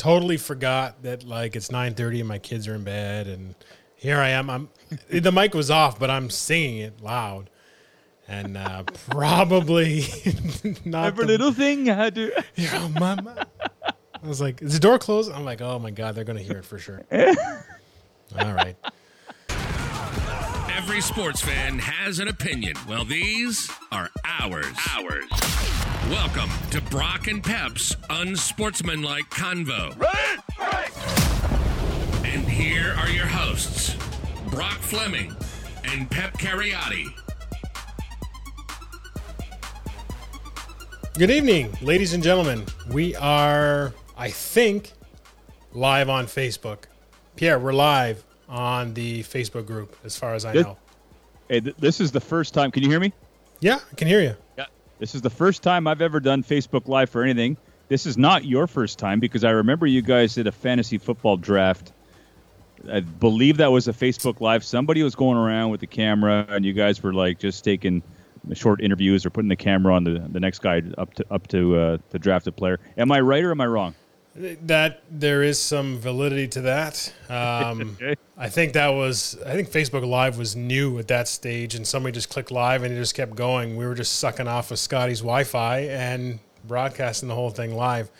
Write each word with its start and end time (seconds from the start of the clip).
totally 0.00 0.36
forgot 0.38 1.02
that 1.02 1.24
like 1.24 1.54
it's 1.56 1.68
9:30 1.68 2.20
and 2.20 2.28
my 2.28 2.38
kids 2.38 2.66
are 2.66 2.74
in 2.74 2.84
bed 2.84 3.26
and 3.26 3.54
here 3.96 4.18
I 4.18 4.30
am. 4.30 4.48
I'm 4.48 4.68
the 5.10 5.30
mic 5.30 5.52
was 5.54 5.70
off, 5.70 5.98
but 5.98 6.08
I'm 6.10 6.30
singing 6.30 6.78
it 6.78 7.02
loud. 7.02 7.50
And 8.26 8.56
uh, 8.56 8.84
probably 9.10 10.04
not 10.84 11.06
Every 11.08 11.26
the- 11.26 11.32
little 11.32 11.52
thing 11.52 11.90
I 11.90 12.08
do. 12.10 12.32
you 12.56 12.70
know, 12.70 12.88
mama. 12.98 13.46
I 13.84 14.26
was 14.26 14.40
like, 14.40 14.62
is 14.62 14.72
the 14.74 14.78
door 14.80 14.98
closed? 14.98 15.30
I'm 15.32 15.44
like, 15.44 15.60
oh 15.60 15.78
my 15.78 15.90
god, 15.90 16.14
they're 16.14 16.24
gonna 16.24 16.40
hear 16.40 16.58
it 16.58 16.64
for 16.64 16.78
sure. 16.78 17.02
All 17.12 18.52
right. 18.54 18.76
Every 20.90 21.02
sports 21.02 21.40
fan 21.40 21.78
has 21.78 22.18
an 22.18 22.26
opinion. 22.26 22.74
Well, 22.88 23.04
these 23.04 23.70
are 23.92 24.10
ours. 24.24 24.66
Ours. 24.98 25.30
Welcome 26.10 26.50
to 26.72 26.80
Brock 26.80 27.28
and 27.28 27.44
Pep's 27.44 27.94
unsportsmanlike 28.10 29.30
convo. 29.30 29.96
Right. 29.96 30.90
And 32.26 32.42
here 32.42 32.96
are 32.98 33.08
your 33.08 33.26
hosts, 33.26 33.94
Brock 34.50 34.78
Fleming 34.78 35.36
and 35.84 36.10
Pep 36.10 36.32
Cariotti. 36.38 37.06
Good 41.16 41.30
evening, 41.30 41.72
ladies 41.82 42.14
and 42.14 42.22
gentlemen. 42.22 42.64
We 42.90 43.14
are, 43.14 43.94
I 44.18 44.30
think, 44.30 44.90
live 45.72 46.08
on 46.08 46.26
Facebook. 46.26 46.86
Pierre, 47.36 47.60
we're 47.60 47.72
live 47.72 48.24
on 48.50 48.92
the 48.94 49.22
Facebook 49.22 49.64
group, 49.66 49.96
as 50.04 50.16
far 50.16 50.34
as 50.34 50.44
I 50.44 50.52
Good. 50.52 50.66
know. 50.66 50.76
Hey, 51.48 51.60
th- 51.60 51.76
this 51.78 52.00
is 52.00 52.12
the 52.12 52.20
first 52.20 52.52
time. 52.52 52.70
Can 52.70 52.82
you 52.82 52.90
hear 52.90 53.00
me? 53.00 53.12
Yeah, 53.60 53.78
I 53.90 53.94
can 53.94 54.08
hear 54.08 54.20
you. 54.20 54.34
Yeah. 54.58 54.66
This 54.98 55.14
is 55.14 55.22
the 55.22 55.30
first 55.30 55.62
time 55.62 55.86
I've 55.86 56.02
ever 56.02 56.20
done 56.20 56.42
Facebook 56.42 56.88
Live 56.88 57.08
for 57.08 57.22
anything. 57.22 57.56
This 57.88 58.06
is 58.06 58.18
not 58.18 58.44
your 58.44 58.66
first 58.66 58.98
time 58.98 59.18
because 59.18 59.44
I 59.44 59.50
remember 59.50 59.86
you 59.86 60.02
guys 60.02 60.34
did 60.34 60.46
a 60.46 60.52
fantasy 60.52 60.98
football 60.98 61.36
draft. 61.36 61.92
I 62.90 63.00
believe 63.00 63.56
that 63.58 63.72
was 63.72 63.88
a 63.88 63.92
Facebook 63.92 64.40
Live. 64.40 64.64
Somebody 64.64 65.02
was 65.02 65.14
going 65.14 65.36
around 65.36 65.70
with 65.70 65.80
the 65.80 65.86
camera, 65.86 66.46
and 66.48 66.64
you 66.64 66.72
guys 66.72 67.02
were 67.02 67.12
like 67.12 67.38
just 67.38 67.64
taking 67.64 68.02
short 68.54 68.80
interviews 68.80 69.26
or 69.26 69.30
putting 69.30 69.48
the 69.48 69.56
camera 69.56 69.94
on 69.94 70.04
the, 70.04 70.18
the 70.30 70.40
next 70.40 70.60
guy 70.60 70.82
up 70.96 71.12
to 71.14 71.26
up 71.30 71.46
to 71.48 71.76
uh, 71.76 71.98
the 72.10 72.18
drafted 72.18 72.56
player. 72.56 72.78
Am 72.96 73.12
I 73.12 73.20
right 73.20 73.44
or 73.44 73.50
am 73.50 73.60
I 73.60 73.66
wrong? 73.66 73.94
That 74.34 75.02
there 75.10 75.42
is 75.42 75.60
some 75.60 75.98
validity 75.98 76.48
to 76.48 76.60
that. 76.62 77.12
Um. 77.28 77.98
I 78.40 78.48
think 78.48 78.72
that 78.72 78.88
was. 78.88 79.36
I 79.44 79.52
think 79.52 79.68
Facebook 79.70 80.06
Live 80.08 80.38
was 80.38 80.56
new 80.56 80.98
at 80.98 81.08
that 81.08 81.28
stage, 81.28 81.74
and 81.74 81.86
somebody 81.86 82.14
just 82.14 82.30
clicked 82.30 82.50
live, 82.50 82.82
and 82.84 82.94
it 82.94 82.96
just 82.96 83.14
kept 83.14 83.34
going. 83.36 83.76
We 83.76 83.84
were 83.84 83.94
just 83.94 84.18
sucking 84.18 84.48
off 84.48 84.70
of 84.70 84.78
Scotty's 84.78 85.20
Wi-Fi 85.20 85.80
and 85.80 86.38
broadcasting 86.66 87.28
the 87.28 87.34
whole 87.34 87.50
thing 87.50 87.74
live. 87.74 88.10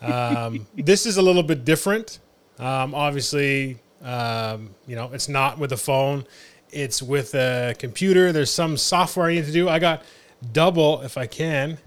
Um, 0.00 0.68
this 0.76 1.06
is 1.06 1.16
a 1.16 1.22
little 1.22 1.42
bit 1.42 1.64
different. 1.64 2.20
Um, 2.60 2.94
obviously, 2.94 3.80
um, 4.00 4.70
you 4.86 4.94
know, 4.94 5.10
it's 5.12 5.28
not 5.28 5.58
with 5.58 5.72
a 5.72 5.76
phone; 5.76 6.24
it's 6.70 7.02
with 7.02 7.34
a 7.34 7.74
computer. 7.80 8.30
There's 8.30 8.52
some 8.52 8.76
software 8.76 9.26
I 9.26 9.34
need 9.34 9.46
to 9.46 9.52
do. 9.52 9.68
I 9.68 9.80
got 9.80 10.04
double, 10.52 11.02
if 11.02 11.18
I 11.18 11.26
can. 11.26 11.78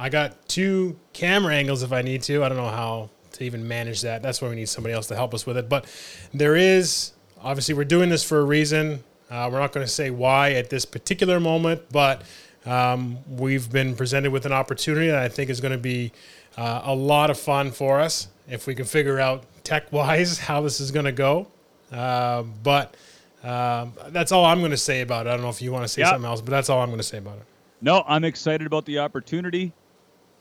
I 0.00 0.08
got 0.08 0.48
two 0.48 0.98
camera 1.12 1.54
angles 1.54 1.82
if 1.82 1.92
I 1.92 2.00
need 2.00 2.22
to. 2.22 2.42
I 2.42 2.48
don't 2.48 2.56
know 2.56 2.70
how 2.70 3.10
to 3.32 3.44
even 3.44 3.68
manage 3.68 4.00
that. 4.00 4.22
That's 4.22 4.40
why 4.40 4.48
we 4.48 4.56
need 4.56 4.68
somebody 4.70 4.94
else 4.94 5.06
to 5.08 5.14
help 5.14 5.34
us 5.34 5.44
with 5.44 5.58
it. 5.58 5.68
But 5.68 5.84
there 6.32 6.56
is 6.56 7.12
obviously 7.42 7.74
we're 7.74 7.84
doing 7.84 8.08
this 8.08 8.22
for 8.24 8.38
a 8.40 8.44
reason. 8.44 9.04
Uh, 9.30 9.48
we're 9.52 9.60
not 9.60 9.72
going 9.72 9.86
to 9.86 9.92
say 9.92 10.10
why 10.10 10.52
at 10.52 10.70
this 10.70 10.86
particular 10.86 11.38
moment, 11.38 11.82
but 11.92 12.22
um, 12.64 13.18
we've 13.28 13.70
been 13.70 13.94
presented 13.94 14.32
with 14.32 14.46
an 14.46 14.52
opportunity 14.52 15.08
that 15.08 15.22
I 15.22 15.28
think 15.28 15.50
is 15.50 15.60
going 15.60 15.72
to 15.72 15.78
be 15.78 16.12
uh, 16.56 16.80
a 16.84 16.94
lot 16.94 17.28
of 17.30 17.38
fun 17.38 17.70
for 17.70 18.00
us 18.00 18.28
if 18.48 18.66
we 18.66 18.74
can 18.74 18.86
figure 18.86 19.20
out 19.20 19.44
tech 19.64 19.92
wise 19.92 20.38
how 20.48 20.62
this 20.62 20.80
is 20.80 20.90
going 20.90 21.04
to 21.06 21.12
go. 21.12 21.46
Uh, 21.92 22.42
but 22.62 22.96
um, 23.44 23.92
that's 24.08 24.32
all 24.32 24.46
I'm 24.46 24.60
going 24.60 24.70
to 24.70 24.76
say 24.76 25.02
about 25.02 25.26
it. 25.26 25.30
I 25.30 25.34
don't 25.34 25.42
know 25.42 25.50
if 25.50 25.60
you 25.60 25.72
want 25.72 25.84
to 25.84 25.88
say 25.88 26.00
Yeah. 26.02 26.10
something 26.10 26.28
else, 26.28 26.40
but 26.40 26.50
that's 26.50 26.70
all 26.70 26.80
I'm 26.80 26.88
going 26.88 26.98
to 26.98 27.04
say 27.04 27.18
about 27.18 27.36
it. 27.36 27.44
No, 27.82 28.02
I'm 28.06 28.24
excited 28.24 28.66
about 28.66 28.84
the 28.86 28.98
opportunity. 28.98 29.72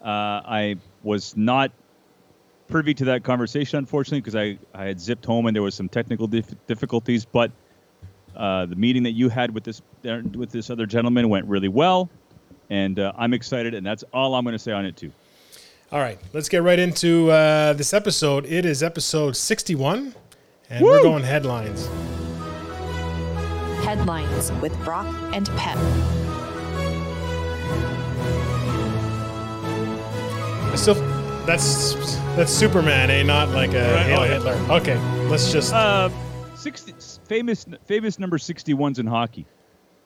Uh, 0.01 0.41
I 0.45 0.75
was 1.03 1.35
not 1.35 1.71
privy 2.67 2.93
to 2.93 3.05
that 3.05 3.23
conversation, 3.23 3.79
unfortunately, 3.79 4.21
because 4.21 4.35
I, 4.35 4.57
I 4.73 4.85
had 4.85 5.01
zipped 5.01 5.25
home 5.25 5.47
and 5.47 5.55
there 5.55 5.63
was 5.63 5.75
some 5.75 5.89
technical 5.89 6.27
dif- 6.27 6.55
difficulties. 6.67 7.25
But 7.25 7.51
uh, 8.35 8.67
the 8.67 8.75
meeting 8.75 9.03
that 9.03 9.11
you 9.11 9.29
had 9.29 9.53
with 9.53 9.63
this 9.63 9.81
uh, 10.07 10.19
with 10.35 10.51
this 10.51 10.69
other 10.69 10.85
gentleman 10.85 11.29
went 11.29 11.45
really 11.47 11.67
well, 11.67 12.09
and 12.69 12.99
uh, 12.99 13.11
I'm 13.17 13.33
excited, 13.33 13.73
and 13.73 13.85
that's 13.85 14.03
all 14.13 14.35
I'm 14.35 14.43
going 14.43 14.53
to 14.53 14.59
say 14.59 14.71
on 14.71 14.85
it 14.85 14.95
too. 14.95 15.11
All 15.91 15.99
right, 15.99 16.19
let's 16.33 16.47
get 16.49 16.61
right 16.61 16.77
into 16.77 17.31
uh, 17.31 17.73
this 17.73 17.93
episode. 17.93 18.45
It 18.45 18.63
is 18.65 18.83
episode 18.83 19.35
61, 19.35 20.13
and 20.69 20.85
we're 20.85 21.01
going 21.01 21.23
headlines. 21.23 21.87
Headlines 23.83 24.51
with 24.61 24.77
Brock 24.83 25.07
and 25.33 25.49
Pep. 25.57 25.77
I 30.71 30.75
still, 30.75 30.95
that's 31.45 31.95
that's 32.35 32.51
Superman, 32.51 33.09
eh? 33.09 33.23
Not 33.23 33.49
like 33.49 33.73
a 33.73 33.93
Right, 33.93 34.05
Hail 34.05 34.19
oh, 34.19 34.23
yeah. 34.23 34.33
Hitler. 34.33 34.53
Okay, 34.75 34.97
let's 35.27 35.51
just. 35.51 35.73
Uh, 35.73 36.09
60, 36.55 36.93
famous 37.25 37.65
famous 37.85 38.19
number 38.19 38.37
61s 38.37 38.99
in 38.99 39.07
hockey. 39.07 39.45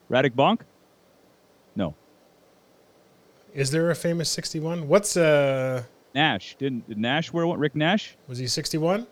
Radek 0.10 0.32
Bonk? 0.32 0.62
No, 1.76 1.96
is 3.54 3.70
there 3.70 3.92
a 3.92 3.96
famous 3.96 4.30
61? 4.30 4.88
What's 4.88 5.16
uh? 5.16 5.84
Nash. 6.16 6.56
Didn't 6.58 6.88
did 6.88 6.98
Nash 6.98 7.32
wear 7.32 7.46
one? 7.48 7.60
Rick 7.60 7.76
Nash? 7.76 8.16
Was 8.28 8.38
he 8.38 8.48
61? 8.48 9.08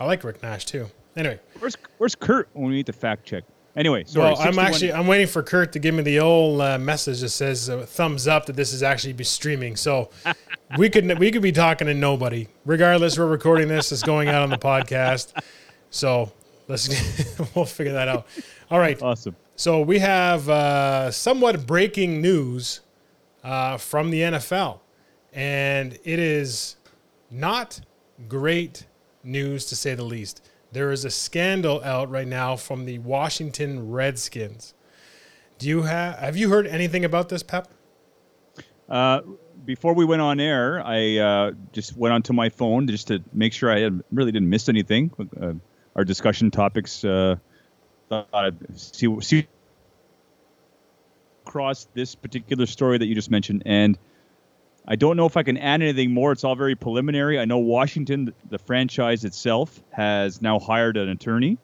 I 0.00 0.04
like 0.04 0.24
Rick 0.24 0.42
Nash 0.42 0.64
too. 0.64 0.86
Anyway, 1.16 1.38
Where's 1.58 1.76
Where's 1.98 2.14
Kurt 2.14 2.48
when 2.52 2.68
we 2.68 2.76
need 2.76 2.86
to 2.86 2.92
fact 2.92 3.26
check? 3.26 3.44
Anyway, 3.78 4.02
sorry. 4.06 4.32
well, 4.32 4.40
I'm 4.40 4.58
actually 4.58 4.92
I'm 4.92 5.06
waiting 5.06 5.28
for 5.28 5.40
Kurt 5.40 5.72
to 5.74 5.78
give 5.78 5.94
me 5.94 6.02
the 6.02 6.18
old 6.18 6.60
uh, 6.60 6.78
message 6.80 7.20
that 7.20 7.28
says 7.28 7.70
uh, 7.70 7.86
thumbs 7.86 8.26
up 8.26 8.46
that 8.46 8.56
this 8.56 8.72
is 8.72 8.82
actually 8.82 9.12
be 9.12 9.22
streaming. 9.22 9.76
So 9.76 10.10
we 10.76 10.90
could 10.90 11.16
we 11.20 11.30
could 11.30 11.42
be 11.42 11.52
talking 11.52 11.86
to 11.86 11.94
nobody. 11.94 12.48
Regardless, 12.64 13.16
we're 13.16 13.26
recording 13.26 13.68
this. 13.68 13.92
It's 13.92 14.02
going 14.02 14.28
out 14.28 14.42
on 14.42 14.50
the 14.50 14.58
podcast. 14.58 15.32
So 15.90 16.32
let's 16.66 16.88
we'll 17.54 17.66
figure 17.66 17.92
that 17.92 18.08
out. 18.08 18.26
All 18.68 18.80
right. 18.80 19.00
awesome. 19.00 19.36
So 19.54 19.80
we 19.80 20.00
have 20.00 20.48
uh, 20.48 21.12
somewhat 21.12 21.64
breaking 21.64 22.20
news 22.20 22.80
uh, 23.44 23.76
from 23.76 24.10
the 24.10 24.22
NFL, 24.22 24.80
and 25.32 25.92
it 26.02 26.18
is 26.18 26.74
not 27.30 27.80
great 28.28 28.86
news 29.22 29.66
to 29.66 29.76
say 29.76 29.94
the 29.94 30.04
least. 30.04 30.47
There 30.72 30.90
is 30.90 31.04
a 31.04 31.10
scandal 31.10 31.82
out 31.82 32.10
right 32.10 32.28
now 32.28 32.56
from 32.56 32.84
the 32.84 32.98
Washington 32.98 33.90
Redskins. 33.90 34.74
Do 35.58 35.68
you 35.68 35.82
have 35.82 36.18
have 36.18 36.36
you 36.36 36.50
heard 36.50 36.66
anything 36.66 37.04
about 37.04 37.28
this, 37.28 37.42
Pep? 37.42 37.68
Uh, 38.88 39.20
before 39.64 39.94
we 39.94 40.04
went 40.04 40.22
on 40.22 40.40
air, 40.40 40.82
I 40.84 41.16
uh, 41.18 41.52
just 41.72 41.96
went 41.96 42.12
onto 42.12 42.32
my 42.32 42.48
phone 42.48 42.86
just 42.86 43.08
to 43.08 43.22
make 43.32 43.52
sure 43.52 43.70
I 43.70 43.80
had, 43.80 44.02
really 44.12 44.32
didn't 44.32 44.48
miss 44.48 44.68
anything. 44.68 45.10
Uh, 45.40 45.54
our 45.96 46.04
discussion 46.04 46.50
topics. 46.50 47.04
Uh, 47.04 47.36
thought 48.08 48.28
I'd 48.32 48.78
see 48.78 49.20
see 49.20 49.46
across 51.46 51.86
this 51.94 52.14
particular 52.14 52.66
story 52.66 52.98
that 52.98 53.06
you 53.06 53.14
just 53.14 53.30
mentioned, 53.30 53.62
and 53.66 53.98
I 54.90 54.96
don't 54.96 55.18
know 55.18 55.26
if 55.26 55.36
I 55.36 55.42
can 55.42 55.58
add 55.58 55.82
anything 55.82 56.12
more. 56.12 56.32
It's 56.32 56.44
all 56.44 56.56
very 56.56 56.74
preliminary. 56.74 57.38
I 57.38 57.44
know 57.44 57.58
Washington, 57.58 58.32
the 58.48 58.58
franchise 58.58 59.26
itself, 59.26 59.78
has 59.90 60.40
now 60.40 60.58
hired 60.58 60.96
an 60.96 61.10
attorney, 61.10 61.58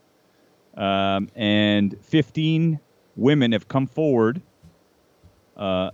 um, 0.77 1.31
and 1.35 1.99
15 2.03 2.79
women 3.17 3.53
have 3.53 3.67
come 3.67 3.87
forward. 3.87 4.43
Uh, 5.57 5.91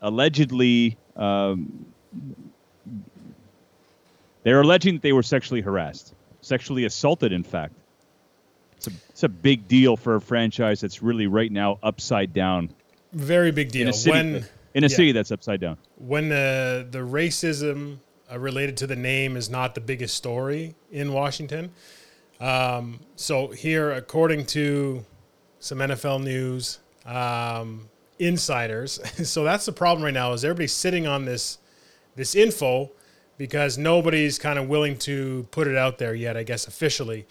allegedly 0.00 0.96
um, 1.16 1.84
they're 4.42 4.60
alleging 4.60 4.94
that 4.94 5.02
they 5.02 5.12
were 5.12 5.22
sexually 5.22 5.60
harassed, 5.60 6.14
sexually 6.40 6.86
assaulted. 6.86 7.32
In 7.32 7.42
fact, 7.42 7.74
it's 8.76 8.86
a, 8.86 8.90
it's 9.10 9.22
a 9.22 9.28
big 9.28 9.68
deal 9.68 9.96
for 9.96 10.16
a 10.16 10.20
franchise 10.20 10.80
that's 10.80 11.02
really 11.02 11.26
right 11.26 11.52
now 11.52 11.78
upside 11.82 12.32
down 12.32 12.70
Very 13.12 13.50
big 13.50 13.70
deal. 13.70 13.82
in 13.82 13.88
a 13.88 13.92
city 13.92 14.16
when 14.16 14.44
in 14.74 14.84
a 14.84 14.88
yeah. 14.88 14.96
city 14.96 15.12
that's 15.12 15.30
upside 15.30 15.60
down. 15.60 15.78
when 15.96 16.28
the 16.28 16.86
the 16.90 16.98
racism 16.98 17.98
uh, 18.30 18.38
related 18.38 18.76
to 18.78 18.86
the 18.86 18.96
name 18.96 19.36
is 19.36 19.48
not 19.48 19.74
the 19.74 19.80
biggest 19.80 20.16
story 20.16 20.74
in 20.90 21.12
Washington. 21.12 21.70
Um, 22.40 23.00
so 23.16 23.48
here, 23.48 23.92
according 23.92 24.46
to 24.46 25.04
some 25.60 25.78
NFL 25.78 26.22
news 26.22 26.80
um, 27.06 27.88
insiders, 28.18 29.00
so 29.28 29.44
that's 29.44 29.66
the 29.66 29.72
problem 29.72 30.04
right 30.04 30.14
now 30.14 30.32
is 30.32 30.44
everybody's 30.44 30.72
sitting 30.72 31.06
on 31.06 31.24
this 31.24 31.58
this 32.16 32.34
info 32.34 32.90
because 33.36 33.76
nobody's 33.76 34.38
kind 34.38 34.58
of 34.58 34.68
willing 34.68 34.96
to 34.96 35.46
put 35.50 35.66
it 35.66 35.76
out 35.76 35.98
there 35.98 36.14
yet. 36.14 36.36
I 36.36 36.42
guess 36.42 36.66
officially. 36.66 37.26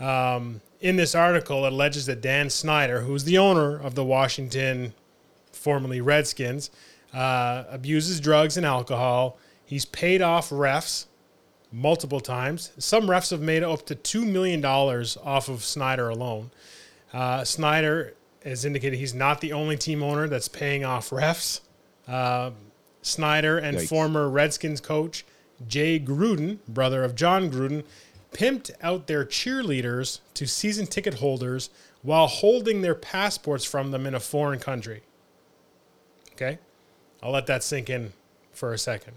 Um, 0.00 0.60
in 0.80 0.96
this 0.96 1.14
article, 1.14 1.64
it 1.64 1.72
alleges 1.72 2.04
that 2.06 2.20
Dan 2.20 2.50
Snyder, 2.50 3.00
who's 3.00 3.24
the 3.24 3.38
owner 3.38 3.78
of 3.78 3.94
the 3.94 4.04
Washington 4.04 4.92
formerly 5.64 6.02
Redskins, 6.02 6.70
uh, 7.14 7.64
abuses 7.70 8.20
drugs 8.20 8.58
and 8.58 8.66
alcohol. 8.66 9.38
He's 9.64 9.86
paid 9.86 10.20
off 10.20 10.50
refs 10.50 11.06
multiple 11.72 12.20
times. 12.20 12.70
Some 12.78 13.06
refs 13.06 13.30
have 13.30 13.40
made 13.40 13.62
up 13.62 13.86
to 13.86 13.96
$2 13.96 14.30
million 14.30 14.62
off 14.64 15.48
of 15.48 15.64
Snyder 15.64 16.10
alone. 16.10 16.50
Uh, 17.14 17.44
Snyder 17.44 18.14
has 18.44 18.66
indicated 18.66 18.98
he's 18.98 19.14
not 19.14 19.40
the 19.40 19.54
only 19.54 19.78
team 19.78 20.02
owner 20.02 20.28
that's 20.28 20.48
paying 20.48 20.84
off 20.84 21.08
refs. 21.08 21.60
Uh, 22.06 22.50
Snyder 23.00 23.56
and 23.56 23.78
Yikes. 23.78 23.88
former 23.88 24.28
Redskins 24.28 24.80
coach 24.82 25.24
Jay 25.66 25.98
Gruden, 25.98 26.58
brother 26.68 27.04
of 27.04 27.14
Jon 27.14 27.50
Gruden, 27.50 27.84
pimped 28.32 28.70
out 28.82 29.06
their 29.06 29.24
cheerleaders 29.24 30.20
to 30.34 30.46
season 30.46 30.86
ticket 30.86 31.14
holders 31.14 31.70
while 32.02 32.26
holding 32.26 32.82
their 32.82 32.94
passports 32.94 33.64
from 33.64 33.92
them 33.92 34.06
in 34.06 34.14
a 34.14 34.20
foreign 34.20 34.58
country. 34.58 35.02
Okay? 36.34 36.58
I'll 37.22 37.32
let 37.32 37.46
that 37.46 37.62
sink 37.62 37.88
in 37.88 38.12
for 38.52 38.72
a 38.72 38.78
second. 38.78 39.14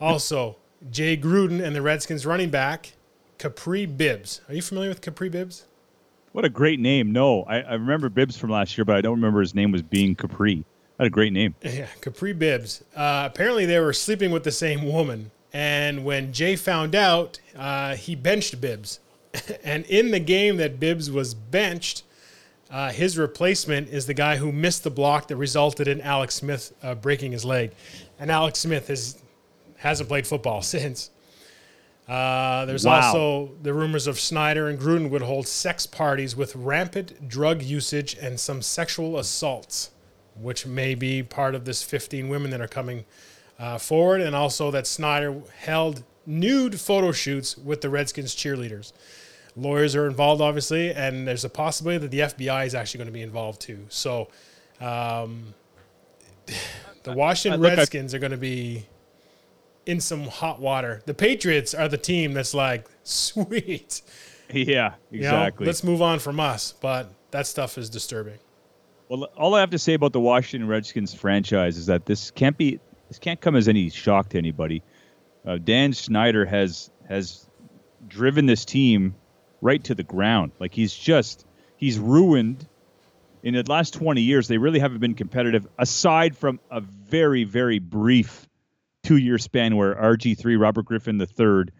Also, 0.00 0.56
Jay 0.90 1.16
Gruden 1.16 1.62
and 1.62 1.76
the 1.76 1.82
Redskins 1.82 2.24
running 2.24 2.50
back, 2.50 2.92
Kapri 3.38 3.86
Bibbs. 3.86 4.40
Are 4.48 4.54
you 4.54 4.62
familiar 4.62 4.88
with 4.88 5.00
Kapri 5.00 5.30
Bibbs? 5.30 5.64
What 6.32 6.44
a 6.44 6.48
great 6.48 6.80
name. 6.80 7.12
No, 7.12 7.42
I, 7.42 7.60
I 7.60 7.72
remember 7.74 8.08
Bibbs 8.08 8.36
from 8.36 8.50
last 8.50 8.78
year, 8.78 8.84
but 8.84 8.96
I 8.96 9.00
don't 9.00 9.16
remember 9.16 9.40
his 9.40 9.54
name 9.54 9.72
was 9.72 9.82
being 9.82 10.14
Kapri. 10.14 10.64
Had 10.98 11.06
a 11.06 11.10
great 11.10 11.32
name. 11.32 11.54
Yeah, 11.62 11.88
Kapri 12.00 12.38
Bibbs. 12.38 12.82
Uh, 12.94 13.28
apparently, 13.30 13.66
they 13.66 13.80
were 13.80 13.92
sleeping 13.92 14.30
with 14.30 14.44
the 14.44 14.50
same 14.50 14.84
woman. 14.84 15.30
And 15.52 16.04
when 16.04 16.32
Jay 16.32 16.56
found 16.56 16.94
out, 16.94 17.40
uh, 17.56 17.96
he 17.96 18.14
benched 18.14 18.60
Bibbs. 18.60 19.00
and 19.64 19.84
in 19.86 20.10
the 20.10 20.20
game 20.20 20.56
that 20.58 20.78
Bibbs 20.78 21.10
was 21.10 21.34
benched, 21.34 22.04
uh, 22.70 22.90
his 22.90 23.18
replacement 23.18 23.88
is 23.88 24.06
the 24.06 24.14
guy 24.14 24.36
who 24.36 24.52
missed 24.52 24.84
the 24.84 24.90
block 24.90 25.28
that 25.28 25.36
resulted 25.36 25.88
in 25.88 26.00
Alex 26.00 26.34
Smith 26.36 26.72
uh, 26.82 26.94
breaking 26.94 27.32
his 27.32 27.44
leg. 27.44 27.72
And 28.18 28.30
Alex 28.30 28.60
Smith 28.60 28.88
has, 28.88 29.18
hasn't 29.78 30.08
played 30.08 30.26
football 30.26 30.62
since. 30.76 31.10
Uh, 32.08 32.64
there's 32.66 32.84
Wow. 32.84 33.00
also 33.00 33.52
the 33.62 33.72
rumors 33.72 34.06
of 34.06 34.18
Snyder 34.18 34.68
and 34.68 34.78
Gruden 34.78 35.10
would 35.10 35.22
hold 35.22 35.46
sex 35.46 35.86
parties 35.86 36.34
with 36.34 36.56
rampant 36.56 37.28
drug 37.28 37.62
usage 37.62 38.16
and 38.20 38.38
some 38.38 38.62
sexual 38.62 39.18
assaults, 39.18 39.90
which 40.40 40.66
may 40.66 40.94
be 40.94 41.22
part 41.22 41.54
of 41.54 41.64
this 41.64 41.82
15 41.82 42.28
women 42.28 42.50
that 42.50 42.60
are 42.60 42.66
coming 42.68 43.04
uh, 43.60 43.78
forward, 43.78 44.20
and 44.20 44.34
also 44.34 44.70
that 44.72 44.86
Snyder 44.86 45.40
held 45.60 46.02
nude 46.26 46.80
photo 46.80 47.12
shoots 47.12 47.56
with 47.56 47.80
the 47.80 47.88
Redskins 47.90 48.34
cheerleaders. 48.34 48.92
Lawyers 49.60 49.94
are 49.94 50.06
involved, 50.06 50.40
obviously, 50.40 50.92
and 50.92 51.26
there's 51.28 51.44
a 51.44 51.48
possibility 51.50 51.98
that 51.98 52.10
the 52.10 52.20
FBI 52.20 52.66
is 52.66 52.74
actually 52.74 52.98
going 52.98 53.08
to 53.08 53.12
be 53.12 53.22
involved 53.22 53.60
too. 53.60 53.86
So, 53.88 54.28
um, 54.80 55.54
the 57.02 57.12
Washington 57.12 57.60
look, 57.60 57.72
I- 57.72 57.76
Redskins 57.76 58.14
are 58.14 58.18
going 58.18 58.32
to 58.32 58.38
be 58.38 58.86
in 59.86 60.00
some 60.00 60.24
hot 60.24 60.60
water. 60.60 61.02
The 61.06 61.14
Patriots 61.14 61.74
are 61.74 61.88
the 61.88 61.98
team 61.98 62.32
that's 62.32 62.54
like, 62.54 62.86
sweet. 63.04 64.02
Yeah, 64.52 64.94
You 65.10 65.20
know, 65.20 65.26
exactly. 65.28 65.66
let's 65.66 65.84
move 65.84 66.02
on 66.02 66.18
from 66.18 66.40
us. 66.40 66.74
But 66.80 67.08
that 67.30 67.46
stuff 67.46 67.78
is 67.78 67.88
disturbing. 67.88 68.38
Well, 69.08 69.24
all 69.36 69.54
I 69.54 69.60
have 69.60 69.70
to 69.70 69.78
say 69.78 69.94
about 69.94 70.12
the 70.12 70.20
Washington 70.20 70.68
Redskins 70.68 71.14
franchise 71.14 71.76
is 71.76 71.86
that 71.86 72.06
this 72.06 72.30
can't 72.30 72.56
be 72.56 72.78
this 73.08 73.18
can't 73.18 73.40
come 73.40 73.56
as 73.56 73.66
any 73.68 73.90
shock 73.90 74.28
to 74.30 74.38
anybody. 74.38 74.82
Uh, 75.44 75.58
Dan 75.58 75.92
Snyder 75.92 76.44
has 76.44 76.90
has 77.08 77.46
driven 78.06 78.46
this 78.46 78.64
team 78.64 79.14
right 79.60 79.82
to 79.84 79.94
the 79.94 80.02
ground. 80.02 80.52
Like 80.58 80.74
he's 80.74 80.94
just 80.94 81.44
he's 81.76 81.98
ruined. 81.98 82.66
In 83.42 83.54
the 83.54 83.62
last 83.62 83.94
20 83.94 84.20
years, 84.20 84.48
they 84.48 84.58
really 84.58 84.80
haven't 84.80 84.98
been 84.98 85.14
competitive, 85.14 85.66
aside 85.78 86.36
from 86.36 86.60
a 86.70 86.82
very, 86.82 87.44
very 87.44 87.78
brief 87.78 88.46
two-year 89.02 89.38
span 89.38 89.76
where 89.76 89.94
RG3 89.94 90.60
Robert 90.60 90.84
Griffin 90.84 91.18
III 91.18 91.72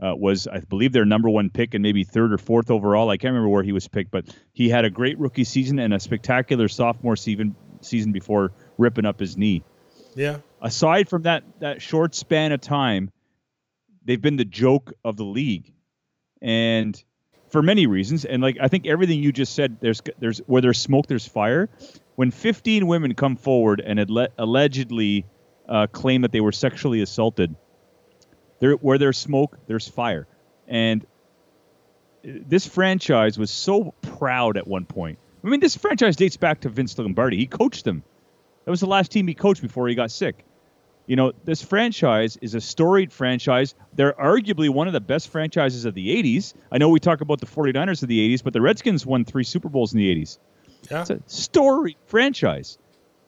uh, 0.00 0.14
was, 0.16 0.46
I 0.46 0.60
believe, 0.60 0.92
their 0.92 1.04
number 1.04 1.28
one 1.28 1.50
pick 1.50 1.74
and 1.74 1.82
maybe 1.82 2.04
third 2.04 2.32
or 2.32 2.38
fourth 2.38 2.70
overall. 2.70 3.10
I 3.10 3.16
can't 3.16 3.32
remember 3.32 3.48
where 3.48 3.62
he 3.62 3.72
was 3.72 3.88
picked, 3.88 4.10
but 4.10 4.24
he 4.52 4.68
had 4.68 4.84
a 4.84 4.90
great 4.90 5.18
rookie 5.18 5.44
season 5.44 5.78
and 5.78 5.92
a 5.92 6.00
spectacular 6.00 6.68
sophomore 6.68 7.16
season 7.16 7.54
season 7.82 8.12
before 8.12 8.52
ripping 8.78 9.04
up 9.04 9.18
his 9.20 9.36
knee. 9.36 9.62
Yeah. 10.14 10.38
Aside 10.62 11.08
from 11.08 11.22
that 11.22 11.44
that 11.60 11.82
short 11.82 12.14
span 12.14 12.52
of 12.52 12.60
time, 12.60 13.10
they've 14.04 14.20
been 14.20 14.36
the 14.36 14.44
joke 14.44 14.92
of 15.04 15.16
the 15.16 15.24
league, 15.24 15.72
and 16.40 17.02
for 17.50 17.62
many 17.62 17.86
reasons. 17.86 18.24
And 18.24 18.42
like 18.42 18.56
I 18.60 18.68
think 18.68 18.86
everything 18.86 19.22
you 19.22 19.32
just 19.32 19.54
said, 19.54 19.78
there's 19.80 20.00
there's 20.18 20.38
where 20.46 20.62
there's 20.62 20.78
smoke, 20.78 21.06
there's 21.06 21.26
fire. 21.26 21.68
When 22.16 22.30
15 22.30 22.86
women 22.86 23.14
come 23.14 23.36
forward 23.36 23.80
and 23.84 23.98
alle- 23.98 24.28
allegedly 24.38 25.26
uh, 25.68 25.86
claim 25.86 26.22
that 26.22 26.32
they 26.32 26.40
were 26.40 26.52
sexually 26.52 27.00
assaulted, 27.02 27.54
there 28.60 28.74
where 28.74 28.98
there's 28.98 29.18
smoke, 29.18 29.58
there's 29.66 29.88
fire. 29.88 30.26
And 30.68 31.04
this 32.22 32.66
franchise 32.66 33.38
was 33.38 33.50
so 33.50 33.94
proud 34.02 34.56
at 34.56 34.66
one 34.66 34.84
point. 34.84 35.18
I 35.42 35.48
mean, 35.48 35.60
this 35.60 35.76
franchise 35.76 36.16
dates 36.16 36.36
back 36.36 36.60
to 36.60 36.68
Vince 36.68 36.98
Lombardi. 36.98 37.38
He 37.38 37.46
coached 37.46 37.84
them. 37.84 38.02
That 38.64 38.70
was 38.70 38.80
the 38.80 38.86
last 38.86 39.10
team 39.10 39.26
he 39.26 39.34
coached 39.34 39.62
before 39.62 39.88
he 39.88 39.94
got 39.94 40.10
sick. 40.10 40.44
You 41.10 41.16
know, 41.16 41.32
this 41.42 41.60
franchise 41.60 42.38
is 42.40 42.54
a 42.54 42.60
storied 42.60 43.12
franchise. 43.12 43.74
They're 43.94 44.12
arguably 44.12 44.68
one 44.68 44.86
of 44.86 44.92
the 44.92 45.00
best 45.00 45.28
franchises 45.30 45.84
of 45.84 45.92
the 45.92 46.22
80s. 46.22 46.54
I 46.70 46.78
know 46.78 46.88
we 46.88 47.00
talk 47.00 47.20
about 47.20 47.40
the 47.40 47.46
49ers 47.46 48.04
of 48.04 48.08
the 48.08 48.32
80s, 48.32 48.44
but 48.44 48.52
the 48.52 48.60
Redskins 48.60 49.04
won 49.04 49.24
three 49.24 49.42
Super 49.42 49.68
Bowls 49.68 49.92
in 49.92 49.98
the 49.98 50.14
80s. 50.14 50.38
Yeah. 50.88 51.00
It's 51.00 51.10
a 51.10 51.20
storied 51.26 51.96
franchise. 52.06 52.78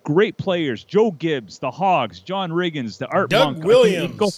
Great 0.04 0.36
players 0.36 0.84
Joe 0.84 1.10
Gibbs, 1.10 1.58
the 1.58 1.72
Hogs, 1.72 2.20
John 2.20 2.52
Riggins, 2.52 2.98
the 2.98 3.08
Art 3.08 3.30
Doug 3.30 3.54
Monk. 3.54 3.64
Williams. 3.64 4.16
go- 4.16 4.30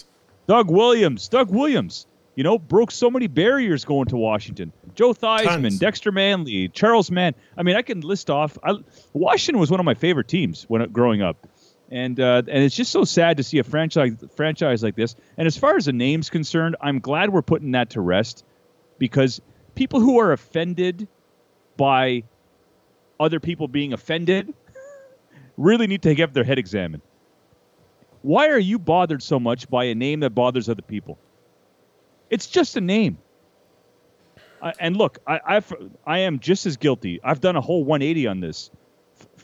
Doug 0.47 0.71
Williams. 0.71 1.27
Doug 1.27 1.51
Williams. 1.51 2.07
You 2.35 2.43
know, 2.43 2.57
broke 2.57 2.89
so 2.89 3.11
many 3.11 3.27
barriers 3.27 3.85
going 3.85 4.07
to 4.07 4.17
Washington. 4.17 4.73
Joe 4.95 5.13
Theismann, 5.13 5.61
Tons. 5.61 5.79
Dexter 5.79 6.11
Manley, 6.11 6.69
Charles 6.69 7.11
Mann. 7.11 7.35
I 7.55 7.61
mean, 7.61 7.75
I 7.75 7.83
can 7.83 8.01
list 8.01 8.31
off. 8.31 8.57
I, 8.63 8.73
Washington 9.13 9.59
was 9.59 9.69
one 9.69 9.79
of 9.79 9.85
my 9.85 9.93
favorite 9.93 10.27
teams 10.27 10.63
when 10.67 10.89
growing 10.89 11.21
up, 11.21 11.47
and 11.91 12.19
uh, 12.19 12.41
and 12.47 12.63
it's 12.63 12.75
just 12.75 12.91
so 12.91 13.03
sad 13.03 13.37
to 13.37 13.43
see 13.43 13.59
a 13.59 13.63
franchise 13.63 14.13
franchise 14.35 14.83
like 14.83 14.95
this. 14.95 15.15
And 15.37 15.47
as 15.47 15.57
far 15.57 15.75
as 15.75 15.85
the 15.85 15.93
name's 15.93 16.29
concerned, 16.29 16.75
I'm 16.81 16.99
glad 16.99 17.29
we're 17.29 17.41
putting 17.41 17.71
that 17.71 17.91
to 17.91 18.01
rest 18.01 18.43
because 18.97 19.41
people 19.75 19.99
who 19.99 20.19
are 20.19 20.31
offended 20.31 21.07
by 21.77 22.23
other 23.19 23.39
people 23.39 23.67
being 23.67 23.93
offended 23.93 24.53
really 25.57 25.87
need 25.87 26.01
to 26.03 26.15
get 26.15 26.33
their 26.33 26.43
head 26.43 26.59
examined. 26.59 27.03
Why 28.21 28.49
are 28.49 28.59
you 28.59 28.79
bothered 28.79 29.21
so 29.21 29.39
much 29.39 29.69
by 29.69 29.85
a 29.85 29.95
name 29.95 30.21
that 30.21 30.31
bothers 30.31 30.67
other 30.67 30.81
people? 30.81 31.19
It's 32.31 32.47
just 32.47 32.75
a 32.75 32.81
name. 32.81 33.19
I, 34.61 34.73
and 34.79 34.97
look, 34.97 35.19
I, 35.27 35.39
I've, 35.45 35.71
I 36.07 36.19
am 36.19 36.39
just 36.39 36.65
as 36.65 36.77
guilty. 36.77 37.19
I've 37.23 37.39
done 37.39 37.55
a 37.55 37.61
whole 37.61 37.83
180 37.83 38.25
on 38.25 38.39
this. 38.39 38.71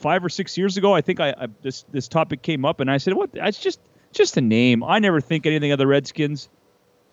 Five 0.02 0.26
or 0.26 0.30
six 0.30 0.58
years 0.58 0.78
ago, 0.78 0.94
I 0.94 1.02
think 1.02 1.20
I, 1.20 1.30
I 1.38 1.48
this 1.62 1.86
this 1.92 2.08
topic 2.08 2.42
came 2.42 2.66
up, 2.66 2.80
and 2.80 2.90
I 2.90 2.98
said, 2.98 3.14
"What? 3.14 3.30
It's 3.34 3.60
just 3.60 3.80
just 4.12 4.36
a 4.38 4.42
name. 4.42 4.84
I 4.84 5.00
never 5.00 5.22
think 5.22 5.46
anything 5.46 5.72
of 5.72 5.78
the 5.78 5.88
Redskins." 5.88 6.50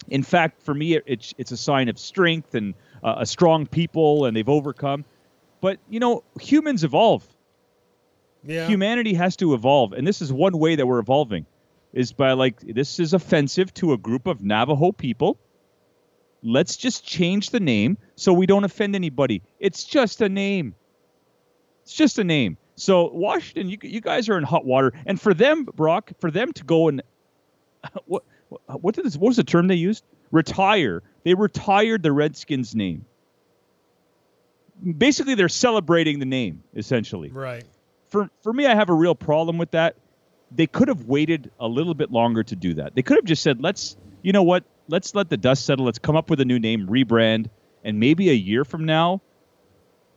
In 0.08 0.22
fact, 0.22 0.62
for 0.62 0.74
me, 0.74 0.94
it, 0.94 1.04
it's 1.06 1.34
it's 1.38 1.52
a 1.52 1.56
sign 1.56 1.88
of 1.88 1.98
strength 1.98 2.54
and 2.54 2.74
uh, 3.04 3.16
a 3.18 3.26
strong 3.26 3.66
people, 3.66 4.24
and 4.24 4.36
they've 4.36 4.48
overcome. 4.48 5.04
But 5.60 5.78
you 5.90 6.00
know, 6.00 6.24
humans 6.40 6.82
evolve 6.84 7.26
Yeah. 8.44 8.66
humanity 8.68 9.14
has 9.14 9.36
to 9.36 9.52
evolve 9.54 9.92
and 9.92 10.06
this 10.06 10.22
is 10.22 10.32
one 10.32 10.56
way 10.58 10.76
that 10.76 10.86
we're 10.86 11.00
evolving 11.00 11.44
is 11.92 12.12
by 12.12 12.32
like 12.32 12.60
this 12.60 13.00
is 13.00 13.12
offensive 13.12 13.74
to 13.74 13.92
a 13.92 13.98
group 13.98 14.26
of 14.28 14.40
navajo 14.42 14.92
people 14.92 15.36
let's 16.42 16.76
just 16.76 17.04
change 17.04 17.50
the 17.50 17.58
name 17.60 17.98
so 18.14 18.32
we 18.32 18.46
don't 18.46 18.62
offend 18.64 18.94
anybody 18.94 19.42
it's 19.58 19.82
just 19.84 20.20
a 20.22 20.28
name 20.28 20.74
it's 21.82 21.94
just 21.94 22.18
a 22.20 22.24
name 22.24 22.56
so 22.78 23.08
washington 23.10 23.68
you, 23.68 23.78
you 23.82 24.00
guys 24.00 24.28
are 24.28 24.38
in 24.38 24.44
hot 24.44 24.64
water 24.64 24.92
and 25.06 25.20
for 25.20 25.34
them 25.34 25.64
brock 25.64 26.12
for 26.20 26.30
them 26.30 26.52
to 26.52 26.64
go 26.64 26.88
and 26.88 27.02
what 28.06 28.22
what 28.80 28.94
did 28.94 29.04
this 29.04 29.16
what 29.16 29.28
was 29.28 29.36
the 29.36 29.44
term 29.44 29.66
they 29.68 29.74
used 29.74 30.04
retire 30.30 31.02
they 31.24 31.34
retired 31.34 32.02
the 32.02 32.12
redskins 32.12 32.74
name 32.74 33.04
basically 34.96 35.34
they're 35.34 35.48
celebrating 35.48 36.18
the 36.18 36.26
name 36.26 36.62
essentially 36.74 37.30
Right. 37.30 37.64
for 38.08 38.30
for 38.42 38.52
me, 38.52 38.66
I 38.66 38.74
have 38.74 38.88
a 38.90 38.94
real 38.94 39.14
problem 39.14 39.58
with 39.58 39.72
that. 39.72 39.96
They 40.50 40.66
could 40.66 40.88
have 40.88 41.04
waited 41.04 41.50
a 41.60 41.66
little 41.68 41.94
bit 41.94 42.10
longer 42.10 42.42
to 42.42 42.56
do 42.56 42.74
that. 42.74 42.94
They 42.94 43.02
could 43.02 43.16
have 43.16 43.24
just 43.26 43.42
said, 43.42 43.60
"Let's, 43.60 43.96
you 44.22 44.32
know 44.32 44.42
what? 44.44 44.64
Let's 44.88 45.14
let 45.14 45.28
the 45.28 45.36
dust 45.36 45.66
settle. 45.66 45.84
Let's 45.84 45.98
come 45.98 46.16
up 46.16 46.30
with 46.30 46.40
a 46.40 46.44
new 46.46 46.58
name, 46.58 46.86
rebrand, 46.86 47.50
and 47.84 48.00
maybe 48.00 48.30
a 48.30 48.34
year 48.34 48.64
from 48.64 48.86
now, 48.86 49.20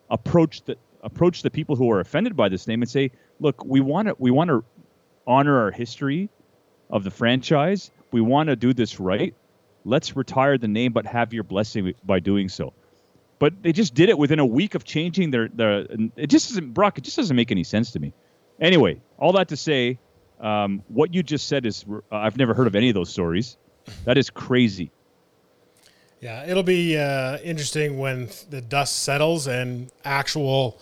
approach 0.09 0.61
the 0.61 0.77
approach 1.03 1.41
the 1.41 1.51
people 1.51 1.75
who 1.75 1.89
are 1.91 1.99
offended 1.99 2.35
by 2.35 2.49
this 2.49 2.67
name 2.67 2.81
and 2.81 2.89
say, 2.89 3.11
"Look, 3.39 3.63
we 3.65 3.79
want 3.79 4.07
to 4.07 4.15
we 4.17 4.31
want 4.31 4.49
to 4.49 4.63
honor 5.25 5.59
our 5.59 5.71
history 5.71 6.29
of 6.89 7.03
the 7.03 7.11
franchise. 7.11 7.91
We 8.11 8.21
want 8.21 8.47
to 8.49 8.55
do 8.55 8.73
this 8.73 8.99
right. 8.99 9.33
Let's 9.83 10.15
retire 10.15 10.57
the 10.57 10.67
name, 10.67 10.93
but 10.93 11.05
have 11.05 11.33
your 11.33 11.43
blessing 11.43 11.93
by 12.03 12.19
doing 12.19 12.49
so." 12.49 12.73
But 13.39 13.63
they 13.63 13.71
just 13.71 13.95
did 13.95 14.09
it 14.09 14.17
within 14.17 14.39
a 14.39 14.45
week 14.45 14.75
of 14.75 14.83
changing 14.83 15.31
their 15.31 15.47
their. 15.47 15.87
It 16.15 16.27
just 16.27 16.49
doesn't, 16.49 16.73
Brock. 16.73 16.97
It 16.97 17.03
just 17.03 17.17
doesn't 17.17 17.35
make 17.35 17.51
any 17.51 17.63
sense 17.63 17.91
to 17.91 17.99
me. 17.99 18.13
Anyway, 18.59 19.01
all 19.17 19.33
that 19.33 19.47
to 19.47 19.57
say, 19.57 19.97
um, 20.39 20.83
what 20.87 21.13
you 21.13 21.23
just 21.23 21.47
said 21.47 21.65
is 21.65 21.83
uh, 21.89 22.15
I've 22.15 22.37
never 22.37 22.53
heard 22.53 22.67
of 22.67 22.75
any 22.75 22.89
of 22.89 22.93
those 22.93 23.09
stories. 23.09 23.57
That 24.05 24.17
is 24.17 24.29
crazy. 24.29 24.91
Yeah, 26.21 26.45
it'll 26.47 26.61
be 26.63 26.97
uh, 26.97 27.39
interesting 27.39 27.97
when 27.97 28.29
the 28.51 28.61
dust 28.61 28.99
settles 28.99 29.47
and 29.47 29.91
actual 30.05 30.79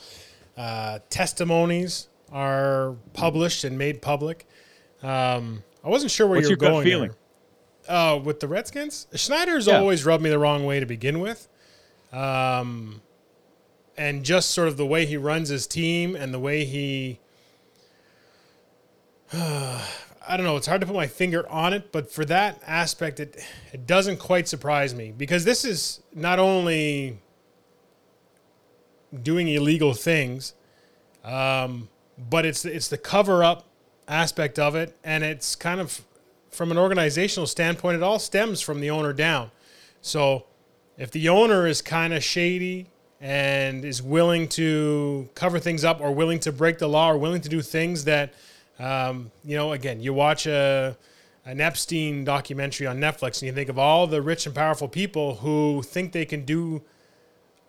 uh, 0.58 1.00
testimonies 1.10 2.10
are 2.32 2.96
published 3.14 3.64
and 3.64 3.78
made 3.78 4.02
public. 4.02 4.46
Um, 5.02 5.64
I 5.84 5.88
wasn't 5.90 6.12
sure 6.12 6.28
where 6.28 6.36
What's 6.38 6.50
you 6.50 6.58
were 6.58 6.64
your 6.64 6.70
gut 6.70 6.72
going 6.72 6.84
feeling? 6.84 7.12
there. 7.88 7.96
Uh, 7.96 8.18
with 8.18 8.42
the 8.42 8.48
Redskins, 8.50 9.08
Snyder's 9.16 9.66
Yeah. 9.68 9.78
always 9.80 10.06
rubbed 10.06 10.24
me 10.24 10.30
the 10.30 10.38
wrong 10.38 10.66
way 10.66 10.80
to 10.82 10.86
begin 10.86 11.20
with. 11.22 11.48
Um, 12.12 13.02
and 13.98 14.24
just 14.26 14.52
sort 14.52 14.68
of 14.68 14.76
the 14.78 14.86
way 14.86 15.06
he 15.06 15.16
runs 15.18 15.50
his 15.50 15.66
team 15.68 16.16
and 16.16 16.34
the 16.34 16.40
way 16.40 16.66
he 16.66 17.20
I 20.28 20.38
don't 20.38 20.46
know. 20.46 20.58
It's 20.58 20.68
hard 20.68 20.82
to 20.82 20.88
put 20.88 20.96
my 20.96 21.08
finger 21.08 21.48
on 21.50 21.74
it, 21.74 21.92
but 21.92 22.12
for 22.12 22.26
that 22.26 22.62
aspect, 22.66 23.20
it 23.20 23.44
it 23.72 23.88
doesn't 23.88 24.18
quite 24.18 24.48
surprise 24.48 24.94
me 24.94 25.14
because 25.16 25.46
this 25.46 25.66
is 25.66 26.02
not 26.14 26.40
only 26.40 27.20
doing 29.24 29.48
illegal 29.48 29.94
things, 29.94 30.54
um, 31.24 31.90
but 32.30 32.46
it's 32.46 32.66
it's 32.66 32.90
the 32.90 32.98
cover 32.98 33.44
up 33.44 33.66
aspect 34.08 34.60
of 34.60 34.76
it, 34.76 34.96
and 35.04 35.24
it's 35.24 35.56
kind 35.56 35.80
of 35.80 36.02
from 36.50 36.72
an 36.72 36.78
organizational 36.78 37.48
standpoint, 37.48 37.96
it 37.96 38.04
all 38.04 38.20
stems 38.20 38.62
from 38.62 38.82
the 38.82 38.90
owner 38.90 39.14
down. 39.14 39.52
So 40.02 40.46
if 40.98 41.12
the 41.12 41.30
owner 41.30 41.68
is 41.68 41.82
kind 41.82 42.14
of 42.14 42.24
shady 42.24 42.88
and 43.22 43.86
is 43.86 44.02
willing 44.02 44.48
to 44.48 45.30
cover 45.36 45.60
things 45.60 45.84
up 45.84 46.02
or 46.02 46.12
willing 46.12 46.40
to 46.40 46.52
break 46.52 46.80
the 46.80 46.88
law 46.88 47.12
or 47.12 47.18
willing 47.18 47.42
to 47.42 47.50
do 47.50 47.62
things 47.62 48.06
that 48.06 48.34
um, 48.80 49.32
you 49.44 49.56
know 49.56 49.74
again 49.74 50.00
you 50.02 50.14
watch 50.14 50.46
a 50.46 50.98
an 51.46 51.60
Epstein 51.60 52.24
documentary 52.24 52.86
on 52.86 53.00
Netflix 53.00 53.42
and 53.42 53.44
you 53.44 53.54
think 53.54 53.70
of 53.70 53.80
all 53.80 54.06
the 54.08 54.22
rich 54.22 54.46
and 54.46 54.54
powerful 54.54 54.88
people 54.88 55.36
who 55.36 55.82
think 55.82 56.12
they 56.12 56.26
can 56.26 56.46
do 56.46 56.82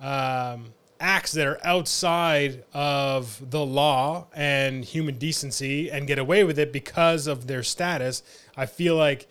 um, 0.01 0.67
acts 1.01 1.33
that 1.33 1.47
are 1.47 1.59
outside 1.65 2.63
of 2.75 3.51
the 3.51 3.65
law 3.65 4.27
and 4.35 4.85
human 4.85 5.17
decency 5.17 5.91
and 5.91 6.07
get 6.07 6.19
away 6.19 6.45
with 6.45 6.59
it 6.59 6.73
because 6.73 7.27
of 7.27 7.47
their 7.47 7.63
status. 7.63 8.23
I 8.57 8.67
feel 8.67 8.97
like, 8.97 9.27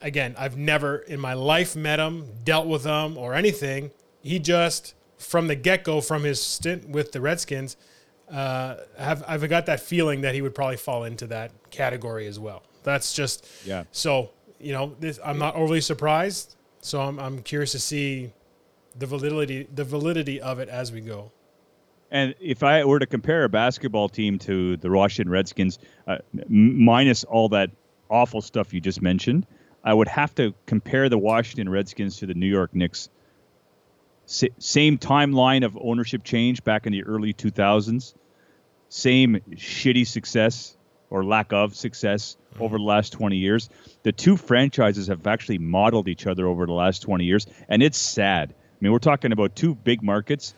again, 0.00 0.36
I've 0.38 0.56
never 0.56 0.98
in 0.98 1.18
my 1.18 1.34
life 1.34 1.74
met 1.74 1.98
him, 1.98 2.26
dealt 2.44 2.68
with 2.68 2.84
him, 2.84 3.18
or 3.18 3.34
anything. 3.34 3.90
He 4.22 4.38
just, 4.38 4.94
from 5.18 5.48
the 5.48 5.56
get 5.56 5.82
go, 5.82 6.00
from 6.00 6.22
his 6.22 6.40
stint 6.40 6.88
with 6.88 7.10
the 7.10 7.20
Redskins, 7.20 7.76
uh, 8.30 8.76
have 8.98 9.24
I've 9.26 9.48
got 9.48 9.66
that 9.66 9.80
feeling 9.80 10.20
that 10.22 10.34
he 10.34 10.42
would 10.42 10.54
probably 10.54 10.76
fall 10.76 11.04
into 11.04 11.26
that 11.28 11.52
category 11.70 12.26
as 12.26 12.38
well. 12.38 12.62
That's 12.82 13.12
just 13.12 13.46
Yeah. 13.64 13.84
So 13.92 14.30
you 14.58 14.72
know, 14.72 14.94
this, 15.00 15.18
I'm 15.24 15.38
not 15.38 15.56
overly 15.56 15.80
surprised. 15.80 16.56
So 16.80 17.00
I'm 17.00 17.18
I'm 17.18 17.42
curious 17.42 17.72
to 17.72 17.78
see 17.78 18.32
the 18.98 19.06
validity 19.06 19.68
the 19.74 19.84
validity 19.84 20.40
of 20.40 20.58
it 20.58 20.68
as 20.68 20.92
we 20.92 21.00
go. 21.00 21.32
And 22.10 22.34
if 22.40 22.62
I 22.62 22.84
were 22.84 22.98
to 22.98 23.06
compare 23.06 23.44
a 23.44 23.48
basketball 23.48 24.08
team 24.08 24.38
to 24.40 24.76
the 24.78 24.90
Washington 24.90 25.30
Redskins, 25.30 25.78
uh, 26.08 26.18
m- 26.34 26.82
minus 26.82 27.22
all 27.22 27.48
that 27.50 27.70
awful 28.08 28.40
stuff 28.40 28.74
you 28.74 28.80
just 28.80 29.00
mentioned, 29.00 29.46
I 29.84 29.94
would 29.94 30.08
have 30.08 30.34
to 30.34 30.52
compare 30.66 31.08
the 31.08 31.18
Washington 31.18 31.68
Redskins 31.68 32.16
to 32.18 32.26
the 32.26 32.34
New 32.34 32.48
York 32.48 32.74
Knicks. 32.74 33.08
Sa- 34.26 34.48
same 34.58 34.98
timeline 34.98 35.64
of 35.64 35.78
ownership 35.80 36.24
change 36.24 36.64
back 36.64 36.86
in 36.86 36.92
the 36.92 37.04
early 37.04 37.32
2000s. 37.32 38.14
Same 38.90 39.40
shitty 39.52 40.06
success 40.06 40.76
or 41.08 41.24
lack 41.24 41.52
of 41.54 41.74
success 41.74 42.36
over 42.60 42.76
the 42.76 42.84
last 42.84 43.14
20 43.14 43.36
years. 43.36 43.70
The 44.02 44.12
two 44.12 44.36
franchises 44.36 45.06
have 45.06 45.26
actually 45.26 45.58
modeled 45.58 46.06
each 46.08 46.26
other 46.26 46.46
over 46.46 46.66
the 46.66 46.72
last 46.72 47.00
20 47.00 47.24
years, 47.24 47.46
and 47.68 47.82
it's 47.82 47.96
sad. 47.98 48.50
I 48.52 48.76
mean, 48.80 48.92
we're 48.92 48.98
talking 48.98 49.32
about 49.32 49.56
two 49.56 49.74
big 49.74 50.02
markets 50.02 50.54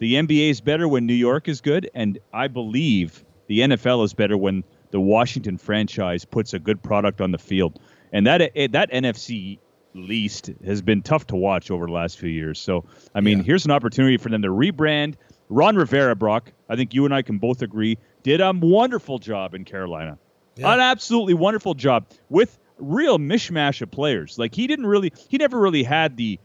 the 0.00 0.14
NBA 0.14 0.48
is 0.48 0.62
better 0.62 0.88
when 0.88 1.04
New 1.04 1.12
York 1.14 1.46
is 1.46 1.60
good, 1.60 1.90
and 1.94 2.18
I 2.32 2.48
believe 2.48 3.22
the 3.48 3.60
NFL 3.60 4.02
is 4.06 4.14
better 4.14 4.36
when 4.36 4.64
the 4.92 5.00
Washington 5.00 5.58
franchise 5.58 6.24
puts 6.24 6.54
a 6.54 6.58
good 6.58 6.82
product 6.82 7.20
on 7.20 7.32
the 7.32 7.38
field. 7.38 7.78
And 8.10 8.26
that 8.26 8.50
eh, 8.56 8.68
that 8.72 8.90
NFC 8.90 9.58
least 9.92 10.50
has 10.64 10.80
been 10.80 11.02
tough 11.02 11.26
to 11.26 11.36
watch 11.36 11.70
over 11.70 11.84
the 11.84 11.92
last 11.92 12.18
few 12.18 12.30
years. 12.30 12.58
So, 12.58 12.86
I 13.14 13.20
mean, 13.20 13.38
Yeah. 13.38 13.44
here's 13.44 13.66
an 13.66 13.72
opportunity 13.72 14.16
for 14.16 14.30
them 14.30 14.40
to 14.40 14.48
rebrand. 14.48 15.16
Ron 15.50 15.76
Rivera, 15.76 16.14
Brock, 16.14 16.52
I 16.68 16.76
think 16.76 16.94
you 16.94 17.04
and 17.04 17.12
I 17.12 17.22
can 17.22 17.38
both 17.38 17.60
agree, 17.60 17.98
did 18.22 18.40
a 18.40 18.52
wonderful 18.52 19.18
job 19.18 19.54
in 19.54 19.64
Carolina. 19.64 20.16
Yeah. 20.56 20.72
An 20.72 20.80
absolutely 20.80 21.34
wonderful 21.34 21.74
job 21.74 22.06
with 22.28 22.58
real 22.78 23.18
mishmash 23.18 23.82
of 23.82 23.90
players. 23.90 24.38
Like 24.38 24.54
he 24.54 24.66
didn't 24.66 24.86
really, 24.86 25.12
he 25.28 25.36
never 25.38 25.58
really 25.58 25.82
had 25.82 26.16
the 26.16 26.38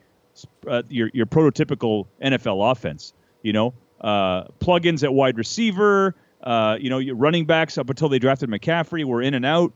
uh, 0.67 0.83
your 0.89 1.09
your 1.13 1.25
prototypical 1.25 2.07
NFL 2.21 2.71
offense. 2.71 3.13
You 3.43 3.53
know, 3.53 3.73
uh, 4.01 4.45
plugins 4.59 5.03
at 5.03 5.13
wide 5.13 5.37
receiver. 5.37 6.15
Uh, 6.41 6.77
you 6.79 6.89
know, 6.89 6.97
your 6.97 7.15
running 7.15 7.45
backs 7.45 7.77
up 7.77 7.89
until 7.89 8.09
they 8.09 8.19
drafted 8.19 8.49
McCaffrey 8.49 9.05
were 9.05 9.21
in 9.21 9.33
and 9.33 9.45
out. 9.45 9.71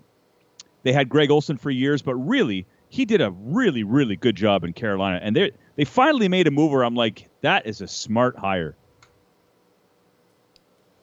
They 0.84 0.94
had 0.94 1.10
Greg 1.10 1.30
Olsen 1.30 1.58
for 1.58 1.70
years, 1.70 2.02
but 2.02 2.16
really, 2.16 2.66
he 2.90 3.06
did 3.06 3.22
a 3.22 3.32
really, 3.32 3.84
really 3.84 4.16
good 4.16 4.36
job 4.36 4.64
in 4.64 4.74
Carolina. 4.74 5.20
And 5.22 5.36
they 5.36 5.52
they 5.76 5.86
finally 5.86 6.28
made 6.28 6.48
a 6.48 6.52
move 6.52 6.72
where 6.72 6.84
I'm 6.84 6.96
like, 6.96 7.30
that 7.42 7.68
is 7.68 7.82
a 7.82 7.88
smart 7.88 8.38
hire. 8.38 8.76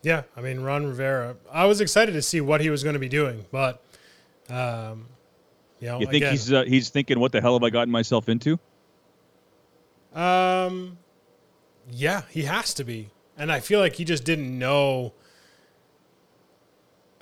Yeah, 0.07 0.23
I 0.37 0.41
mean 0.41 0.61
Ron 0.61 0.87
Rivera. 0.87 1.35
I 1.51 1.65
was 1.65 1.81
excited 1.81 2.13
to 2.13 2.23
see 2.23 2.41
what 2.41 2.61
he 2.61 2.71
was 2.71 2.85
going 2.85 2.93
to 2.93 3.01
be 3.01 3.09
doing, 3.09 3.45
but 3.51 3.83
um, 4.49 5.07
you 5.81 5.89
know, 5.89 5.99
You 5.99 6.07
think 6.07 6.19
again, 6.19 6.31
he's 6.31 6.53
uh, 6.53 6.63
he's 6.63 6.91
thinking, 6.91 7.19
what 7.19 7.33
the 7.33 7.41
hell 7.41 7.55
have 7.55 7.65
I 7.65 7.71
gotten 7.71 7.91
myself 7.91 8.29
into? 8.29 8.57
Um, 10.15 10.99
yeah, 11.91 12.23
he 12.31 12.43
has 12.43 12.73
to 12.75 12.85
be, 12.85 13.11
and 13.37 13.51
I 13.51 13.59
feel 13.59 13.81
like 13.81 13.97
he 13.97 14.05
just 14.05 14.23
didn't 14.23 14.57
know. 14.57 15.13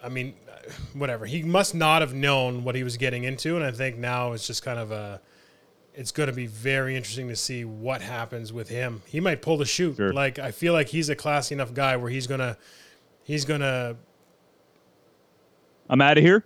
I 0.03 0.11
mean, 0.11 0.35
whatever. 0.93 1.25
He 1.25 1.43
must 1.43 1.75
not 1.75 2.03
have 2.03 2.13
known 2.13 2.65
what 2.65 2.75
he 2.75 2.85
was 2.85 2.99
getting 2.99 3.25
into, 3.25 3.57
and 3.57 3.65
I 3.65 3.71
think 3.71 3.97
now 3.97 4.33
it's 4.35 4.47
just 4.47 4.63
kind 4.63 4.79
of 4.79 4.93
a. 4.93 5.23
It's 5.97 6.11
going 6.11 6.27
to 6.29 6.33
be 6.33 6.47
very 6.47 6.97
interesting 6.97 7.29
to 7.29 7.37
see 7.37 7.65
what 7.65 8.03
happens 8.03 8.53
with 8.53 8.69
him. 8.69 9.03
He 9.07 9.21
might 9.21 9.43
pull 9.43 9.57
the 9.57 9.65
chute. 9.65 9.97
Sure. 9.97 10.13
Like 10.13 10.39
I 10.39 10.51
feel 10.51 10.73
like 10.73 10.89
he's 10.89 11.09
a 11.09 11.15
classy 11.15 11.55
enough 11.55 11.73
guy 11.73 11.97
where 11.97 12.11
he's 12.11 12.27
gonna, 12.27 12.57
he's 13.23 13.45
gonna 13.45 13.97
I'm 15.89 16.01
out 16.01 16.19
of 16.19 16.25
here. 16.25 16.45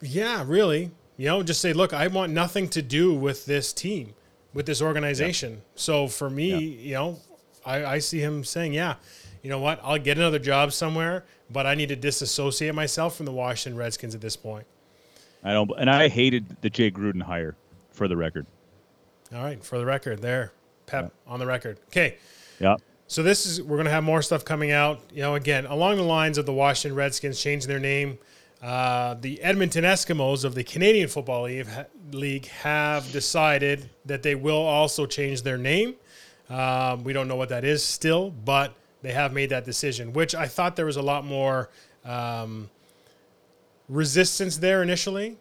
Yeah, 0.00 0.44
really. 0.46 0.90
You 1.16 1.26
know, 1.28 1.42
just 1.42 1.60
say, 1.60 1.72
look, 1.72 1.92
I 1.92 2.06
want 2.08 2.32
nothing 2.32 2.68
to 2.70 2.82
do 2.82 3.14
with 3.14 3.46
this 3.46 3.72
team, 3.72 4.14
with 4.54 4.66
this 4.66 4.80
organization. 4.82 5.62
So 5.74 6.08
for 6.08 6.28
me, 6.30 6.50
Yeah. 6.50 6.58
you 6.58 6.94
know, 6.94 7.18
I, 7.64 7.84
I 7.84 7.98
see 7.98 8.20
him 8.20 8.44
saying, 8.44 8.74
yeah, 8.74 8.96
you 9.42 9.50
know 9.50 9.58
what, 9.58 9.80
I'll 9.82 9.98
get 9.98 10.18
another 10.18 10.38
job 10.38 10.72
somewhere, 10.72 11.24
but 11.50 11.66
I 11.66 11.74
need 11.74 11.88
to 11.88 11.96
disassociate 11.96 12.74
myself 12.74 13.16
from 13.16 13.26
the 13.26 13.32
Washington 13.32 13.78
Redskins 13.78 14.14
at 14.14 14.20
this 14.20 14.36
point. 14.36 14.66
I 15.42 15.52
don't, 15.52 15.70
and 15.78 15.88
I 15.90 16.08
hated 16.08 16.56
the 16.60 16.70
Jay 16.70 16.90
Gruden 16.90 17.22
hire, 17.22 17.56
for 17.92 18.08
the 18.08 18.16
record. 18.16 18.46
All 19.34 19.42
right, 19.42 19.62
for 19.62 19.78
the 19.78 19.86
record, 19.86 20.22
there, 20.22 20.52
Pep 20.86 21.12
on 21.26 21.38
the 21.40 21.46
record. 21.46 21.78
Okay, 21.88 22.16
Yeah. 22.58 22.76
So 23.08 23.22
this 23.22 23.46
is 23.46 23.62
we're 23.62 23.76
going 23.76 23.86
to 23.86 23.92
have 23.92 24.02
more 24.02 24.20
stuff 24.20 24.44
coming 24.44 24.72
out. 24.72 25.00
You 25.12 25.22
know, 25.22 25.36
again 25.36 25.66
along 25.66 25.96
the 25.96 26.02
lines 26.02 26.38
of 26.38 26.46
the 26.46 26.52
Washington 26.52 26.96
Redskins 26.96 27.40
changing 27.40 27.68
their 27.68 27.78
name. 27.78 28.18
Uh, 28.62 29.14
the 29.20 29.40
Edmonton 29.42 29.84
Eskimos 29.84 30.44
of 30.44 30.54
the 30.54 30.64
Canadian 30.64 31.08
Football 31.08 31.42
League, 31.42 31.68
League 32.12 32.46
have 32.46 33.10
decided 33.12 33.88
that 34.06 34.22
they 34.22 34.34
will 34.34 34.56
also 34.56 35.06
change 35.06 35.42
their 35.42 35.58
name. 35.58 35.94
Um, 36.48 37.04
we 37.04 37.12
don't 37.12 37.28
know 37.28 37.36
what 37.36 37.50
that 37.50 37.64
is 37.64 37.84
still, 37.84 38.30
but 38.30 38.74
they 39.02 39.12
have 39.12 39.32
made 39.32 39.50
that 39.50 39.64
decision, 39.64 40.12
which 40.12 40.34
I 40.34 40.48
thought 40.48 40.74
there 40.74 40.86
was 40.86 40.96
a 40.96 41.02
lot 41.02 41.24
more 41.24 41.70
um, 42.04 42.70
resistance 43.88 44.56
there 44.56 44.82
initially. 44.82 45.36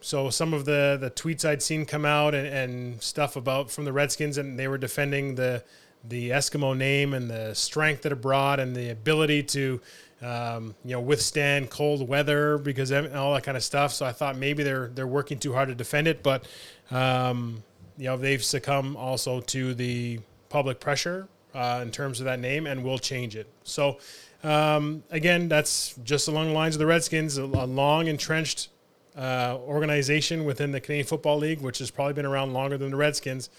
So 0.00 0.30
some 0.30 0.54
of 0.54 0.64
the 0.64 0.98
the 1.00 1.10
tweets 1.10 1.44
I'd 1.44 1.62
seen 1.62 1.86
come 1.86 2.04
out 2.04 2.34
and, 2.34 2.46
and 2.46 3.02
stuff 3.02 3.36
about 3.36 3.70
from 3.70 3.84
the 3.84 3.92
Redskins, 3.92 4.38
and 4.38 4.58
they 4.58 4.68
were 4.68 4.78
defending 4.78 5.34
the 5.34 5.64
the 6.08 6.30
Eskimo 6.30 6.76
name 6.76 7.14
and 7.14 7.28
the 7.28 7.54
strength 7.54 8.02
that 8.02 8.12
it 8.12 8.20
brought 8.20 8.60
and 8.60 8.76
the 8.76 8.90
ability 8.90 9.42
to 9.42 9.80
um, 10.22 10.74
you 10.84 10.92
know 10.92 11.00
withstand 11.00 11.70
cold 11.70 12.06
weather 12.08 12.58
because 12.58 12.90
and 12.90 13.14
all 13.14 13.34
that 13.34 13.42
kind 13.42 13.56
of 13.56 13.64
stuff. 13.64 13.92
So 13.92 14.06
I 14.06 14.12
thought 14.12 14.36
maybe 14.36 14.62
they're 14.62 14.88
they're 14.88 15.06
working 15.06 15.38
too 15.38 15.52
hard 15.52 15.68
to 15.68 15.74
defend 15.74 16.08
it, 16.08 16.22
but 16.22 16.46
um, 16.90 17.62
you 17.98 18.04
know 18.04 18.16
they've 18.16 18.42
succumbed 18.42 18.96
also 18.96 19.40
to 19.40 19.74
the 19.74 20.20
public 20.48 20.80
pressure 20.80 21.28
uh, 21.54 21.80
in 21.82 21.90
terms 21.90 22.20
of 22.20 22.26
that 22.26 22.38
name 22.38 22.66
and 22.66 22.84
will 22.84 22.98
change 22.98 23.36
it. 23.36 23.48
So 23.64 23.98
um, 24.44 25.02
again, 25.10 25.48
that's 25.48 25.94
just 26.04 26.28
along 26.28 26.48
the 26.48 26.52
lines 26.52 26.74
of 26.74 26.78
the 26.78 26.86
Redskins, 26.86 27.38
a, 27.38 27.44
a 27.44 27.66
long 27.66 28.06
entrenched 28.06 28.68
uh, 29.16 29.58
organization 29.66 30.44
within 30.44 30.72
the 30.72 30.80
Canadian 30.80 31.06
Football 31.06 31.38
League, 31.38 31.60
which 31.60 31.78
has 31.78 31.90
probably 31.90 32.12
been 32.14 32.26
around 32.26 32.52
longer 32.52 32.76
than 32.76 32.90
the 32.90 32.96
Redskins, 32.96 33.50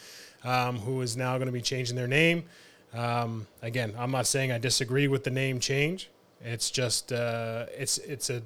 um, 0.44 0.80
who 0.80 1.02
is 1.02 1.18
now 1.18 1.38
going 1.38 1.48
to 1.48 1.52
be 1.52 1.62
changing 1.62 1.96
their 1.96 2.08
name. 2.08 2.44
Um, 2.94 3.48
again, 3.62 3.94
I'm 3.98 4.12
not 4.12 4.28
saying 4.28 4.52
I 4.52 4.58
disagree 4.60 5.08
with 5.08 5.24
the 5.24 5.32
name 5.32 5.60
change. 5.60 6.10
It's 6.42 6.70
just 6.70 7.12
uh, 7.12 7.66
it's 7.78 7.98
it's 8.00 8.30
a 8.30 8.42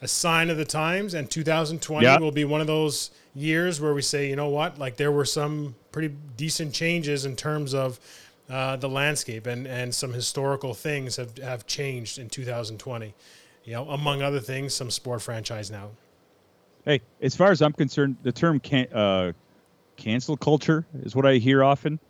a 0.00 0.08
sign 0.08 0.50
of 0.50 0.56
the 0.56 0.64
times, 0.64 1.14
and 1.14 1.30
2020 1.30 2.04
Yeah. 2.04 2.18
will 2.18 2.32
be 2.32 2.44
one 2.44 2.60
of 2.60 2.66
those 2.66 3.12
years 3.36 3.80
where 3.80 3.94
we 3.94 4.02
say, 4.02 4.28
you 4.28 4.34
know 4.34 4.48
what, 4.48 4.76
like 4.76 4.96
there 4.96 5.12
were 5.12 5.24
some 5.24 5.76
pretty 5.92 6.12
decent 6.36 6.74
changes 6.74 7.24
in 7.24 7.36
terms 7.36 7.72
of 7.72 8.00
uh, 8.50 8.74
the 8.76 8.88
landscape 8.88 9.46
and, 9.46 9.64
and 9.66 9.94
some 9.94 10.12
historical 10.12 10.74
things 10.74 11.16
have, 11.16 11.38
have 11.38 11.66
changed 11.68 12.18
in 12.18 12.28
2020. 12.28 13.14
You 13.64 13.72
know, 13.74 13.88
among 13.90 14.22
other 14.22 14.40
things, 14.40 14.74
some 14.74 14.90
sport 14.90 15.22
franchise 15.22 15.70
now. 15.70 15.90
Hey, 16.84 17.02
as 17.20 17.36
far 17.36 17.52
as 17.52 17.62
I'm 17.62 17.72
concerned, 17.72 18.16
the 18.22 18.32
term 18.32 18.58
can, 18.58 18.92
uh, 18.92 19.32
cancel 19.96 20.36
culture 20.36 20.84
is 21.02 21.14
what 21.14 21.26
I 21.26 21.36
hear 21.36 21.62
often. 21.62 22.00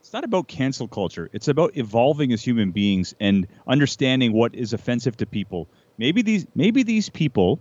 It's 0.00 0.12
not 0.12 0.24
about 0.24 0.48
cancel 0.48 0.88
culture. 0.88 1.28
It's 1.32 1.48
about 1.48 1.76
evolving 1.76 2.32
as 2.32 2.42
human 2.42 2.72
beings 2.72 3.14
and 3.20 3.46
understanding 3.66 4.32
what 4.32 4.54
is 4.54 4.72
offensive 4.72 5.18
to 5.18 5.26
people. 5.26 5.68
Maybe 5.98 6.22
these 6.22 6.46
maybe 6.54 6.82
these 6.82 7.08
people 7.08 7.60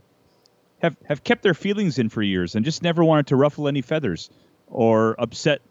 have 0.82 0.96
have 1.06 1.24
kept 1.24 1.44
their 1.44 1.54
feelings 1.54 2.00
in 2.00 2.10
for 2.10 2.22
years 2.22 2.56
and 2.56 2.66
just 2.66 2.84
never 2.84 3.04
wanted 3.04 3.28
to 3.28 3.36
ruffle 3.36 3.68
any 3.68 3.82
feathers 3.82 4.30
or 4.68 5.16
upset, 5.20 5.62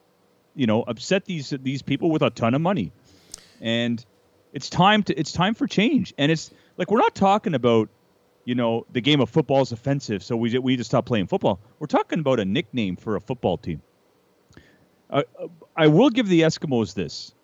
you 0.54 0.66
know, 0.66 0.82
upset 0.82 1.24
these 1.24 1.50
these 1.50 1.82
people 1.82 2.10
with 2.10 2.22
a 2.22 2.30
ton 2.30 2.54
of 2.54 2.60
money. 2.60 2.92
And 3.60 4.04
it's 4.52 4.70
time 4.70 5.02
to 5.04 5.18
it's 5.18 5.32
time 5.32 5.54
for 5.54 5.66
change. 5.66 6.14
And 6.16 6.32
it's 6.32 6.50
like 6.76 6.90
we're 6.90 6.98
not 6.98 7.14
talking 7.14 7.54
about 7.54 7.90
you 8.44 8.54
know, 8.54 8.86
the 8.92 9.00
game 9.00 9.20
of 9.20 9.30
football 9.30 9.62
is 9.62 9.72
offensive, 9.72 10.22
so 10.22 10.36
we 10.36 10.58
we 10.58 10.76
just 10.76 10.90
stop 10.90 11.06
playing 11.06 11.26
football. 11.26 11.60
We're 11.78 11.86
talking 11.86 12.18
about 12.18 12.40
a 12.40 12.44
nickname 12.44 12.96
for 12.96 13.16
a 13.16 13.20
football 13.20 13.56
team. 13.56 13.82
Uh, 15.10 15.22
I 15.76 15.86
will 15.86 16.10
give 16.10 16.28
the 16.28 16.40
Eskimos 16.40 16.94
this: 16.94 17.34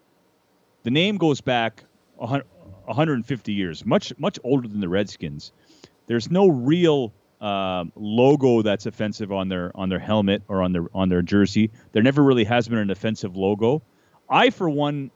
the 0.83 0.91
name 0.91 1.17
goes 1.17 1.41
back 1.41 1.85
150 2.17 3.53
years, 3.53 3.85
much 3.87 4.13
much 4.19 4.39
older 4.43 4.67
than 4.67 4.81
the 4.81 4.89
Redskins. 4.89 5.53
There's 6.07 6.31
no 6.31 6.49
real 6.49 7.13
um, 7.41 7.93
logo 7.95 8.63
that's 8.63 8.87
offensive 8.87 9.31
on 9.31 9.49
their 9.49 9.71
on 9.77 9.89
their 9.89 9.99
helmet 9.99 10.43
or 10.49 10.63
on 10.63 10.73
their 10.73 10.87
on 10.95 11.09
their 11.09 11.23
jersey. 11.23 11.71
There 11.93 12.03
never 12.03 12.23
really 12.23 12.45
has 12.45 12.67
been 12.67 12.79
an 12.79 12.91
offensive 12.91 13.37
logo. 13.37 13.83
I, 14.29 14.51
for 14.51 14.69
one, 14.69 15.11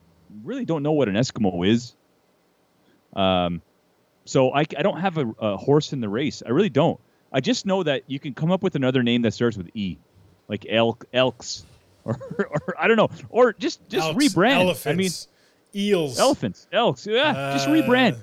really 0.44 0.64
don't 0.64 0.82
know 0.82 0.92
what 0.92 1.08
an 1.08 1.16
Eskimo 1.16 1.66
is. 1.66 1.94
Um, 3.14 3.60
so 4.24 4.52
I, 4.52 4.60
I 4.60 4.82
don't 4.82 4.98
have 4.98 5.18
a, 5.18 5.26
a, 5.38 5.56
horse 5.56 5.92
in 5.92 6.00
the 6.00 6.08
race. 6.08 6.42
I 6.44 6.50
really 6.50 6.70
don't. 6.70 7.00
I 7.32 7.40
just 7.40 7.66
know 7.66 7.82
that 7.82 8.02
you 8.06 8.18
can 8.18 8.34
come 8.34 8.52
up 8.52 8.62
with 8.62 8.74
another 8.74 9.02
name 9.02 9.22
that 9.22 9.34
starts 9.34 9.56
with 9.56 9.70
E, 9.74 9.98
like 10.48 10.66
elk, 10.68 11.06
elks, 11.12 11.64
or, 12.04 12.18
or 12.38 12.74
I 12.78 12.88
don't 12.88 12.96
know, 12.96 13.10
or 13.30 13.52
just 13.52 13.88
just 13.88 14.06
elks, 14.06 14.24
rebrand. 14.24 14.54
Elephants, 14.54 14.86
I 14.86 14.92
mean, 14.92 15.10
eels, 15.74 16.18
elephants, 16.18 16.66
elks. 16.72 17.06
Yeah, 17.06 17.30
uh, 17.30 17.52
just 17.54 17.68
rebrand. 17.68 18.22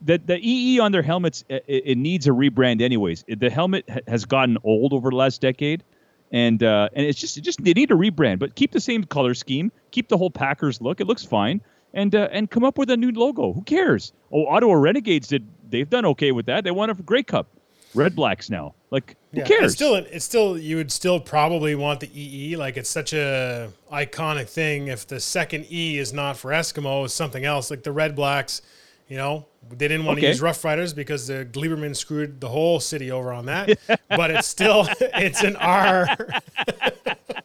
The 0.00 0.18
the 0.18 0.38
EE 0.38 0.78
on 0.80 0.92
their 0.92 1.02
helmets 1.02 1.44
it, 1.48 1.64
it 1.66 1.98
needs 1.98 2.26
a 2.26 2.30
rebrand 2.30 2.82
anyways. 2.82 3.24
The 3.26 3.50
helmet 3.50 3.88
has 4.06 4.24
gotten 4.26 4.58
old 4.62 4.92
over 4.92 5.10
the 5.10 5.16
last 5.16 5.40
decade, 5.40 5.82
and 6.30 6.62
uh, 6.62 6.88
and 6.92 7.06
it's 7.06 7.18
just 7.18 7.38
it 7.38 7.40
just 7.40 7.62
they 7.64 7.72
need 7.72 7.90
a 7.90 7.94
rebrand, 7.94 8.38
but 8.38 8.54
keep 8.54 8.70
the 8.70 8.80
same 8.80 9.02
color 9.04 9.34
scheme, 9.34 9.72
keep 9.90 10.08
the 10.08 10.18
whole 10.18 10.30
Packers 10.30 10.80
look. 10.80 11.00
It 11.00 11.06
looks 11.06 11.24
fine 11.24 11.62
and 11.94 12.14
uh, 12.14 12.28
and 12.32 12.50
come 12.50 12.64
up 12.64 12.78
with 12.78 12.90
a 12.90 12.96
new 12.96 13.10
logo. 13.12 13.52
Who 13.52 13.62
cares? 13.62 14.12
Oh, 14.30 14.46
Ottawa 14.46 14.74
Renegades 14.74 15.28
did. 15.28 15.46
They've 15.68 15.88
done 15.88 16.04
okay 16.06 16.32
with 16.32 16.46
that. 16.46 16.64
They 16.64 16.70
won 16.70 16.90
a 16.90 16.94
Grey 16.94 17.22
Cup. 17.22 17.48
Red 17.94 18.16
Blacks 18.16 18.50
now. 18.50 18.74
Like 18.90 19.16
who 19.32 19.38
yeah, 19.38 19.44
cares? 19.44 19.64
It's 19.64 19.74
still, 19.74 19.94
it's 19.94 20.24
still. 20.24 20.58
You 20.58 20.76
would 20.76 20.92
still 20.92 21.20
probably 21.20 21.74
want 21.74 22.00
the 22.00 22.10
EE. 22.14 22.56
Like 22.56 22.76
it's 22.76 22.90
such 22.90 23.12
a 23.12 23.70
iconic 23.92 24.48
thing. 24.48 24.88
If 24.88 25.06
the 25.06 25.20
second 25.20 25.66
E 25.70 25.98
is 25.98 26.12
not 26.12 26.36
for 26.36 26.50
Eskimo, 26.50 27.04
it's 27.04 27.14
something 27.14 27.44
else. 27.44 27.70
Like 27.70 27.82
the 27.82 27.92
Red 27.92 28.16
Blacks. 28.16 28.62
You 29.08 29.18
know, 29.18 29.46
they 29.68 29.88
didn't 29.88 30.06
want 30.06 30.18
okay. 30.18 30.28
to 30.28 30.32
use 30.32 30.40
Rough 30.40 30.64
Riders 30.64 30.94
because 30.94 31.26
the 31.26 31.46
Glieberman 31.50 31.94
screwed 31.94 32.40
the 32.40 32.48
whole 32.48 32.80
city 32.80 33.10
over 33.10 33.32
on 33.32 33.46
that. 33.46 33.78
but 34.08 34.30
it's 34.30 34.46
still 34.46 34.88
it's 35.00 35.42
an 35.42 35.56
R. 35.56 36.08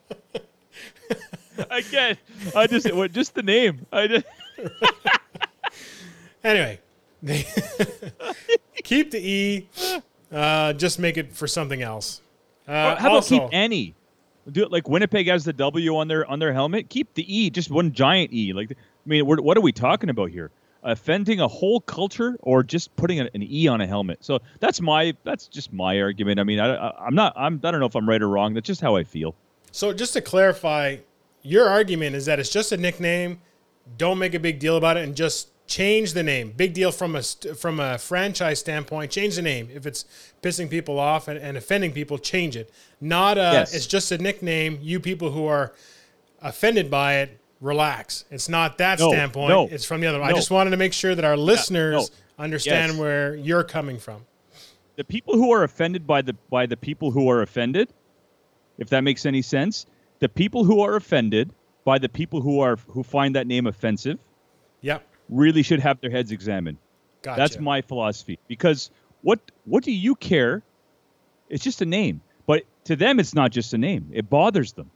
Again, 1.70 2.18
I 2.56 2.68
just 2.68 2.92
what 2.94 3.12
just 3.12 3.36
the 3.36 3.44
name. 3.44 3.86
I 3.92 4.08
just 4.08 4.26
anyway, 6.44 6.80
keep 8.84 9.12
the 9.12 9.20
E. 9.20 9.70
Uh, 10.32 10.74
just 10.74 11.00
make 11.00 11.18
it 11.18 11.34
for 11.34 11.48
something 11.48 11.82
else. 11.82 12.22
Uh, 12.68 12.96
how 12.96 13.10
about 13.10 13.26
keep 13.26 13.44
any? 13.52 13.96
Do 14.52 14.64
it 14.64 14.72
like 14.72 14.88
Winnipeg 14.88 15.28
has 15.28 15.46
the 15.46 15.54
W 15.54 15.98
on 15.98 16.08
their 16.08 16.26
on 16.26 16.40
their 16.40 16.54
helmet. 16.54 16.90
Keep 16.90 17.14
the 17.14 17.36
E, 17.36 17.50
just 17.50 17.70
one 17.70 17.92
giant 17.92 18.34
E. 18.34 18.54
Like 18.54 18.72
I 18.72 18.76
mean, 19.06 19.26
what 19.26 19.58
are 19.58 19.62
we 19.62 19.72
talking 19.72 20.10
about 20.10 20.30
here? 20.32 20.52
Offending 20.84 21.42
a 21.42 21.48
whole 21.48 21.82
culture 21.82 22.38
or 22.42 22.64
just 22.64 22.96
putting 22.96 23.20
an, 23.20 23.30
an 23.34 23.44
E 23.44 23.68
on 23.68 23.82
a 23.82 23.88
helmet? 23.88 24.24
So 24.24 24.40
that's 24.60 24.80
my 24.80 25.16
that's 25.24 25.48
just 25.48 25.74
my 25.74 26.00
argument. 26.00 26.40
I 26.40 26.44
mean, 26.44 26.60
I, 26.60 26.76
I, 26.76 27.06
I'm 27.06 27.16
not 27.16 27.34
I'm 27.36 27.60
I 27.64 27.72
don't 27.72 27.80
know 27.80 27.88
if 27.88 27.96
I'm 27.96 28.08
right 28.08 28.22
or 28.22 28.30
wrong. 28.30 28.54
That's 28.54 28.68
just 28.68 28.82
how 28.82 28.96
I 28.96 29.04
feel. 29.04 29.36
So 29.72 29.94
just 29.94 30.14
to 30.14 30.22
clarify, 30.22 30.98
your 31.42 31.68
argument 31.68 32.16
is 32.16 32.26
that 32.26 32.40
it's 32.40 32.50
just 32.50 32.72
a 32.72 32.78
nickname. 32.78 33.42
Don't 33.98 34.18
make 34.18 34.34
a 34.34 34.40
big 34.40 34.60
deal 34.60 34.78
about 34.78 34.98
it, 34.98 35.04
and 35.04 35.16
just 35.16 35.50
change 35.68 36.14
the 36.14 36.24
name. 36.24 36.54
Big 36.56 36.74
deal 36.74 36.92
from 36.92 37.16
a 37.16 37.22
from 37.22 37.80
a 37.80 37.98
franchise 37.98 38.60
standpoint. 38.60 39.12
Change 39.12 39.36
the 39.36 39.42
name 39.42 39.70
if 39.74 39.86
it's 39.86 40.06
pissing 40.42 40.70
people 40.70 41.00
off 41.00 41.28
and, 41.28 41.40
and 41.40 41.58
offending 41.58 41.92
people. 41.92 42.18
Change 42.18 42.56
it. 42.56 42.72
Not 43.00 43.38
a, 43.38 43.52
yes. 43.54 43.74
it's 43.74 43.86
just 43.86 44.12
a 44.12 44.18
nickname. 44.18 44.80
You 44.82 45.00
people 45.00 45.32
who 45.32 45.46
are 45.46 45.74
offended 46.42 46.90
by 46.90 47.16
it, 47.18 47.40
relax. 47.62 48.26
It's 48.32 48.50
not 48.50 48.78
that 48.80 49.00
no, 49.00 49.12
standpoint. 49.12 49.50
No, 49.50 49.68
it's 49.68 49.86
from 49.86 50.02
the 50.02 50.08
other. 50.08 50.20
No. 50.20 50.24
I 50.24 50.34
just 50.34 50.52
wanted 50.52 50.72
to 50.72 50.78
make 50.78 50.94
sure 50.94 51.14
that 51.14 51.26
our 51.26 51.38
listeners 51.38 52.10
yeah, 52.12 52.44
understand 52.44 52.94
yes. 52.94 53.00
where 53.00 53.36
you're 53.36 53.64
coming 53.64 54.00
from. 54.00 54.26
The 54.96 55.04
people 55.04 55.36
who 55.36 55.52
are 55.52 55.64
offended 55.64 56.08
by 56.08 56.24
the 56.24 56.34
by 56.50 56.66
the 56.66 56.78
people 56.78 57.12
who 57.12 57.30
are 57.30 57.42
offended, 57.42 57.94
if 58.78 58.90
that 58.90 59.02
makes 59.02 59.26
any 59.26 59.42
sense, 59.42 59.86
the 60.20 60.30
people 60.30 60.64
who 60.64 60.82
are 60.82 60.96
offended 60.96 61.52
by 61.84 61.98
the 61.98 62.10
people 62.10 62.42
who 62.42 62.60
are 62.60 62.78
who 62.88 63.04
find 63.04 63.36
that 63.36 63.48
name 63.48 63.68
offensive, 63.68 64.20
yeah, 64.82 65.00
really 65.30 65.64
should 65.64 65.80
have 65.80 66.02
their 66.02 66.12
heads 66.12 66.32
examined. 66.32 66.78
Gotcha. 67.22 67.40
That's 67.40 67.60
my 67.60 67.82
philosophy. 67.82 68.40
Because 68.48 68.92
what 69.22 69.40
what 69.66 69.84
do 69.84 69.92
you 69.92 70.16
care? 70.16 70.64
It's 71.50 71.64
just 71.64 71.82
a 71.82 71.86
name, 71.86 72.22
but 72.46 72.64
to 72.86 72.96
them, 72.96 73.20
it's 73.20 73.34
not 73.34 73.52
just 73.52 73.74
a 73.74 73.78
name. 73.78 74.10
It 74.14 74.30
bothers 74.30 74.74
them. 74.74 74.92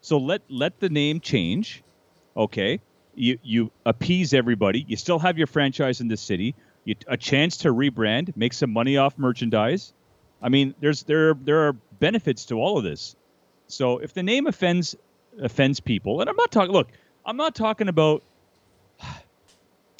So 0.00 0.18
let 0.18 0.42
let 0.48 0.80
the 0.80 0.88
name 0.88 1.20
change. 1.20 1.82
Okay, 2.36 2.80
you 3.14 3.38
you 3.42 3.70
appease 3.86 4.34
everybody. 4.34 4.84
You 4.86 4.96
still 4.96 5.18
have 5.18 5.38
your 5.38 5.46
franchise 5.46 6.00
in 6.00 6.08
the 6.08 6.16
city. 6.16 6.54
You, 6.84 6.96
a 7.06 7.16
chance 7.16 7.58
to 7.58 7.68
rebrand, 7.68 8.36
make 8.36 8.52
some 8.52 8.72
money 8.72 8.96
off 8.96 9.16
merchandise. 9.16 9.92
I 10.42 10.48
mean, 10.48 10.74
there's 10.80 11.04
there 11.04 11.34
there 11.34 11.68
are 11.68 11.72
benefits 11.72 12.46
to 12.46 12.56
all 12.56 12.78
of 12.78 12.84
this. 12.84 13.16
So 13.72 13.98
if 13.98 14.12
the 14.12 14.22
name 14.22 14.46
offends 14.46 14.94
offends 15.40 15.80
people, 15.80 16.20
and 16.20 16.28
I'm 16.28 16.36
not 16.36 16.52
talking 16.52 16.72
look, 16.72 16.88
I'm 17.24 17.38
not 17.38 17.54
talking 17.54 17.88
about 17.88 18.22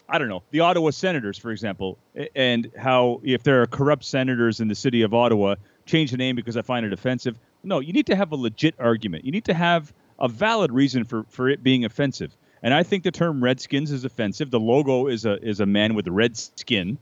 I 0.08 0.18
don't 0.18 0.28
know, 0.28 0.42
the 0.50 0.60
Ottawa 0.60 0.90
Senators, 0.90 1.38
for 1.38 1.50
example, 1.50 1.96
and 2.36 2.70
how 2.76 3.22
if 3.24 3.42
there 3.42 3.62
are 3.62 3.66
corrupt 3.66 4.04
senators 4.04 4.60
in 4.60 4.68
the 4.68 4.74
city 4.74 5.02
of 5.02 5.14
Ottawa, 5.14 5.54
change 5.86 6.10
the 6.10 6.18
name 6.18 6.36
because 6.36 6.56
I 6.58 6.62
find 6.62 6.84
it 6.84 6.92
offensive. 6.92 7.38
No, 7.64 7.80
you 7.80 7.94
need 7.94 8.06
to 8.06 8.16
have 8.16 8.32
a 8.32 8.36
legit 8.36 8.74
argument. 8.78 9.24
You 9.24 9.32
need 9.32 9.46
to 9.46 9.54
have 9.54 9.92
a 10.18 10.28
valid 10.28 10.70
reason 10.70 11.04
for, 11.04 11.24
for 11.30 11.48
it 11.48 11.62
being 11.62 11.86
offensive. 11.86 12.36
And 12.62 12.74
I 12.74 12.82
think 12.82 13.04
the 13.04 13.10
term 13.10 13.42
Redskins 13.42 13.90
is 13.90 14.04
offensive. 14.04 14.50
The 14.50 14.60
logo 14.60 15.06
is 15.06 15.24
a 15.24 15.42
is 15.42 15.60
a 15.60 15.66
man 15.66 15.94
with 15.94 16.06
red 16.08 16.36
skin. 16.36 16.98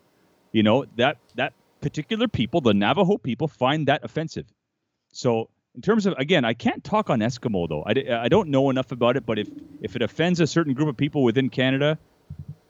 You 0.53 0.63
know, 0.63 0.85
that 0.97 1.17
that 1.35 1.53
particular 1.81 2.29
people, 2.29 2.61
the 2.61 2.75
Navajo 2.75 3.19
people, 3.19 3.49
find 3.49 3.89
that 3.89 4.05
offensive. 4.05 4.47
So 5.13 5.49
in 5.75 5.83
terms 5.83 6.07
of 6.07 6.15
again, 6.19 6.45
I 6.45 6.55
can't 6.55 6.83
talk 6.83 7.11
on 7.11 7.21
Eskimo 7.21 7.69
though. 7.69 7.83
I, 7.83 8.25
I 8.25 8.29
don't 8.29 8.49
know 8.49 8.71
enough 8.71 8.93
about 8.93 9.17
it, 9.17 9.25
but 9.25 9.39
if 9.39 9.49
if 9.81 9.97
it 9.97 10.03
offends 10.03 10.41
a 10.41 10.47
certain 10.47 10.75
group 10.75 10.89
of 10.89 10.97
people 10.97 11.23
within 11.23 11.49
Canada, 11.49 11.99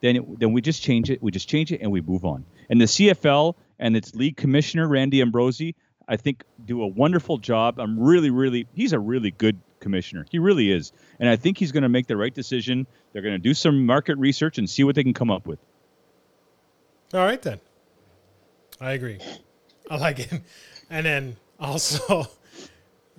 then 0.01 0.17
it, 0.17 0.39
then 0.41 0.53
we 0.53 0.61
just 0.61 0.83
change 0.83 1.11
it. 1.11 1.23
We 1.23 1.31
just 1.31 1.49
change 1.49 1.73
it 1.73 1.81
and 1.81 1.91
we 1.91 2.01
move 2.01 2.25
on. 2.25 2.45
And 2.69 2.81
the 2.81 2.87
CFL 2.87 3.55
and 3.79 3.97
its 3.97 4.15
league 4.15 4.37
commissioner 4.37 4.87
Randy 4.87 5.23
Ambrosie, 5.23 5.75
I 6.09 6.17
think, 6.17 6.45
do 6.65 6.83
a 6.83 6.87
wonderful 6.87 7.39
job. 7.39 7.81
I'm 7.81 7.99
really, 7.99 8.31
really, 8.31 8.67
he's 8.75 8.93
a 8.93 8.99
really 8.99 9.31
good 9.31 9.59
commissioner. 9.81 10.27
He 10.31 10.39
really 10.39 10.71
is, 10.71 10.93
and 11.19 11.29
I 11.29 11.37
think 11.37 11.59
he's 11.59 11.73
going 11.73 11.83
to 11.83 11.89
make 11.89 12.07
the 12.07 12.17
right 12.17 12.35
decision. 12.35 12.87
They're 13.13 13.23
going 13.23 13.35
to 13.35 13.39
do 13.39 13.55
some 13.55 13.87
market 13.87 14.19
research 14.19 14.59
and 14.59 14.69
see 14.69 14.85
what 14.85 14.95
they 14.95 15.03
can 15.03 15.15
come 15.15 15.31
up 15.31 15.47
with. 15.47 15.59
All 17.15 17.25
right 17.25 17.41
then, 17.41 17.61
I 18.81 18.93
agree. 18.93 19.19
I 19.91 19.97
like 19.97 20.21
it, 20.21 20.43
and 20.91 21.07
then 21.07 21.37
also 21.59 22.29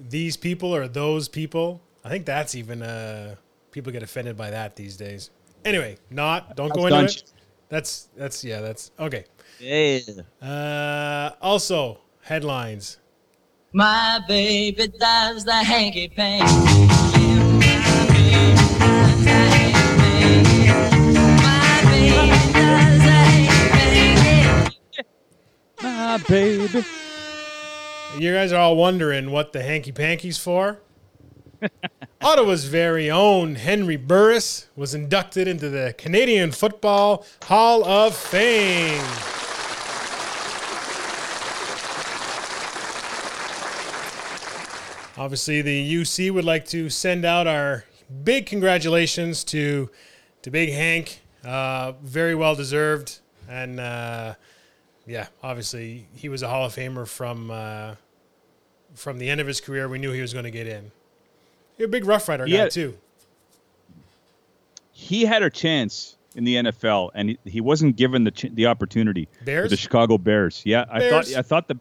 these 0.10 0.38
people 0.38 0.74
or 0.76 0.88
those 0.88 1.28
people. 1.28 1.82
I 2.04 2.10
think 2.10 2.26
that's 2.26 2.56
even 2.56 2.82
uh, 2.82 3.36
people 3.72 3.92
get 3.92 4.04
offended 4.04 4.38
by 4.38 4.50
that 4.52 4.76
these 4.76 4.98
days. 4.98 5.30
Anyway, 5.64 5.98
not 6.10 6.56
don't 6.56 6.74
go 6.74 6.88
into 6.88 7.06
it. 7.06 7.24
That's 7.70 8.10
that's 8.16 8.44
yeah, 8.44 8.62
that's 8.62 8.92
okay. 9.00 9.26
Yeah. 9.60 10.00
Uh, 10.42 11.32
also 11.42 12.00
headlines. 12.22 12.98
My 13.74 14.20
baby 14.28 14.88
does 15.00 15.46
the 15.46 15.54
hanky 15.54 16.10
panky. 16.10 16.46
My 25.82 26.18
baby. 26.28 26.84
You 28.18 28.34
guys 28.34 28.52
are 28.52 28.60
all 28.60 28.76
wondering 28.76 29.32
what 29.32 29.54
the 29.54 29.64
hanky 29.64 29.92
panky's 29.92 30.38
for. 30.38 30.80
Ottawa's 32.22 32.66
very 32.66 33.10
own 33.10 33.56
Henry 33.56 33.96
Burris 33.96 34.68
was 34.76 34.94
inducted 34.94 35.48
into 35.48 35.70
the 35.70 35.96
Canadian 35.98 36.52
Football 36.52 37.26
Hall 37.44 37.86
of 37.86 38.16
Fame. 38.16 39.02
Obviously, 45.18 45.62
the 45.62 45.96
UC 45.96 46.32
would 46.32 46.46
like 46.46 46.66
to 46.68 46.90
send 46.90 47.24
out 47.24 47.48
our 47.48 47.86
big 48.24 48.46
congratulations 48.46 49.44
to 49.46 49.90
to 50.42 50.52
Big 50.52 50.72
Hank. 50.72 51.22
Uh, 51.46 51.94
very 52.04 52.36
well 52.36 52.56
deserved, 52.56 53.20
and 53.48 53.80
uh, 53.80 54.36
yeah, 55.12 55.28
obviously 55.44 56.08
he 56.16 56.30
was 56.30 56.42
a 56.42 56.48
Hall 56.48 56.66
of 56.66 56.74
Famer 56.74 57.06
from 57.08 57.52
uh, 57.52 57.96
from 58.96 59.18
the 59.20 59.30
end 59.30 59.42
of 59.42 59.48
his 59.48 59.60
career. 59.62 59.88
We 59.90 60.00
knew 60.00 60.12
he 60.12 60.22
was 60.22 60.32
going 60.34 60.46
to 60.46 60.52
get 60.52 60.68
in. 60.68 60.92
You're 61.78 61.88
a 61.88 61.92
big 61.92 62.06
Rough 62.06 62.28
Rider 62.30 62.46
guy 62.46 62.52
Yeah. 62.52 62.70
too. 62.70 62.98
He 64.92 65.26
had 65.26 65.44
a 65.44 65.50
chance 65.50 66.16
in 66.36 66.44
the 66.44 66.56
NFL, 66.56 67.12
and 67.14 67.30
he, 67.30 67.40
he 67.46 67.62
wasn't 67.62 67.96
given 67.96 68.24
the 68.24 68.32
ch- 68.32 68.54
the 68.54 68.68
opportunity. 68.68 69.28
Bears? 69.44 69.70
the 69.70 69.78
Chicago 69.78 70.18
Bears. 70.18 70.62
Yeah, 70.66 70.86
I 70.90 71.10
thought 71.10 71.34
I 71.36 71.42
thought 71.42 71.68
the 71.68 71.80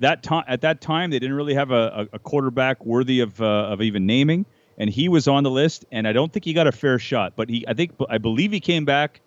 that 0.00 0.22
time 0.22 0.44
at 0.48 0.60
that 0.62 0.80
time 0.80 1.10
they 1.10 1.18
didn't 1.18 1.36
really 1.36 1.54
have 1.54 1.70
a, 1.70 2.08
a, 2.12 2.16
a 2.16 2.18
quarterback 2.18 2.84
worthy 2.84 3.20
of 3.20 3.40
uh, 3.40 3.44
of 3.72 3.80
even 3.80 4.06
naming, 4.06 4.44
and 4.76 4.90
he 4.90 5.08
was 5.08 5.26
on 5.28 5.42
the 5.44 5.50
list, 5.50 5.84
and 5.92 6.06
I 6.06 6.12
don't 6.12 6.32
think 6.32 6.44
he 6.44 6.52
got 6.52 6.66
a 6.66 6.72
fair 6.72 6.98
shot. 6.98 7.32
But 7.36 7.48
he, 7.48 7.64
I 7.66 7.74
think, 7.74 7.92
I 8.10 8.18
believe 8.18 8.52
he 8.52 8.60
came 8.60 8.84
back 8.84 9.20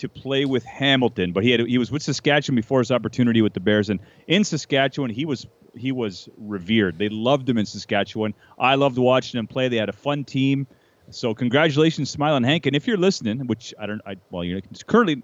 to 0.00 0.08
play 0.08 0.44
with 0.44 0.64
Hamilton, 0.64 1.32
but 1.32 1.44
he 1.44 1.50
had 1.50 1.60
he 1.60 1.78
was 1.78 1.90
with 1.90 2.02
Saskatchewan 2.02 2.56
before 2.56 2.80
his 2.80 2.90
opportunity 2.90 3.42
with 3.42 3.54
the 3.54 3.60
Bears, 3.60 3.88
and 3.90 4.00
in 4.26 4.44
Saskatchewan 4.44 5.10
he 5.10 5.24
was 5.24 5.46
he 5.76 5.92
was 5.92 6.28
revered. 6.36 6.98
They 6.98 7.08
loved 7.08 7.48
him 7.48 7.56
in 7.56 7.64
Saskatchewan. 7.66 8.34
I 8.58 8.74
loved 8.74 8.98
watching 8.98 9.38
him 9.38 9.46
play. 9.46 9.68
They 9.68 9.76
had 9.76 9.88
a 9.88 9.92
fun 9.94 10.24
team. 10.24 10.66
So 11.10 11.34
congratulations, 11.34 12.10
Smiling 12.10 12.44
Hank. 12.44 12.66
And 12.66 12.74
if 12.76 12.86
you're 12.86 12.96
listening, 12.96 13.46
which 13.46 13.72
I 13.78 13.86
don't, 13.86 14.00
I 14.06 14.16
well, 14.30 14.44
you're 14.44 14.60
currently 14.86 15.22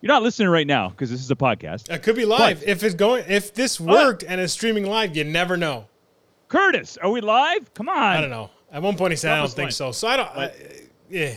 you're 0.00 0.08
not 0.08 0.22
listening 0.22 0.48
right 0.48 0.66
now 0.66 0.88
because 0.90 1.10
this 1.10 1.20
is 1.20 1.30
a 1.30 1.36
podcast. 1.36 1.90
It 1.90 2.02
could 2.02 2.16
be 2.16 2.24
live 2.24 2.60
But- 2.60 2.68
if 2.68 2.82
it's 2.82 2.94
going. 2.94 3.24
If 3.28 3.54
this 3.54 3.80
worked 3.80 4.22
and 4.22 4.40
it's 4.40 4.52
streaming 4.52 4.86
live, 4.86 5.16
you 5.16 5.24
never 5.24 5.56
know. 5.56 5.86
Curtis, 6.48 6.96
are 6.98 7.10
we 7.10 7.20
live? 7.20 7.72
Come 7.74 7.88
on. 7.88 7.96
I 7.96 8.20
don't 8.20 8.30
know. 8.30 8.50
At 8.72 8.82
one 8.82 8.96
point 8.96 9.12
he 9.12 9.16
said, 9.16 9.32
"I 9.32 9.38
don't 9.38 9.50
think 9.50 9.72
so." 9.72 9.92
So 9.92 10.08
I 10.08 10.16
don't. 10.16 10.28
I, 10.28 10.52
yeah. 11.10 11.34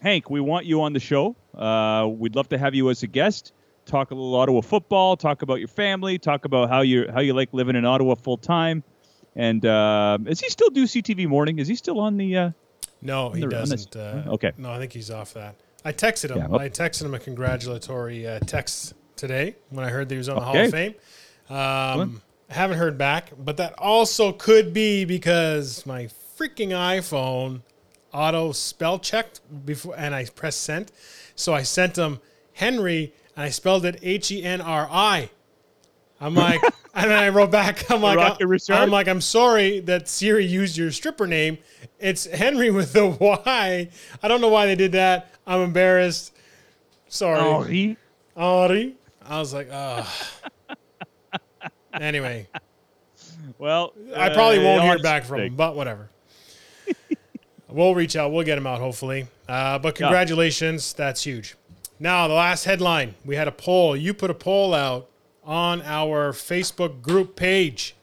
Hank, 0.00 0.30
we 0.30 0.40
want 0.40 0.66
you 0.66 0.80
on 0.82 0.92
the 0.92 1.00
show. 1.00 1.36
Uh, 1.54 2.08
we'd 2.08 2.36
love 2.36 2.48
to 2.50 2.58
have 2.58 2.74
you 2.74 2.90
as 2.90 3.02
a 3.02 3.06
guest. 3.06 3.52
Talk 3.86 4.10
a 4.10 4.14
little 4.14 4.34
Ottawa 4.36 4.60
football. 4.60 5.16
Talk 5.16 5.42
about 5.42 5.58
your 5.58 5.68
family. 5.68 6.18
Talk 6.18 6.44
about 6.44 6.68
how 6.68 6.82
you 6.82 7.10
how 7.12 7.20
you 7.20 7.32
like 7.34 7.48
living 7.52 7.76
in 7.76 7.84
Ottawa 7.84 8.14
full 8.14 8.36
time. 8.36 8.84
And 9.36 9.64
uh, 9.64 10.18
is 10.26 10.40
he 10.40 10.48
still 10.48 10.70
do 10.70 10.84
CTV 10.84 11.26
morning? 11.26 11.58
Is 11.58 11.68
he 11.68 11.74
still 11.74 12.00
on 12.00 12.16
the? 12.16 12.36
Uh, 12.36 12.50
No, 13.02 13.30
he 13.30 13.40
the- 13.40 13.48
doesn't. 13.48 13.96
Uh, 13.96 14.22
okay. 14.28 14.52
No, 14.58 14.70
I 14.70 14.78
think 14.78 14.92
he's 14.92 15.10
off 15.10 15.34
that. 15.34 15.54
I 15.84 15.92
texted 15.92 16.30
him. 16.30 16.38
Yeah, 16.38 16.46
well- 16.48 16.60
I 16.60 16.68
texted 16.68 17.02
him 17.04 17.14
a 17.14 17.18
congratulatory 17.18 18.26
uh, 18.26 18.38
text 18.40 18.94
today 19.16 19.56
when 19.70 19.84
I 19.84 19.88
heard 19.90 20.08
that 20.08 20.14
he 20.14 20.18
was 20.18 20.28
on 20.28 20.36
the 20.36 20.42
Hall 20.42 20.56
of 20.56 20.70
Fame. 20.70 20.94
Um, 21.48 22.22
I 22.48 22.54
haven't 22.54 22.78
heard 22.78 22.98
back, 22.98 23.32
but 23.38 23.56
that 23.56 23.74
also 23.78 24.32
could 24.32 24.72
be 24.72 25.04
because 25.04 25.84
my 25.86 26.08
freaking 26.38 26.70
iPhone 26.70 27.62
auto 28.12 28.52
spell 28.52 28.98
checked 28.98 29.40
before, 29.66 29.94
and 29.96 30.14
I 30.14 30.24
pressed 30.26 30.60
sent. 30.62 30.90
So 31.40 31.54
I 31.54 31.62
sent 31.62 31.96
him 31.96 32.20
Henry, 32.52 33.14
and 33.34 33.44
I 33.44 33.48
spelled 33.48 33.84
it 33.84 33.98
H 34.02 34.30
E 34.30 34.44
N 34.44 34.60
R 34.60 34.88
I. 34.90 35.30
I'm 36.20 36.34
like, 36.34 36.60
and 36.94 37.10
then 37.10 37.18
I 37.18 37.30
wrote 37.30 37.50
back. 37.50 37.90
I'm 37.90 38.02
like, 38.02 38.18
I'm 38.68 38.90
like, 38.90 39.08
I'm 39.08 39.22
sorry 39.22 39.80
that 39.80 40.08
Siri 40.08 40.44
used 40.44 40.76
your 40.76 40.90
stripper 40.90 41.26
name. 41.26 41.58
It's 41.98 42.26
Henry 42.26 42.70
with 42.70 42.92
the 42.92 43.06
Y. 43.06 43.88
I 44.22 44.28
don't 44.28 44.40
know 44.40 44.48
why 44.48 44.66
they 44.66 44.74
did 44.74 44.92
that. 44.92 45.34
I'm 45.46 45.62
embarrassed. 45.62 46.34
Sorry, 47.08 47.40
Henri? 47.40 47.96
Henri. 48.36 48.94
I 49.24 49.38
was 49.38 49.54
like, 49.54 49.68
oh. 49.72 50.06
anyway, 51.94 52.48
Well, 53.58 53.94
I 54.14 54.28
probably 54.30 54.58
uh, 54.58 54.64
won't 54.64 54.82
hear 54.82 54.98
back 54.98 55.24
from 55.24 55.40
him, 55.40 55.56
but 55.56 55.74
whatever. 55.74 56.10
We'll 57.72 57.94
reach 57.94 58.16
out. 58.16 58.32
We'll 58.32 58.44
get 58.44 58.58
him 58.58 58.66
out, 58.66 58.80
hopefully. 58.80 59.26
Uh, 59.48 59.78
but 59.78 59.94
congratulations. 59.94 60.92
That's 60.92 61.24
huge. 61.24 61.56
Now, 61.98 62.28
the 62.28 62.34
last 62.34 62.64
headline 62.64 63.14
we 63.24 63.36
had 63.36 63.48
a 63.48 63.52
poll. 63.52 63.96
You 63.96 64.14
put 64.14 64.30
a 64.30 64.34
poll 64.34 64.74
out 64.74 65.08
on 65.44 65.82
our 65.82 66.32
Facebook 66.32 67.02
group 67.02 67.36
page 67.36 67.94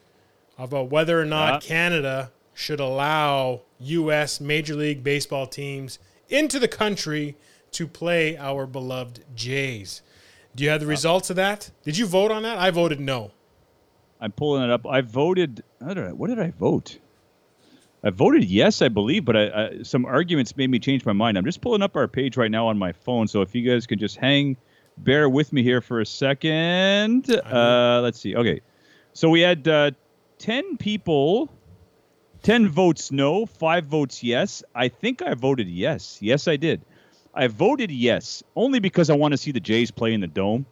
about 0.57 0.89
whether 0.89 1.19
or 1.19 1.25
not 1.25 1.63
Yeah. 1.63 1.67
Canada 1.67 2.31
should 2.53 2.79
allow 2.79 3.61
U.S. 3.79 4.41
Major 4.41 4.75
League 4.75 5.03
Baseball 5.03 5.45
teams 5.47 5.99
into 6.29 6.59
the 6.59 6.67
country 6.67 7.35
to 7.71 7.87
play 7.87 8.35
our 8.37 8.65
beloved 8.65 9.23
Jays. 9.35 10.01
Do 10.55 10.63
you 10.63 10.69
have 10.71 10.81
the 10.81 10.87
results 10.87 11.29
of 11.29 11.35
that? 11.35 11.69
Did 11.83 11.97
you 11.97 12.07
vote 12.07 12.31
on 12.31 12.41
that? 12.43 12.57
I 12.57 12.71
voted 12.71 12.99
no. 12.99 13.31
I'm 14.19 14.31
pulling 14.31 14.63
it 14.63 14.71
up. 14.71 14.87
I 14.87 15.01
voted. 15.01 15.63
I 15.79 15.93
don't 15.93 16.07
know, 16.07 16.15
what 16.15 16.29
did 16.29 16.39
I 16.39 16.49
vote? 16.51 16.97
I 18.03 18.09
voted 18.09 18.43
yes, 18.43 18.81
I 18.81 18.89
believe, 18.89 19.25
but 19.25 19.35
I, 19.35 19.47
I, 19.47 19.83
some 19.83 20.05
arguments 20.05 20.55
made 20.55 20.69
me 20.69 20.79
change 20.79 21.05
my 21.05 21.13
mind. 21.13 21.37
I'm 21.37 21.45
just 21.45 21.61
pulling 21.61 21.81
up 21.81 21.95
our 21.95 22.07
page 22.07 22.37
right 22.37 22.51
now 22.51 22.67
on 22.67 22.77
my 22.77 22.91
phone, 22.91 23.27
so 23.27 23.41
if 23.41 23.55
you 23.55 23.69
guys 23.69 23.87
could 23.87 23.99
just 23.99 24.17
hang, 24.17 24.55
bear 24.97 25.27
with 25.27 25.51
me 25.51 25.63
here 25.63 25.81
for 25.81 25.99
a 25.99 26.05
second. 26.05 27.29
Uh, 27.29 28.01
let's 28.03 28.19
see. 28.19 28.35
Okay, 28.35 28.61
so 29.13 29.29
we 29.29 29.41
had 29.41 29.67
uh, 29.67 29.91
ten 30.37 30.77
people, 30.77 31.51
ten 32.43 32.67
votes 32.69 33.11
no, 33.11 33.45
five 33.45 33.85
votes 33.85 34.23
yes. 34.23 34.63
I 34.75 34.89
think 34.89 35.21
I 35.21 35.33
voted 35.33 35.67
yes. 35.67 36.19
Yes, 36.21 36.47
I 36.47 36.55
did. 36.55 36.81
I 37.33 37.47
voted 37.47 37.91
yes 37.91 38.43
only 38.55 38.79
because 38.79 39.09
I 39.09 39.15
want 39.15 39.33
to 39.33 39.37
see 39.37 39.51
the 39.51 39.59
Jays 39.59 39.91
play 39.91 40.13
in 40.13 40.21
the 40.21 40.27
dome 40.27 40.65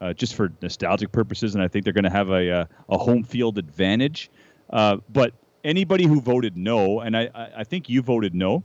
uh, 0.00 0.12
just 0.12 0.34
for 0.34 0.52
nostalgic 0.60 1.12
purposes, 1.12 1.54
and 1.54 1.62
I 1.62 1.68
think 1.68 1.84
they're 1.84 1.92
going 1.92 2.04
to 2.04 2.10
have 2.10 2.30
a, 2.30 2.50
uh, 2.50 2.64
a 2.88 2.98
home 2.98 3.22
field 3.22 3.56
advantage. 3.56 4.30
Uh, 4.68 4.96
but 5.08 5.32
anybody 5.64 6.06
who 6.06 6.20
voted 6.20 6.56
no, 6.56 7.00
and 7.00 7.16
I, 7.16 7.30
I, 7.34 7.50
I 7.58 7.64
think 7.64 7.88
you 7.88 8.02
voted 8.02 8.34
no, 8.34 8.64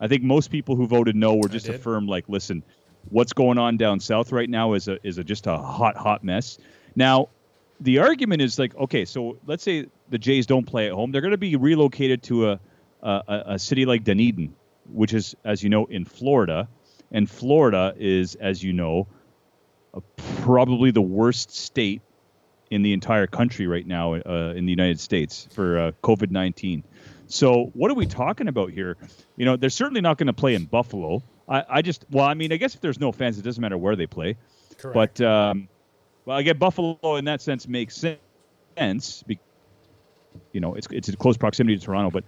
I 0.00 0.08
think 0.08 0.22
most 0.22 0.50
people 0.50 0.76
who 0.76 0.86
voted 0.86 1.16
no 1.16 1.34
were 1.36 1.48
just 1.48 1.68
affirmed 1.68 2.08
like, 2.08 2.28
listen, 2.28 2.62
what's 3.10 3.32
going 3.32 3.58
on 3.58 3.76
down 3.76 4.00
south 4.00 4.32
right 4.32 4.48
now 4.48 4.74
is 4.74 4.88
a 4.88 4.98
is 5.06 5.18
a 5.18 5.24
just 5.24 5.46
a 5.46 5.56
hot 5.56 5.96
hot 5.96 6.22
mess. 6.22 6.58
Now, 6.94 7.28
the 7.80 7.98
argument 7.98 8.42
is 8.42 8.58
like, 8.58 8.76
okay, 8.76 9.04
so 9.04 9.38
let's 9.46 9.62
say 9.62 9.86
the 10.08 10.18
Jays 10.18 10.46
don't 10.46 10.64
play 10.64 10.86
at 10.86 10.92
home, 10.92 11.12
they're 11.12 11.20
going 11.20 11.32
to 11.32 11.38
be 11.38 11.56
relocated 11.56 12.22
to 12.24 12.50
a 12.50 12.60
a, 13.02 13.42
a 13.46 13.58
city 13.58 13.86
like 13.86 14.04
Dunedin, 14.04 14.54
which 14.92 15.14
is, 15.14 15.36
as 15.44 15.62
you 15.62 15.68
know, 15.68 15.86
in 15.86 16.04
Florida, 16.04 16.68
and 17.12 17.28
Florida 17.28 17.94
is, 17.96 18.34
as 18.36 18.62
you 18.62 18.72
know, 18.72 19.06
probably 20.16 20.90
the 20.90 21.02
worst 21.02 21.50
state 21.50 22.02
in 22.70 22.82
the 22.82 22.92
entire 22.92 23.26
country 23.26 23.66
right 23.66 23.86
now 23.86 24.14
uh, 24.14 24.52
in 24.56 24.66
the 24.66 24.70
United 24.70 25.00
States 25.00 25.48
for 25.52 25.78
uh, 25.78 25.92
COVID 26.02 26.30
19. 26.30 26.84
So, 27.26 27.70
what 27.74 27.90
are 27.90 27.94
we 27.94 28.06
talking 28.06 28.48
about 28.48 28.70
here? 28.70 28.96
You 29.36 29.44
know, 29.44 29.56
they're 29.56 29.70
certainly 29.70 30.00
not 30.00 30.16
going 30.16 30.28
to 30.28 30.32
play 30.32 30.54
in 30.54 30.64
Buffalo. 30.64 31.22
I, 31.48 31.64
I 31.68 31.82
just, 31.82 32.04
well, 32.10 32.24
I 32.24 32.34
mean, 32.34 32.52
I 32.52 32.56
guess 32.56 32.74
if 32.74 32.80
there's 32.80 33.00
no 33.00 33.12
fans, 33.12 33.38
it 33.38 33.42
doesn't 33.42 33.60
matter 33.60 33.76
where 33.76 33.96
they 33.96 34.06
play. 34.06 34.36
Correct. 34.78 35.18
But, 35.18 35.26
um, 35.26 35.68
well, 36.24 36.36
I 36.36 36.42
get 36.42 36.58
Buffalo 36.58 37.16
in 37.16 37.24
that 37.26 37.40
sense 37.42 37.68
makes 37.68 38.04
sense. 38.76 39.22
Be, 39.24 39.38
you 40.52 40.60
know, 40.60 40.74
it's 40.74 40.86
it's 40.90 41.08
in 41.08 41.16
close 41.16 41.36
proximity 41.36 41.78
to 41.78 41.84
Toronto, 41.84 42.10
but 42.10 42.24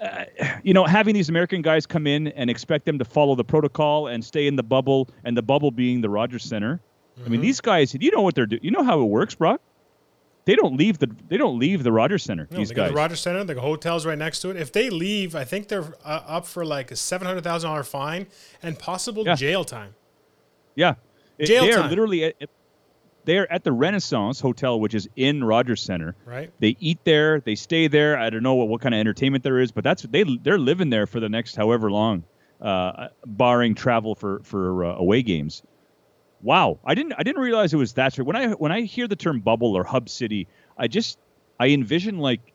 uh, 0.00 0.24
you 0.62 0.74
know, 0.74 0.84
having 0.84 1.14
these 1.14 1.28
American 1.28 1.62
guys 1.62 1.86
come 1.86 2.06
in 2.06 2.28
and 2.28 2.50
expect 2.50 2.84
them 2.84 2.98
to 2.98 3.04
follow 3.04 3.34
the 3.34 3.44
protocol 3.44 4.08
and 4.08 4.24
stay 4.24 4.46
in 4.46 4.56
the 4.56 4.62
bubble, 4.62 5.08
and 5.24 5.36
the 5.36 5.42
bubble 5.42 5.70
being 5.70 6.00
the 6.00 6.10
Rogers 6.10 6.44
Center. 6.44 6.80
I 7.16 7.20
Mm-hmm. 7.20 7.30
mean, 7.32 7.40
these 7.42 7.60
guys, 7.60 7.94
you 7.98 8.10
know 8.10 8.22
what 8.22 8.34
they're 8.34 8.46
doing. 8.46 8.62
You 8.64 8.70
know 8.72 8.82
how 8.82 9.00
it 9.00 9.04
works, 9.04 9.34
Brock. 9.36 9.60
They 10.46 10.56
don't 10.56 10.76
leave 10.76 10.98
the 10.98 11.08
they 11.28 11.36
don't 11.38 11.58
leave 11.58 11.82
the 11.84 11.92
Rogers 11.92 12.22
Center. 12.22 12.46
No, 12.50 12.58
these 12.58 12.70
guys. 12.72 12.90
the 12.90 12.96
Rogers 12.96 13.20
Center. 13.20 13.44
The 13.44 13.58
hotel's 13.60 14.04
right 14.04 14.18
next 14.18 14.40
to 14.40 14.50
it. 14.50 14.56
If 14.56 14.72
they 14.72 14.90
leave, 14.90 15.34
I 15.34 15.44
think 15.44 15.68
they're 15.68 15.94
uh, 16.04 16.20
up 16.26 16.44
for 16.46 16.64
like 16.66 16.90
a 16.90 16.96
seven 16.96 17.26
hundred 17.26 17.44
thousand 17.44 17.70
dollar 17.70 17.82
fine 17.82 18.26
and 18.62 18.78
possible 18.78 19.24
Yeah. 19.24 19.36
jail 19.36 19.64
time. 19.64 19.94
Yeah, 20.74 20.96
Jail 21.42 21.62
they 21.64 21.72
are 21.72 21.76
time. 21.82 21.88
literally 21.90 22.24
at, 22.24 22.34
they 23.24 23.38
are 23.38 23.46
at 23.50 23.64
the 23.64 23.72
Renaissance 23.72 24.38
Hotel, 24.40 24.78
which 24.78 24.92
is 24.94 25.08
in 25.16 25.42
Rogers 25.44 25.80
Center. 25.80 26.14
Right. 26.26 26.50
They 26.58 26.76
eat 26.78 26.98
there. 27.04 27.40
They 27.40 27.54
stay 27.54 27.86
there. 27.86 28.18
I 28.18 28.28
don't 28.28 28.42
know 28.42 28.54
what, 28.54 28.68
what 28.68 28.80
kind 28.82 28.94
of 28.94 28.98
entertainment 28.98 29.44
there 29.44 29.60
is, 29.60 29.72
but 29.72 29.82
that's 29.84 30.02
they 30.02 30.24
they're 30.42 30.58
living 30.58 30.90
there 30.90 31.06
for 31.06 31.20
the 31.20 31.28
next 31.30 31.54
however 31.56 31.90
long, 31.90 32.24
uh, 32.60 33.08
barring 33.24 33.74
travel 33.74 34.14
for 34.14 34.40
for 34.42 34.84
uh, 34.84 34.94
away 34.96 35.22
games. 35.22 35.62
Wow, 36.44 36.78
I 36.84 36.94
didn't 36.94 37.14
I 37.18 37.22
didn't 37.22 37.40
realize 37.40 37.72
it 37.72 37.78
was 37.78 37.94
that. 37.94 38.14
When 38.16 38.36
I 38.36 38.48
when 38.50 38.70
I 38.70 38.82
hear 38.82 39.08
the 39.08 39.16
term 39.16 39.40
bubble 39.40 39.74
or 39.76 39.82
hub 39.82 40.08
city, 40.10 40.46
I 40.78 40.86
just 40.88 41.18
I 41.58 41.68
envision 41.68 42.18
like 42.18 42.52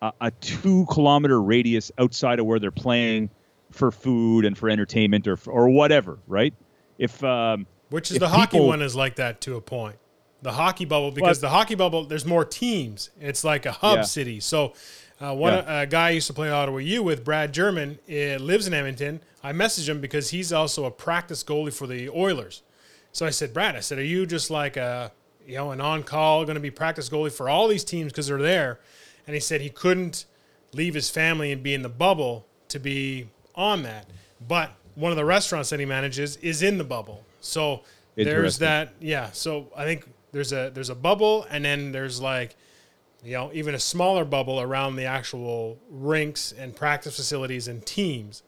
a, 0.00 0.12
a 0.22 0.30
two 0.30 0.86
kilometer 0.90 1.40
radius 1.40 1.92
outside 1.98 2.38
of 2.40 2.46
where 2.46 2.58
they're 2.58 2.70
playing 2.70 3.28
for 3.70 3.90
food 3.90 4.46
and 4.46 4.56
for 4.56 4.70
entertainment 4.70 5.28
or 5.28 5.38
or 5.46 5.68
whatever, 5.68 6.18
right? 6.26 6.54
If 6.98 7.22
um, 7.22 7.66
Which 7.90 8.10
is 8.10 8.16
if 8.16 8.20
the 8.20 8.28
hockey 8.30 8.52
people- 8.52 8.68
one 8.68 8.80
is 8.80 8.96
like 8.96 9.16
that 9.16 9.40
to 9.42 9.56
a 9.56 9.60
point. 9.60 9.96
The 10.40 10.52
hockey 10.52 10.86
bubble 10.86 11.10
because 11.10 11.42
Well- 11.42 11.50
the 11.50 11.54
hockey 11.56 11.74
bubble 11.74 12.04
there's 12.04 12.24
more 12.24 12.44
teams. 12.46 13.10
It's 13.20 13.44
like 13.44 13.66
a 13.66 13.72
hub 13.72 13.98
Yeah. 13.98 14.02
city. 14.02 14.40
So 14.40 14.72
Uh, 15.20 15.34
one 15.34 15.52
Yeah. 15.52 15.80
a 15.82 15.84
guy 15.86 16.06
I 16.06 16.10
used 16.10 16.28
to 16.28 16.32
play 16.32 16.48
Ottawa 16.48 16.78
U 16.78 17.02
with, 17.02 17.24
Brad 17.24 17.52
German, 17.52 17.98
uh, 18.08 18.38
lives 18.38 18.68
in 18.68 18.72
Edmonton. 18.72 19.20
I 19.42 19.52
messaged 19.52 19.88
him 19.88 20.00
because 20.00 20.30
he's 20.30 20.52
also 20.52 20.84
a 20.84 20.92
practice 20.92 21.42
goalie 21.42 21.72
for 21.74 21.88
the 21.88 22.08
Oilers. 22.08 22.62
So 23.18 23.26
I 23.26 23.30
said, 23.30 23.52
Brad, 23.52 23.74
I 23.74 23.80
said, 23.80 23.98
are 23.98 24.04
you 24.04 24.26
just 24.26 24.48
like 24.48 24.76
a 24.76 25.10
you 25.44 25.56
know 25.56 25.72
an 25.72 25.80
on 25.80 26.04
call 26.04 26.44
going 26.44 26.54
to 26.54 26.60
be 26.60 26.70
practice 26.70 27.08
goalie 27.08 27.32
for 27.32 27.48
all 27.48 27.66
these 27.66 27.82
teams 27.82 28.12
because 28.12 28.28
they're 28.28 28.40
there? 28.40 28.78
And 29.26 29.34
he 29.34 29.40
said 29.40 29.60
he 29.60 29.70
couldn't 29.70 30.24
leave 30.72 30.94
his 30.94 31.10
family 31.10 31.50
and 31.50 31.60
be 31.60 31.74
in 31.74 31.82
the 31.82 31.88
bubble 31.88 32.46
to 32.68 32.78
be 32.78 33.26
on 33.56 33.82
that. 33.82 34.06
But 34.46 34.70
one 34.94 35.10
of 35.10 35.16
the 35.16 35.24
restaurants 35.24 35.68
that 35.70 35.80
he 35.80 35.84
manages 35.84 36.36
is 36.36 36.62
in 36.62 36.78
the 36.78 36.84
bubble. 36.84 37.24
So 37.40 37.82
there's 38.14 38.58
that. 38.58 38.92
Yeah. 39.00 39.32
So 39.32 39.66
I 39.76 39.82
think 39.82 40.08
there's 40.30 40.52
a 40.52 40.70
there's 40.72 40.90
a 40.90 40.94
bubble, 40.94 41.44
and 41.50 41.64
then 41.64 41.90
there's 41.90 42.20
like 42.20 42.54
you 43.24 43.32
know 43.32 43.50
even 43.52 43.74
a 43.74 43.80
smaller 43.80 44.24
bubble 44.24 44.60
around 44.60 44.94
the 44.94 45.06
actual 45.06 45.76
rinks 45.90 46.52
and 46.52 46.76
practice 46.76 47.16
facilities 47.16 47.66
and 47.66 47.84
teams. 47.84 48.44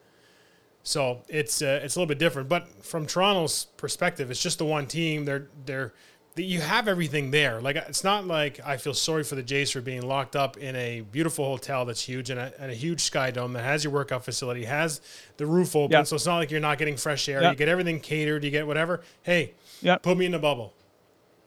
So 0.82 1.22
it's 1.28 1.60
uh, 1.62 1.80
it's 1.82 1.96
a 1.96 1.98
little 1.98 2.08
bit 2.08 2.18
different. 2.18 2.48
But 2.48 2.68
from 2.84 3.06
Toronto's 3.06 3.66
perspective, 3.76 4.30
it's 4.30 4.42
just 4.42 4.58
the 4.58 4.64
one 4.64 4.86
team. 4.86 5.24
They're 5.24 5.48
they're 5.66 5.92
you 6.36 6.60
have 6.60 6.88
everything 6.88 7.30
there. 7.32 7.60
Like 7.60 7.76
it's 7.76 8.02
not 8.04 8.26
like 8.26 8.60
I 8.64 8.78
feel 8.78 8.94
sorry 8.94 9.24
for 9.24 9.34
the 9.34 9.42
Jays 9.42 9.70
for 9.72 9.82
being 9.82 10.02
locked 10.02 10.36
up 10.36 10.56
in 10.56 10.74
a 10.76 11.02
beautiful 11.02 11.44
hotel 11.44 11.84
that's 11.84 12.00
huge 12.00 12.30
and 12.30 12.40
a, 12.40 12.52
and 12.58 12.70
a 12.70 12.74
huge 12.74 13.02
sky 13.02 13.30
dome 13.30 13.52
that 13.52 13.64
has 13.64 13.84
your 13.84 13.92
workout 13.92 14.24
facility, 14.24 14.64
has 14.64 15.02
the 15.36 15.44
roof 15.44 15.76
open, 15.76 15.92
Yeah. 15.92 16.04
so 16.04 16.16
it's 16.16 16.24
not 16.24 16.36
like 16.38 16.50
you're 16.50 16.60
not 16.60 16.78
getting 16.78 16.96
fresh 16.96 17.28
air. 17.28 17.42
Yeah. 17.42 17.50
You 17.50 17.56
get 17.56 17.68
everything 17.68 18.00
catered. 18.00 18.42
You 18.44 18.50
get 18.50 18.66
whatever. 18.66 19.02
Hey, 19.22 19.52
Yeah. 19.82 19.96
put 19.98 20.16
me 20.16 20.24
in 20.24 20.32
the 20.32 20.38
bubble. 20.38 20.72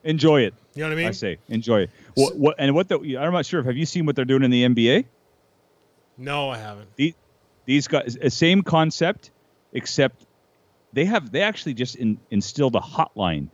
Enjoy 0.03 0.41
it. 0.41 0.53
You 0.75 0.83
know 0.83 0.89
what 0.89 0.93
I 0.93 0.97
mean? 0.97 1.07
I 1.07 1.11
say 1.11 1.37
enjoy 1.49 1.81
it. 1.83 1.89
What, 2.13 2.35
what 2.35 2.55
and 2.59 2.75
what 2.75 2.87
the 2.89 3.17
I'm 3.17 3.33
not 3.33 3.45
sure 3.47 3.63
have 3.63 3.77
you 3.77 3.85
seen 3.87 4.05
what 4.05 4.15
they're 4.15 4.25
doing 4.25 4.43
in 4.43 4.51
the 4.51 4.63
NBA? 4.63 5.05
No, 6.17 6.49
I 6.49 6.57
haven't. 6.57 6.95
These 6.97 7.13
these 7.65 7.87
guys 7.87 8.17
uh, 8.17 8.29
same 8.29 8.61
concept 8.61 9.31
except 9.73 10.25
they 10.93 11.05
have 11.05 11.31
they 11.31 11.41
actually 11.41 11.73
just 11.73 11.95
in, 11.95 12.19
instilled 12.31 12.75
a 12.75 12.79
hotline. 12.79 13.47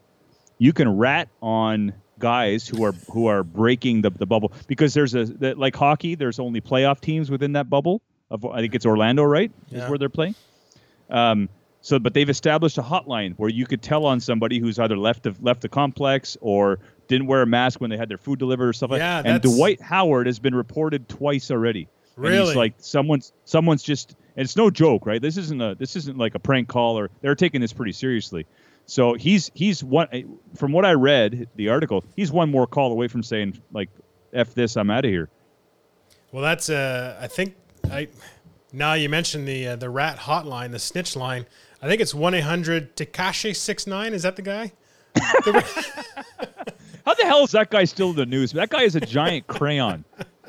You 0.58 0.74
can 0.74 0.98
rat 0.98 1.30
on 1.42 1.94
guys 2.20 2.68
who 2.68 2.84
are 2.84 2.94
who 3.12 3.28
are 3.28 3.44
breaking 3.44 4.02
the, 4.02 4.10
the 4.10 4.26
bubble 4.26 4.52
because 4.68 4.94
there's 4.94 5.16
a 5.16 5.26
that, 5.26 5.58
like 5.58 5.76
hockey 5.76 6.16
there's 6.16 6.40
only 6.40 6.60
playoff 6.62 7.00
teams 7.00 7.32
within 7.32 7.54
that 7.54 7.70
bubble 7.70 8.02
of 8.30 8.46
I 8.46 8.60
think 8.62 8.76
it's 8.76 8.86
Orlando 8.86 9.24
right 9.24 9.52
Yeah. 9.70 9.84
is 9.84 9.90
where 9.90 9.98
they're 9.98 10.10
playing. 10.10 10.36
Um, 11.10 11.50
so, 11.82 11.98
but 11.98 12.14
they've 12.14 12.30
established 12.30 12.78
a 12.78 12.82
hotline 12.82 13.36
where 13.38 13.50
you 13.50 13.66
could 13.66 13.82
tell 13.82 14.06
on 14.06 14.20
somebody 14.20 14.60
who's 14.60 14.80
either 14.80 14.98
left 14.98 15.24
the, 15.24 15.34
left 15.40 15.62
the 15.62 15.70
complex 15.70 16.36
or 16.42 16.80
didn't 17.08 17.26
wear 17.28 17.42
a 17.42 17.46
mask 17.48 17.80
when 17.80 17.90
they 17.90 17.96
had 17.96 18.10
their 18.10 18.18
food 18.18 18.38
delivered 18.38 18.68
or 18.68 18.74
stuff 18.74 18.92
like 18.92 19.00
Yeah, 19.00 19.22
that. 19.22 19.30
And 19.32 19.42
Dwight 19.42 19.82
Howard 19.82 20.28
has 20.28 20.40
been 20.40 20.54
reported 20.54 21.08
twice 21.08 21.50
already. 21.50 21.88
And 22.26 22.34
Really? 22.34 22.48
he's 22.48 22.56
like 22.56 22.74
someone's 22.78 23.34
someone's 23.46 23.84
just 23.84 24.16
and 24.36 24.46
it's 24.46 24.56
no 24.56 24.70
joke, 24.70 25.06
right? 25.06 25.22
This 25.22 25.38
isn't 25.38 25.62
a 25.62 25.76
this 25.76 25.96
isn't 25.96 26.18
like 26.18 26.36
a 26.36 26.40
prank 26.40 26.68
call 26.68 26.98
or 27.00 27.10
they're 27.22 27.36
taking 27.36 27.62
this 27.62 27.74
pretty 27.74 27.92
seriously. 27.94 28.46
So 28.86 29.14
he's 29.14 29.52
he's 29.54 29.84
one 29.84 30.08
from 30.56 30.72
what 30.72 30.86
I 30.86 30.94
read 30.94 31.48
the 31.56 31.70
article, 31.70 32.04
he's 32.16 32.32
one 32.32 32.50
more 32.52 32.68
call 32.68 32.92
away 32.92 33.08
from 33.08 33.24
saying 33.24 33.62
like 33.72 33.90
f 34.34 34.54
this, 34.54 34.76
I'm 34.78 34.90
out 34.90 35.06
of 35.06 35.12
here. 35.12 35.30
Well, 36.32 36.44
that's 36.44 36.70
uh, 36.70 37.18
I 37.22 37.28
think 37.28 37.56
I 37.92 38.08
now 38.74 38.94
you 38.94 39.10
mentioned 39.10 39.48
the 39.48 39.68
uh, 39.70 39.76
the 39.76 39.90
rat 39.90 40.18
hotline, 40.20 40.72
the 40.72 40.80
snitch 40.80 41.16
line. 41.16 41.46
I 41.82 41.88
think 41.88 42.02
it's 42.02 42.14
one 42.14 42.34
eight 42.34 42.42
hundred 42.44 42.96
Tekashi 42.96 43.56
six 43.56 43.88
nine. 43.88 44.14
Is 44.14 44.24
that 44.24 44.36
the 44.36 44.42
guy? 44.42 44.72
How 47.06 47.14
the 47.16 47.26
hell 47.26 47.44
is 47.44 47.52
that 47.52 47.70
guy 47.72 47.86
still 47.86 48.12
in 48.12 48.16
the 48.16 48.26
news? 48.26 48.52
That 48.52 48.70
guy 48.70 48.84
is 48.84 48.96
a 48.96 49.00
giant 49.00 49.48
crayon. 49.48 50.04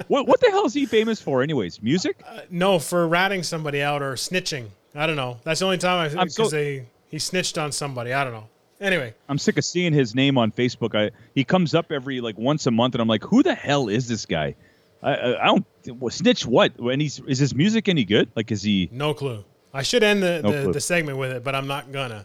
What 0.08 0.26
what 0.26 0.40
the 0.40 0.50
hell 0.50 0.66
is 0.66 0.74
he 0.74 0.86
famous 0.86 1.20
for 1.20 1.42
anyways? 1.42 1.82
Music? 1.82 2.22
No, 2.50 2.78
for 2.78 3.06
ratting 3.08 3.42
somebody 3.42 3.82
out 3.82 4.02
or 4.02 4.14
snitching. 4.14 4.66
I 4.94 5.06
don't 5.06 5.16
know. 5.16 5.38
That's 5.44 5.60
the 5.60 5.66
only 5.66 5.78
time 5.78 6.06
I 6.06 6.08
because 6.24 6.34
so- 6.34 6.48
they 6.48 6.86
he 7.08 7.18
snitched 7.18 7.58
on 7.58 7.72
somebody. 7.72 8.12
I 8.12 8.24
don't 8.24 8.32
know. 8.32 8.48
Anyway, 8.80 9.12
I'm 9.28 9.36
sick 9.38 9.58
of 9.58 9.64
seeing 9.64 9.92
his 9.92 10.14
name 10.14 10.38
on 10.38 10.50
Facebook. 10.52 10.94
I 10.94 11.10
he 11.34 11.44
comes 11.44 11.74
up 11.74 11.92
every 11.92 12.20
like 12.20 12.38
once 12.38 12.66
a 12.66 12.70
month, 12.70 12.94
and 12.94 13.02
I'm 13.02 13.08
like, 13.08 13.22
who 13.24 13.42
the 13.42 13.54
hell 13.54 13.88
is 13.88 14.08
this 14.08 14.24
guy? 14.26 14.54
I 15.02 15.14
I, 15.14 15.42
I 15.42 15.46
don't 15.46 16.12
snitch 16.12 16.46
what? 16.46 16.76
And 16.78 17.00
he's 17.02 17.20
is 17.26 17.38
his 17.38 17.54
music 17.54 17.88
any 17.88 18.04
good? 18.04 18.30
Like, 18.34 18.50
is 18.50 18.62
he? 18.62 18.88
no 18.92 19.12
clue. 19.14 19.44
I 19.72 19.82
should 19.82 20.02
end 20.02 20.22
the, 20.22 20.40
No 20.42 20.64
the, 20.66 20.72
the 20.72 20.80
segment 20.80 21.18
with 21.18 21.30
it, 21.30 21.44
but 21.44 21.54
I'm 21.54 21.66
not 21.68 21.92
gonna. 21.92 22.24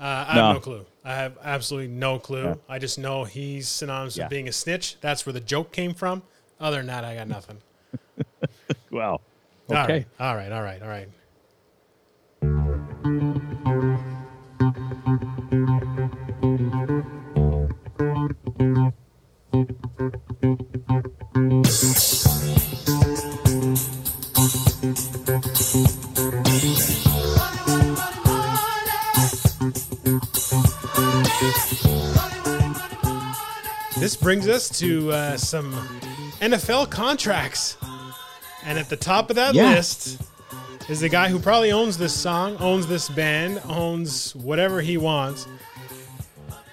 Uh, 0.00 0.24
I 0.28 0.36
No. 0.36 0.44
have 0.46 0.54
no 0.56 0.60
clue. 0.60 0.86
I 1.04 1.14
have 1.14 1.36
absolutely 1.42 1.88
no 1.88 2.18
clue. 2.20 2.44
Yeah. 2.44 2.54
I 2.68 2.78
just 2.78 2.98
know 2.98 3.24
he's 3.24 3.66
synonymous 3.68 4.16
Yeah. 4.16 4.24
with 4.24 4.30
being 4.30 4.48
a 4.48 4.52
snitch. 4.52 4.96
That's 5.00 5.26
where 5.26 5.32
the 5.32 5.40
joke 5.40 5.72
came 5.72 5.92
from. 5.94 6.22
Other 6.60 6.78
than 6.78 6.86
that, 6.86 7.04
I 7.04 7.14
got 7.14 7.28
nothing. 7.28 7.58
well, 8.90 9.20
All 9.68 9.76
Okay. 9.76 9.92
right. 9.92 10.06
All 10.18 10.34
right. 10.34 10.52
All 10.52 10.62
right. 10.62 10.82
All 10.82 10.88
right. 10.88 11.08
This 33.98 34.14
brings 34.16 34.48
us 34.48 34.68
to 34.78 35.10
uh, 35.10 35.36
some 35.36 35.72
NFL 36.40 36.90
contracts. 36.90 37.76
And 38.64 38.78
at 38.78 38.88
the 38.88 38.96
top 38.96 39.30
of 39.30 39.36
that 39.36 39.54
Yeah. 39.54 39.70
list 39.74 40.20
is 40.88 41.00
the 41.00 41.08
guy 41.08 41.28
who 41.28 41.38
probably 41.38 41.72
owns 41.72 41.98
this 41.98 42.12
song, 42.14 42.56
owns 42.58 42.86
this 42.86 43.08
band, 43.08 43.60
owns 43.64 44.34
whatever 44.34 44.80
he 44.80 44.96
wants. 44.96 45.46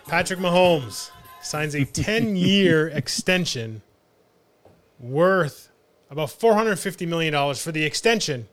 Patrick 0.08 0.40
Mahomes 0.40 1.10
signs 1.42 1.76
a 1.76 1.86
10 1.94 2.36
year 2.36 2.88
extension 2.90 3.82
worth 5.00 5.70
about 6.10 6.30
$450 6.30 7.08
million 7.08 7.56
for 7.56 7.72
the 7.72 7.84
extension 7.84 8.48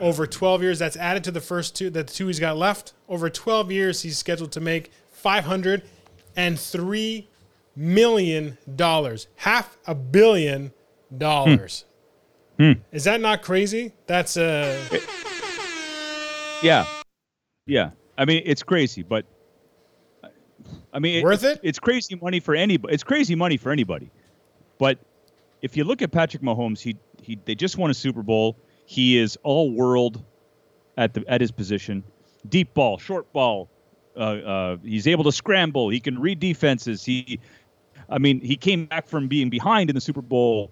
over 0.00 0.26
12 0.26 0.62
years. 0.62 0.78
That's 0.78 0.96
added 0.96 1.24
to 1.24 1.30
the 1.30 1.40
first 1.40 1.74
two, 1.76 1.90
the 1.90 2.04
two 2.04 2.26
he's 2.26 2.40
got 2.40 2.56
left. 2.56 2.92
Over 3.08 3.30
12 3.30 3.70
years, 3.72 4.02
he's 4.02 4.18
scheduled 4.18 4.52
to 4.52 4.60
make 4.60 4.90
$503 5.24 5.82
million. 7.76 8.56
dollars. 8.76 9.28
Half 9.36 9.76
a 9.86 9.94
billion 9.94 10.72
dollars. 11.16 11.84
Is 12.92 13.04
that 13.04 13.20
not 13.22 13.40
crazy? 13.42 13.92
That's 14.06 14.36
uh 14.36 14.76
Yeah. 16.62 16.86
Yeah. 17.66 17.90
I 18.18 18.24
mean, 18.26 18.42
it's 18.44 18.62
crazy, 18.62 19.02
but 19.02 19.24
I 20.92 20.98
mean, 20.98 21.18
it- 21.18 21.24
Worth 21.24 21.44
it? 21.44 21.60
It's 21.62 21.78
crazy 21.78 22.16
money 22.16 22.40
for 22.40 22.54
anybody. 22.54 22.92
It's 22.92 23.02
crazy 23.04 23.34
money 23.34 23.56
for 23.56 23.72
anybody. 23.72 24.10
But 24.78 24.98
if 25.62 25.76
you 25.76 25.84
look 25.84 26.02
at 26.02 26.10
Patrick 26.12 26.42
Mahomes, 26.42 26.80
he 26.80 26.96
he 27.22 27.38
they 27.44 27.54
just 27.54 27.78
won 27.78 27.90
a 27.90 27.94
Super 27.94 28.22
Bowl. 28.22 28.56
He 28.86 29.18
is 29.18 29.38
all 29.42 29.70
world 29.72 30.22
at 30.96 31.14
the 31.14 31.24
at 31.28 31.40
his 31.40 31.50
position. 31.52 32.02
Deep 32.48 32.74
ball, 32.74 32.98
short 32.98 33.30
ball. 33.32 33.70
Uh, 34.16 34.20
uh, 34.20 34.76
he's 34.82 35.06
able 35.06 35.24
to 35.24 35.32
scramble. 35.32 35.88
He 35.88 36.00
can 36.00 36.18
read 36.18 36.40
defenses. 36.40 37.04
He, 37.04 37.38
I 38.10 38.18
mean, 38.18 38.40
he 38.40 38.56
came 38.56 38.86
back 38.86 39.06
from 39.06 39.28
being 39.28 39.50
behind 39.50 39.88
in 39.88 39.94
the 39.94 40.00
Super 40.00 40.22
Bowl. 40.22 40.70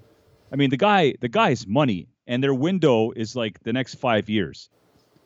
I 0.52 0.56
mean, 0.56 0.70
the 0.70 0.76
guy, 0.76 1.14
the 1.20 1.28
guy's 1.28 1.66
money, 1.66 2.08
and 2.26 2.42
their 2.42 2.54
window 2.54 3.12
is 3.12 3.36
like 3.36 3.62
the 3.62 3.72
next 3.72 3.94
five 3.94 4.28
years. 4.28 4.68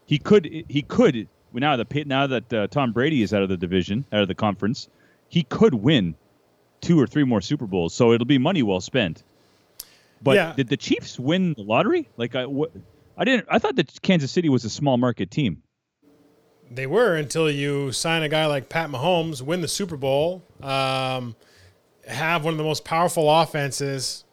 He 0.06 0.18
could, 0.18 0.44
he 0.68 0.82
could 0.82 1.28
now 1.54 1.76
that 1.76 2.06
now 2.06 2.26
that 2.26 2.52
uh, 2.52 2.66
Tom 2.68 2.92
Brady 2.92 3.22
is 3.22 3.32
out 3.32 3.42
of 3.42 3.48
the 3.48 3.56
division, 3.56 4.04
out 4.12 4.22
of 4.22 4.28
the 4.28 4.34
conference, 4.34 4.88
he 5.28 5.42
could 5.44 5.74
win 5.74 6.14
two 6.80 6.98
or 6.98 7.06
three 7.06 7.24
more 7.24 7.40
Super 7.40 7.66
Bowls. 7.66 7.94
So 7.94 8.12
it'll 8.12 8.26
be 8.26 8.38
money 8.38 8.62
well 8.62 8.80
spent. 8.80 9.22
But 10.22 10.36
Yeah. 10.36 10.52
did 10.56 10.68
the 10.68 10.76
Chiefs 10.76 11.18
win 11.18 11.54
the 11.54 11.62
lottery? 11.62 12.08
Like 12.16 12.34
I, 12.34 12.46
what, 12.46 12.70
I 13.16 13.24
didn't. 13.24 13.46
I 13.50 13.58
thought 13.58 13.76
that 13.76 14.00
Kansas 14.02 14.30
City 14.30 14.48
was 14.48 14.64
a 14.64 14.70
small 14.70 14.96
market 14.96 15.30
team. 15.30 15.62
they 16.70 16.86
were 16.86 17.16
until 17.16 17.50
you 17.50 17.92
sign 17.92 18.22
a 18.22 18.28
guy 18.30 18.46
like 18.46 18.68
Pat 18.70 18.88
Mahomes, 18.88 19.42
win 19.42 19.60
the 19.60 19.68
Super 19.68 19.96
Bowl, 19.96 20.42
um, 20.62 21.36
have 22.06 22.44
one 22.44 22.54
of 22.54 22.58
the 22.58 22.64
most 22.64 22.84
powerful 22.84 23.30
offenses 23.30 24.24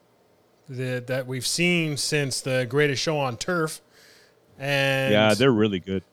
that, 0.68 1.08
that 1.08 1.28
we've 1.28 1.46
seen 1.48 1.98
since 1.98 2.42
the 2.42 2.66
greatest 2.70 3.02
show 3.02 3.18
on 3.18 3.38
turf. 3.38 3.82
And 4.58 5.12
yeah, 5.12 5.34
they're 5.34 5.52
really 5.52 5.80
good. 5.80 6.04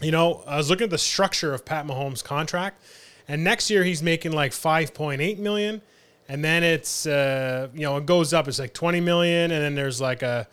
you 0.00 0.10
know, 0.10 0.42
I 0.46 0.56
was 0.56 0.68
looking 0.68 0.84
at 0.84 0.90
the 0.90 0.98
structure 0.98 1.54
of 1.54 1.64
Pat 1.64 1.86
Mahomes' 1.86 2.22
contract, 2.24 2.82
and 3.28 3.44
next 3.44 3.70
year 3.70 3.84
he's 3.84 4.02
making 4.02 4.32
like 4.32 4.52
5.8 4.52 5.38
million, 5.38 5.80
and 6.28 6.44
then 6.44 6.64
it's 6.64 7.06
uh, 7.06 7.68
you 7.72 7.82
know 7.82 7.96
it 7.98 8.06
goes 8.06 8.32
up. 8.34 8.48
It's 8.48 8.58
like 8.58 8.72
20 8.74 9.00
million, 9.00 9.52
and 9.52 9.62
then 9.62 9.74
there's 9.76 10.00
like 10.00 10.22
a, 10.22 10.48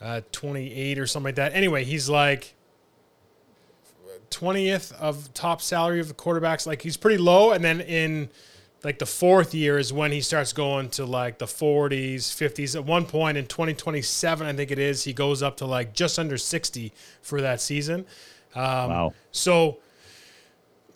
a 0.00 0.22
28 0.32 0.98
or 0.98 1.06
something 1.06 1.26
like 1.26 1.34
that. 1.36 1.54
Anyway, 1.54 1.84
he's 1.84 2.08
like 2.08 2.54
20th 4.30 4.92
of 4.94 5.32
top 5.34 5.60
salary 5.62 6.00
of 6.00 6.08
the 6.08 6.14
quarterbacks. 6.14 6.66
Like 6.66 6.82
he's 6.82 6.96
pretty 6.96 7.18
low, 7.18 7.52
and 7.52 7.62
then 7.62 7.80
in 7.80 8.30
like 8.82 8.98
the 8.98 9.06
fourth 9.06 9.54
year 9.54 9.78
is 9.78 9.92
when 9.92 10.10
he 10.10 10.20
starts 10.20 10.52
going 10.52 10.88
to 10.90 11.04
like 11.04 11.38
the 11.38 11.46
40s, 11.46 12.18
50s. 12.18 12.74
At 12.74 12.84
one 12.84 13.04
point 13.04 13.36
in 13.36 13.46
2027, 13.46 14.46
I 14.46 14.52
think 14.52 14.70
it 14.70 14.78
is, 14.78 15.04
he 15.04 15.12
goes 15.12 15.42
up 15.42 15.58
to 15.58 15.66
like 15.66 15.92
just 15.92 16.18
under 16.18 16.38
60 16.38 16.92
for 17.20 17.40
that 17.40 17.60
season. 17.60 18.06
Um, 18.54 18.64
Wow. 18.90 19.14
So 19.32 19.78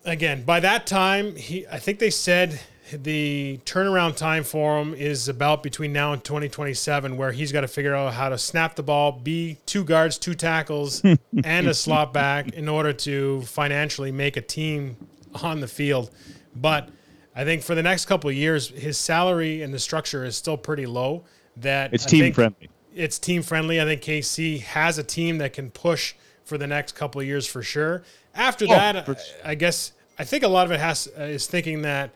again, 0.05 0.45
by 0.45 0.61
that 0.61 0.87
time, 0.87 1.37
he 1.37 1.67
I 1.67 1.79
think 1.79 1.99
they 1.99 2.11
said 2.11 2.61
the 2.93 3.61
turnaround 3.65 4.17
time 4.17 4.45
for 4.45 4.79
him 4.79 4.95
is 4.95 5.29
about 5.29 5.63
between 5.63 5.93
now 5.93 6.13
and 6.13 6.23
2027, 6.23 7.17
where 7.17 7.33
he's 7.33 7.51
got 7.51 7.63
to 7.63 7.69
figure 7.69 7.95
out 7.95 8.13
how 8.13 8.29
to 8.29 8.37
snap 8.37 8.77
the 8.77 8.83
ball, 8.83 9.13
be 9.13 9.57
two 9.65 9.85
guards, 9.85 10.19
two 10.19 10.35
tackles, 10.35 11.03
and 11.45 11.67
a 11.67 11.75
slot 11.75 12.13
back 12.13 12.53
in 12.53 12.69
order 12.69 12.93
to 12.93 13.41
financially 13.43 14.13
make 14.13 14.37
a 14.37 14.43
team 14.43 14.97
on 15.43 15.61
the 15.61 15.69
field. 15.69 16.11
But 16.55 16.91
I 17.37 17.45
think 17.45 17.63
for 17.63 17.75
the 17.75 17.83
next 17.83 18.05
couple 18.07 18.31
of 18.31 18.37
years, 18.37 18.69
his 18.69 18.97
salary 18.99 19.63
and 19.63 19.73
the 19.75 19.79
structure 19.79 20.25
is 20.25 20.37
still 20.37 20.57
pretty 20.57 20.87
low. 20.87 21.25
That 21.57 21.93
It's 21.95 22.07
I 22.07 22.09
team 22.11 22.21
think- 22.21 22.35
friendly. 22.35 22.71
it's 22.95 23.19
team 23.19 23.43
friendly. 23.43 23.81
I 23.81 23.85
think 23.85 24.03
KC 24.03 24.61
has 24.61 24.99
a 24.99 25.03
team 25.05 25.39
that 25.39 25.53
can 25.53 25.71
push 25.71 26.15
for 26.45 26.59
the 26.59 26.67
next 26.67 26.93
couple 26.93 27.21
of 27.21 27.27
years 27.27 27.47
for 27.47 27.63
sure. 27.63 28.03
After 28.35 28.65
Oh, 28.67 28.69
that, 28.69 29.07
for- 29.07 29.17
I 29.45 29.51
I 29.53 29.55
guess 29.55 29.93
I 30.19 30.25
think 30.25 30.45
a 30.45 30.49
lot 30.49 30.67
of 30.67 30.73
it 30.73 30.81
has 30.81 31.09
uh, 31.19 31.23
is 31.23 31.47
thinking 31.47 31.83
that 31.83 32.11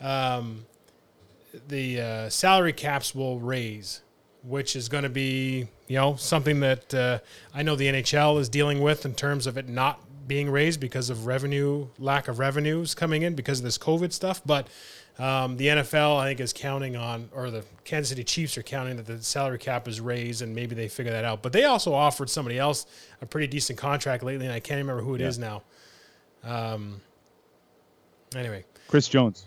um, 0.00 0.66
the 1.68 2.00
uh, 2.00 2.28
salary 2.28 2.72
caps 2.72 3.14
will 3.14 3.38
raise, 3.40 4.02
which 4.44 4.76
is 4.76 4.88
going 4.88 5.04
to 5.04 5.08
be 5.10 5.66
you 5.88 5.96
know 5.96 6.16
something 6.16 6.60
that 6.60 6.94
uh, 6.94 7.18
I 7.54 7.62
know 7.62 7.74
the 7.76 7.86
NHL 7.88 8.38
is 8.40 8.48
dealing 8.48 8.80
with 8.80 9.04
in 9.04 9.14
terms 9.14 9.46
of 9.46 9.56
it 9.58 9.68
not 9.68 10.00
being 10.30 10.48
raised 10.48 10.80
because 10.80 11.10
of 11.10 11.26
revenue 11.26 11.86
lack 11.98 12.26
of 12.28 12.38
revenues 12.38 12.94
coming 12.94 13.20
in 13.22 13.34
because 13.34 13.58
of 13.58 13.64
this 13.64 13.76
COVID 13.76 14.12
stuff, 14.14 14.40
but. 14.46 14.66
Um, 15.18 15.58
the 15.58 15.66
NFL, 15.66 16.16
I 16.16 16.28
think, 16.28 16.40
is 16.40 16.54
counting 16.54 16.96
on, 16.96 17.28
or 17.34 17.50
the 17.50 17.62
Kansas 17.84 18.08
City 18.08 18.24
Chiefs 18.24 18.56
are 18.56 18.62
counting 18.62 18.96
that 18.96 19.04
the 19.06 19.22
salary 19.22 19.58
cap 19.58 19.86
is 19.86 20.00
raised, 20.00 20.40
and 20.40 20.54
maybe 20.54 20.74
they 20.74 20.88
figure 20.88 21.12
that 21.12 21.26
out. 21.26 21.42
But 21.42 21.52
they 21.52 21.64
also 21.64 21.92
offered 21.92 22.30
somebody 22.30 22.58
else 22.58 22.86
a 23.20 23.26
pretty 23.26 23.46
decent 23.46 23.78
contract 23.78 24.22
lately, 24.22 24.46
and 24.46 24.54
I 24.54 24.60
can't 24.60 24.78
remember 24.78 25.02
who 25.02 25.16
it 25.16 25.20
is 25.20 25.38
now. 25.38 25.62
Um, 26.42 27.02
anyway, 28.34 28.64
Chris 28.88 29.08
Jones. 29.08 29.44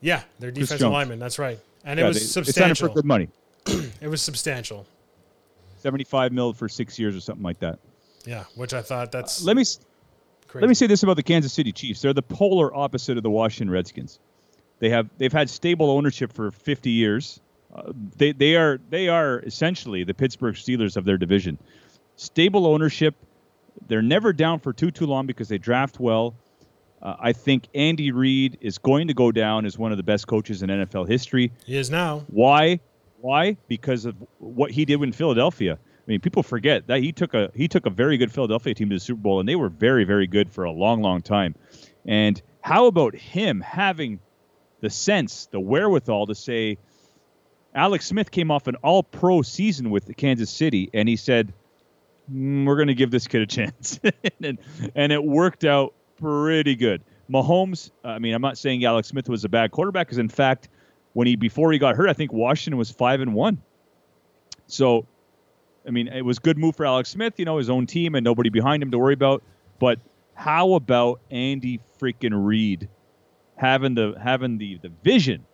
yeah, 0.00 0.22
their 0.40 0.50
defensive 0.50 0.90
lineman. 0.90 1.20
That's 1.20 1.38
right, 1.38 1.60
and 1.84 2.00
Yeah, 2.00 2.06
it 2.06 2.08
was 2.08 2.16
they- 2.16 2.20
They 2.40 2.46
substantial. 2.46 2.88
for 2.88 2.94
good 2.94 3.04
money. 3.04 3.28
It 4.00 4.08
was 4.08 4.20
substantial. 4.20 4.84
75 5.78 6.32
mil 6.32 6.52
for 6.52 6.68
six 6.68 6.98
years 6.98 7.14
or 7.14 7.20
something 7.20 7.44
like 7.44 7.60
that. 7.60 7.78
Yeah, 8.26 8.44
which 8.56 8.74
I 8.74 8.82
thought 8.82 9.12
that's 9.12 9.44
Let 9.44 9.56
me 9.56 9.64
crazy. 10.54 10.62
let 10.62 10.68
me 10.68 10.74
say 10.74 10.86
this 10.86 11.02
about 11.02 11.16
the 11.16 11.22
Kansas 11.22 11.52
City 11.52 11.72
Chiefs. 11.72 12.00
They're 12.02 12.12
the 12.12 12.22
polar 12.22 12.74
opposite 12.74 13.16
of 13.16 13.22
the 13.22 13.30
Washington 13.30 13.70
Redskins. 13.70 14.18
They 14.78 14.88
have 14.90 15.08
they've 15.18 15.32
had 15.32 15.50
stable 15.50 15.90
ownership 15.90 16.32
for 16.32 16.50
50 16.50 16.90
years. 16.90 17.40
Uh, 17.74 17.92
they 18.16 18.32
they 18.32 18.56
are 18.56 18.78
they 18.90 19.08
are 19.08 19.40
essentially 19.40 20.04
the 20.04 20.14
Pittsburgh 20.14 20.54
Steelers 20.54 20.96
of 20.96 21.04
their 21.04 21.18
division. 21.18 21.58
Stable 22.16 22.66
ownership. 22.66 23.14
They're 23.88 24.02
never 24.02 24.32
down 24.32 24.60
for 24.60 24.72
too 24.72 24.90
too 24.90 25.06
long 25.06 25.26
because 25.26 25.48
they 25.48 25.58
draft 25.58 25.98
well. 25.98 26.34
Uh, 27.02 27.16
I 27.18 27.32
think 27.32 27.68
Andy 27.74 28.12
Reid 28.12 28.58
is 28.60 28.78
going 28.78 29.08
to 29.08 29.14
go 29.14 29.30
down 29.30 29.66
as 29.66 29.76
one 29.76 29.90
of 29.90 29.98
the 29.98 30.02
best 30.02 30.26
coaches 30.26 30.62
in 30.62 30.70
NFL 30.70 31.08
history. 31.08 31.52
He 31.66 31.76
is 31.76 31.90
now. 31.90 32.24
Why? 32.28 32.80
Why? 33.20 33.56
Because 33.68 34.04
of 34.04 34.16
what 34.38 34.70
he 34.70 34.84
did 34.84 35.02
in 35.02 35.12
Philadelphia. 35.12 35.78
I 36.06 36.10
mean, 36.10 36.20
people 36.20 36.42
forget 36.42 36.86
that 36.88 37.00
he 37.00 37.12
took 37.12 37.32
a 37.32 37.50
he 37.54 37.66
took 37.66 37.86
a 37.86 37.90
very 37.90 38.18
good 38.18 38.30
Philadelphia 38.30 38.74
team 38.74 38.90
to 38.90 38.96
the 38.96 39.00
Super 39.00 39.20
Bowl, 39.20 39.40
and 39.40 39.48
they 39.48 39.56
were 39.56 39.70
very, 39.70 40.04
very 40.04 40.26
good 40.26 40.50
for 40.50 40.64
a 40.64 40.70
long, 40.70 41.00
long 41.00 41.22
time. 41.22 41.54
And 42.04 42.40
how 42.60 42.86
about 42.86 43.14
him 43.14 43.60
having 43.60 44.20
the 44.80 44.90
sense, 44.90 45.46
the 45.46 45.58
wherewithal 45.58 46.26
to 46.26 46.34
say, 46.34 46.76
Alex 47.74 48.06
Smith 48.06 48.30
came 48.30 48.50
off 48.50 48.66
an 48.66 48.76
All 48.76 49.02
Pro 49.02 49.40
season 49.40 49.88
with 49.90 50.14
Kansas 50.16 50.50
City, 50.50 50.90
and 50.92 51.08
he 51.08 51.16
said, 51.16 51.54
"Mm, 52.30 52.66
"We're 52.66 52.76
going 52.76 52.88
to 52.88 52.94
give 52.94 53.10
this 53.10 53.26
kid 53.26 53.40
a 53.40 53.46
chance," 53.46 53.98
and, 54.42 54.58
and 54.94 55.12
it 55.12 55.24
worked 55.24 55.64
out 55.64 55.94
pretty 56.20 56.76
good. 56.76 57.02
Mahomes, 57.30 57.90
I 58.04 58.18
mean, 58.18 58.34
I'm 58.34 58.42
not 58.42 58.58
saying 58.58 58.84
Alex 58.84 59.08
Smith 59.08 59.28
was 59.28 59.44
a 59.44 59.48
bad 59.48 59.70
quarterback, 59.70 60.08
because 60.08 60.18
in 60.18 60.28
fact, 60.28 60.68
when 61.14 61.26
he 61.26 61.36
before 61.36 61.72
he 61.72 61.78
got 61.78 61.96
hurt, 61.96 62.10
I 62.10 62.12
think 62.12 62.32
Washington 62.32 62.76
was 62.76 62.90
five 62.90 63.22
and 63.22 63.34
one. 63.34 63.62
So, 64.66 65.06
I 65.86 65.90
mean, 65.90 66.08
it 66.08 66.22
was 66.22 66.38
good 66.38 66.58
move 66.58 66.76
for 66.76 66.86
Alex 66.86 67.10
Smith, 67.10 67.34
you 67.38 67.44
know, 67.44 67.58
his 67.58 67.70
own 67.70 67.86
team 67.86 68.14
and 68.14 68.24
nobody 68.24 68.50
behind 68.50 68.82
him 68.82 68.90
to 68.90 68.98
worry 68.98 69.14
about. 69.14 69.42
But 69.78 69.98
how 70.34 70.74
about 70.74 71.20
Andy 71.30 71.80
freaking 72.00 72.32
Reid 72.32 72.88
having 73.56 73.94
the 73.94 74.14
having 74.20 74.58
the 74.58 74.78
the 74.82 74.90
vision 75.02 75.44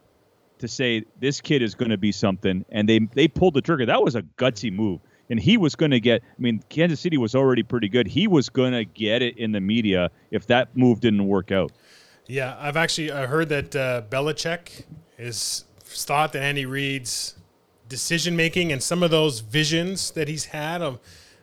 to 0.58 0.68
say 0.68 1.04
this 1.18 1.40
kid 1.40 1.62
is 1.62 1.74
going 1.74 1.90
to 1.90 1.98
be 1.98 2.12
something, 2.12 2.64
and 2.70 2.88
they 2.88 3.00
they 3.14 3.28
pulled 3.28 3.54
the 3.54 3.60
trigger. 3.60 3.86
That 3.86 4.02
was 4.02 4.14
a 4.14 4.22
gutsy 4.22 4.72
move, 4.72 5.00
and 5.28 5.40
he 5.40 5.56
was 5.56 5.74
going 5.74 5.90
to 5.90 6.00
get. 6.00 6.22
I 6.22 6.40
mean, 6.40 6.62
Kansas 6.68 7.00
City 7.00 7.18
was 7.18 7.34
already 7.34 7.62
pretty 7.62 7.88
good. 7.88 8.06
He 8.06 8.26
was 8.26 8.48
going 8.48 8.72
to 8.72 8.84
get 8.84 9.22
it 9.22 9.36
in 9.38 9.52
the 9.52 9.60
media 9.60 10.10
if 10.30 10.46
that 10.46 10.76
move 10.76 11.00
didn't 11.00 11.26
work 11.26 11.50
out. 11.50 11.72
Yeah, 12.26 12.56
I've 12.60 12.76
actually 12.76 13.10
I 13.10 13.26
heard 13.26 13.48
that 13.48 13.74
uh, 13.74 14.02
Belichick 14.08 14.84
is 15.18 15.64
thought 15.82 16.32
that 16.32 16.42
Andy 16.42 16.66
Reid's 16.66 17.34
decision 17.90 18.34
making 18.34 18.72
and 18.72 18.82
some 18.82 19.02
of 19.02 19.10
those 19.10 19.40
visions 19.40 20.12
that 20.12 20.28
he's 20.28 20.46
had 20.46 20.80
of 20.80 20.98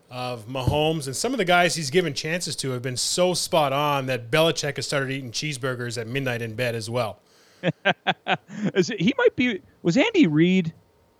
of 0.09 0.47
Mahomes 0.47 1.05
and 1.05 1.13
some 1.15 1.33
of 1.33 1.37
the 1.37 1.43
guys 1.45 1.75
he's 1.75 1.89
given 1.91 2.13
chances 2.13 2.55
to 2.55 2.69
have 2.71 2.81
been 2.81 2.95
so 2.97 3.33
spot 3.33 3.73
on 3.73 4.05
that 4.05 4.31
Belichick 4.31 4.77
has 4.77 4.87
started 4.87 5.11
eating 5.11 5.31
cheeseburgers 5.31 5.99
at 5.99 6.07
midnight 6.07 6.41
in 6.41 6.55
bed 6.55 6.73
as 6.75 6.89
well. 6.89 7.19
He 8.97 9.13
might 9.17 9.35
be. 9.35 9.61
Was 9.83 9.97
Andy 9.97 10.27
Reid? 10.27 10.73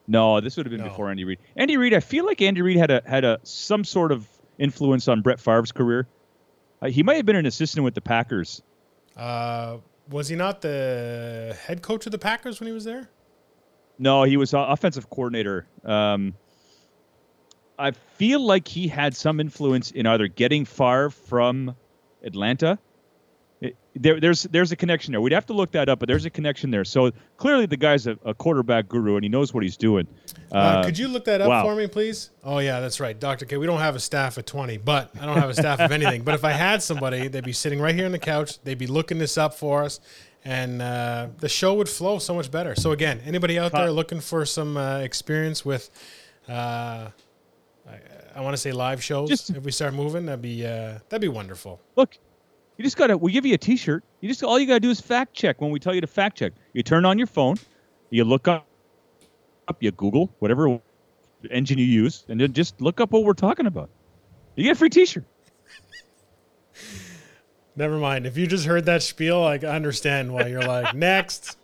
No, 0.07 0.39
this 0.39 0.55
would 0.57 0.65
have 0.65 0.71
been 0.71 0.81
No. 0.81 0.87
before 0.89 1.09
Andy 1.09 1.25
Reid. 1.25 1.39
Andy 1.57 1.75
Reid. 1.77 1.93
I 1.93 1.99
feel 1.99 2.25
like 2.25 2.41
Andy 2.41 2.61
Reid 2.61 2.77
had 2.77 2.89
a 2.91 3.01
had 3.05 3.25
a 3.25 3.39
some 3.43 3.83
sort 3.83 4.11
of 4.11 4.25
influence 4.57 5.07
on 5.07 5.21
Brett 5.21 5.39
Favre's 5.39 5.71
career. 5.71 6.07
Uh, 6.81 6.87
he 6.89 7.03
might 7.03 7.15
have 7.15 7.25
been 7.25 7.35
an 7.35 7.45
assistant 7.45 7.83
with 7.83 7.93
the 7.95 8.01
Packers. 8.01 8.61
Uh, 9.17 9.77
was 10.09 10.29
he 10.29 10.35
not 10.35 10.61
the 10.61 11.57
head 11.65 11.81
coach 11.81 12.05
of 12.05 12.11
the 12.11 12.17
Packers 12.17 12.59
when 12.59 12.67
he 12.67 12.73
was 12.73 12.85
there? 12.85 13.09
No, 13.99 14.23
he 14.23 14.37
was 14.37 14.53
uh, 14.53 14.65
offensive 14.69 15.09
coordinator. 15.09 15.67
Um, 15.83 16.35
I 17.79 17.91
feel 17.91 18.39
like 18.39 18.67
he 18.67 18.87
had 18.87 19.15
some 19.15 19.39
influence 19.39 19.91
in 19.91 20.07
either 20.07 20.27
getting 20.27 20.65
Favre 20.65 21.09
from 21.09 21.75
Atlanta. 22.23 22.79
It- 23.61 23.75
there, 23.99 24.19
there's 24.19 24.43
there's 24.43 24.71
a 24.71 24.75
connection 24.75 25.11
there. 25.11 25.21
We'd 25.21 25.33
have 25.33 25.45
to 25.47 25.53
look 25.53 25.71
that 25.71 25.89
up, 25.89 25.99
but 25.99 26.07
there's 26.07 26.25
a 26.25 26.29
connection 26.29 26.71
there. 26.71 26.85
So 26.85 27.11
clearly, 27.37 27.65
the 27.65 27.77
guy's 27.77 28.07
a, 28.07 28.17
a 28.23 28.33
quarterback 28.33 28.87
guru 28.87 29.15
and 29.15 29.23
he 29.23 29.29
knows 29.29 29.53
what 29.53 29.63
he's 29.63 29.77
doing. 29.77 30.07
Uh, 30.51 30.83
could 30.83 30.97
you 30.97 31.07
look 31.07 31.25
that 31.25 31.41
up 31.41 31.49
wow. 31.49 31.63
for 31.63 31.75
me, 31.75 31.87
please? 31.87 32.29
Oh 32.43 32.59
yeah, 32.59 32.79
that's 32.79 32.99
right, 32.99 33.19
Doctor 33.19 33.45
K. 33.45 33.57
We 33.57 33.65
don't 33.65 33.79
have 33.79 33.95
a 33.95 33.99
staff 33.99 34.37
of 34.37 34.45
twenty, 34.45 34.77
but 34.77 35.11
I 35.19 35.25
don't 35.25 35.37
have 35.37 35.49
a 35.49 35.53
staff 35.53 35.79
of 35.79 35.91
anything. 35.91 36.23
But 36.23 36.35
if 36.35 36.43
I 36.43 36.51
had 36.51 36.81
somebody, 36.83 37.27
they'd 37.27 37.43
be 37.43 37.53
sitting 37.53 37.79
right 37.79 37.95
here 37.95 38.05
on 38.05 38.11
the 38.11 38.19
couch. 38.19 38.61
They'd 38.63 38.77
be 38.77 38.87
looking 38.87 39.17
this 39.17 39.37
up 39.37 39.53
for 39.55 39.83
us, 39.83 39.99
and 40.47 40.81
uh, 40.81 41.27
the 41.39 41.49
show 41.49 41.73
would 41.73 41.89
flow 41.89 42.19
so 42.19 42.33
much 42.33 42.49
better. 42.49 42.73
So 42.73 42.91
again, 42.91 43.21
anybody 43.25 43.59
out 43.59 43.73
there 43.73 43.91
looking 43.91 44.21
for 44.21 44.45
some 44.45 44.77
uh, 44.77 44.99
experience 44.99 45.65
with, 45.65 45.89
uh, 46.47 47.09
I, 47.85 47.99
I 48.33 48.41
want 48.41 48.53
to 48.53 48.57
say 48.57 48.71
live 48.71 49.03
shows. 49.03 49.27
Just- 49.27 49.49
if 49.49 49.63
we 49.63 49.71
start 49.71 49.93
moving, 49.93 50.25
that'd 50.25 50.41
be 50.41 50.65
uh, 50.65 50.99
that'd 51.09 51.21
be 51.21 51.27
wonderful. 51.27 51.81
Look, 51.97 52.17
you 52.77 52.83
just 52.85 52.95
gotta. 52.95 53.17
We 53.17 53.33
give 53.33 53.45
you 53.45 53.55
a 53.55 53.57
T-shirt. 53.57 54.05
You 54.21 54.29
just 54.29 54.41
all 54.41 54.57
you 54.57 54.65
gotta 54.65 54.79
do 54.79 54.89
is 54.89 55.01
fact 55.01 55.33
check 55.33 55.59
when 55.59 55.69
we 55.69 55.79
tell 55.79 55.93
you 55.93 56.01
to 56.01 56.07
fact 56.07 56.37
check. 56.37 56.53
You 56.71 56.81
turn 56.81 57.03
on 57.03 57.17
your 57.17 57.27
phone, 57.27 57.57
you 58.09 58.23
look 58.23 58.47
up, 58.47 58.65
up, 59.67 59.83
you 59.83 59.91
Google 59.91 60.33
whatever 60.39 60.79
engine 61.51 61.77
you 61.77 61.85
use, 61.85 62.23
and 62.29 62.39
then 62.39 62.53
just 62.53 62.79
look 62.79 63.01
up 63.01 63.11
what 63.11 63.25
we're 63.25 63.33
talking 63.33 63.65
about. 63.65 63.89
You 64.55 64.63
get 64.63 64.71
a 64.71 64.75
free 64.75 64.89
T-shirt. 64.89 65.25
Never 67.77 67.97
mind. 67.97 68.25
If 68.25 68.37
you 68.37 68.47
just 68.47 68.65
heard 68.65 68.85
that 68.85 69.03
spiel, 69.03 69.39
like 69.39 69.63
I 69.63 69.75
understand 69.75 70.33
why 70.33 70.47
you're 70.47 70.63
like 70.63 70.93
next. 70.95 71.57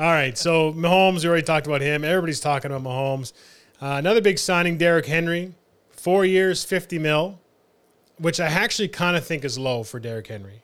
All 0.00 0.10
right, 0.10 0.36
so 0.36 0.72
Mahomes, 0.72 1.22
we 1.22 1.28
already 1.28 1.44
talked 1.44 1.66
about 1.66 1.82
him. 1.82 2.04
Everybody's 2.04 2.40
talking 2.40 2.72
about 2.72 2.82
Mahomes. 2.82 3.32
Uh, 3.82 3.96
another 3.98 4.22
big 4.22 4.38
signing, 4.38 4.78
Derrick 4.78 5.06
Henry, 5.06 5.54
four 5.90 6.24
years, 6.24 6.64
fifty 6.64 6.98
mil, 6.98 7.38
which 8.18 8.40
I 8.40 8.46
actually 8.46 8.88
kind 8.88 9.14
of 9.14 9.26
think 9.26 9.44
is 9.44 9.58
low 9.58 9.82
for 9.82 10.00
Derrick 10.00 10.26
Henry. 10.26 10.62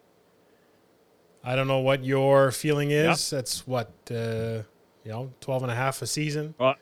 I 1.45 1.55
don't 1.55 1.69
know 1.69 1.81
what 1.81 2.03
your 2.03 2.51
feeling 2.51 2.91
is. 2.91 3.29
That's 3.29 3.67
what 3.67 3.93
uh, 4.11 4.63
you 5.05 5.13
know, 5.13 5.33
12 5.41 5.65
and 5.65 5.73
a 5.73 5.75
half 5.75 6.03
a 6.03 6.07
season. 6.07 6.55
Uh, 6.59 6.75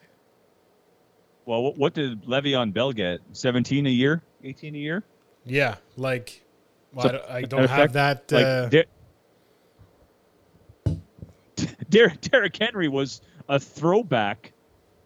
well, 1.44 1.62
what, 1.62 1.76
what 1.76 1.94
did 1.94 2.22
Le'Veon 2.24 2.72
Bell 2.72 2.92
get? 2.92 3.20
Seventeen 3.32 3.86
a 3.86 3.90
year, 3.90 4.22
eighteen 4.44 4.74
a 4.76 4.78
year. 4.78 5.02
Yeah, 5.44 5.76
like 5.96 6.44
well, 6.92 7.08
So, 7.08 7.08
I 7.08 7.12
don't, 7.12 7.30
I 7.30 7.42
don't 7.42 7.68
have 7.70 7.90
effect, 7.94 8.28
that. 8.28 8.32
Like 8.32 8.44
uh, 8.44 8.68
Der- 8.68 8.84
Derrick 11.88 12.20
Derrick 12.20 12.56
Henry 12.56 12.88
was 12.88 13.20
a 13.48 13.58
throwback 13.58 14.52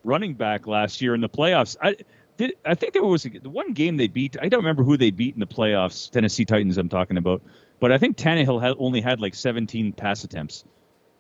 running 0.04 0.34
back 0.34 0.66
last 0.66 1.00
year 1.00 1.14
in 1.14 1.20
the 1.20 1.28
playoffs. 1.28 1.76
I 1.80 1.96
did. 2.36 2.54
I 2.64 2.74
think 2.74 2.92
there 2.92 3.04
was 3.04 3.24
a, 3.24 3.30
the 3.30 3.50
one 3.50 3.72
game 3.72 3.96
they 3.96 4.08
beat. 4.08 4.36
I 4.40 4.48
don't 4.48 4.60
remember 4.60 4.82
who 4.82 4.96
they 4.96 5.10
beat 5.10 5.34
in 5.34 5.40
the 5.40 5.46
playoffs. 5.46 6.10
Tennessee 6.10 6.44
Titans. 6.44 6.78
I'm 6.78 6.88
talking 6.88 7.16
about. 7.16 7.42
But 7.80 7.90
I 7.90 7.98
think 7.98 8.16
Tannehill 8.16 8.62
had, 8.62 8.76
only 8.78 9.00
had 9.00 9.20
like 9.20 9.34
17 9.34 9.92
pass 9.94 10.22
attempts. 10.22 10.64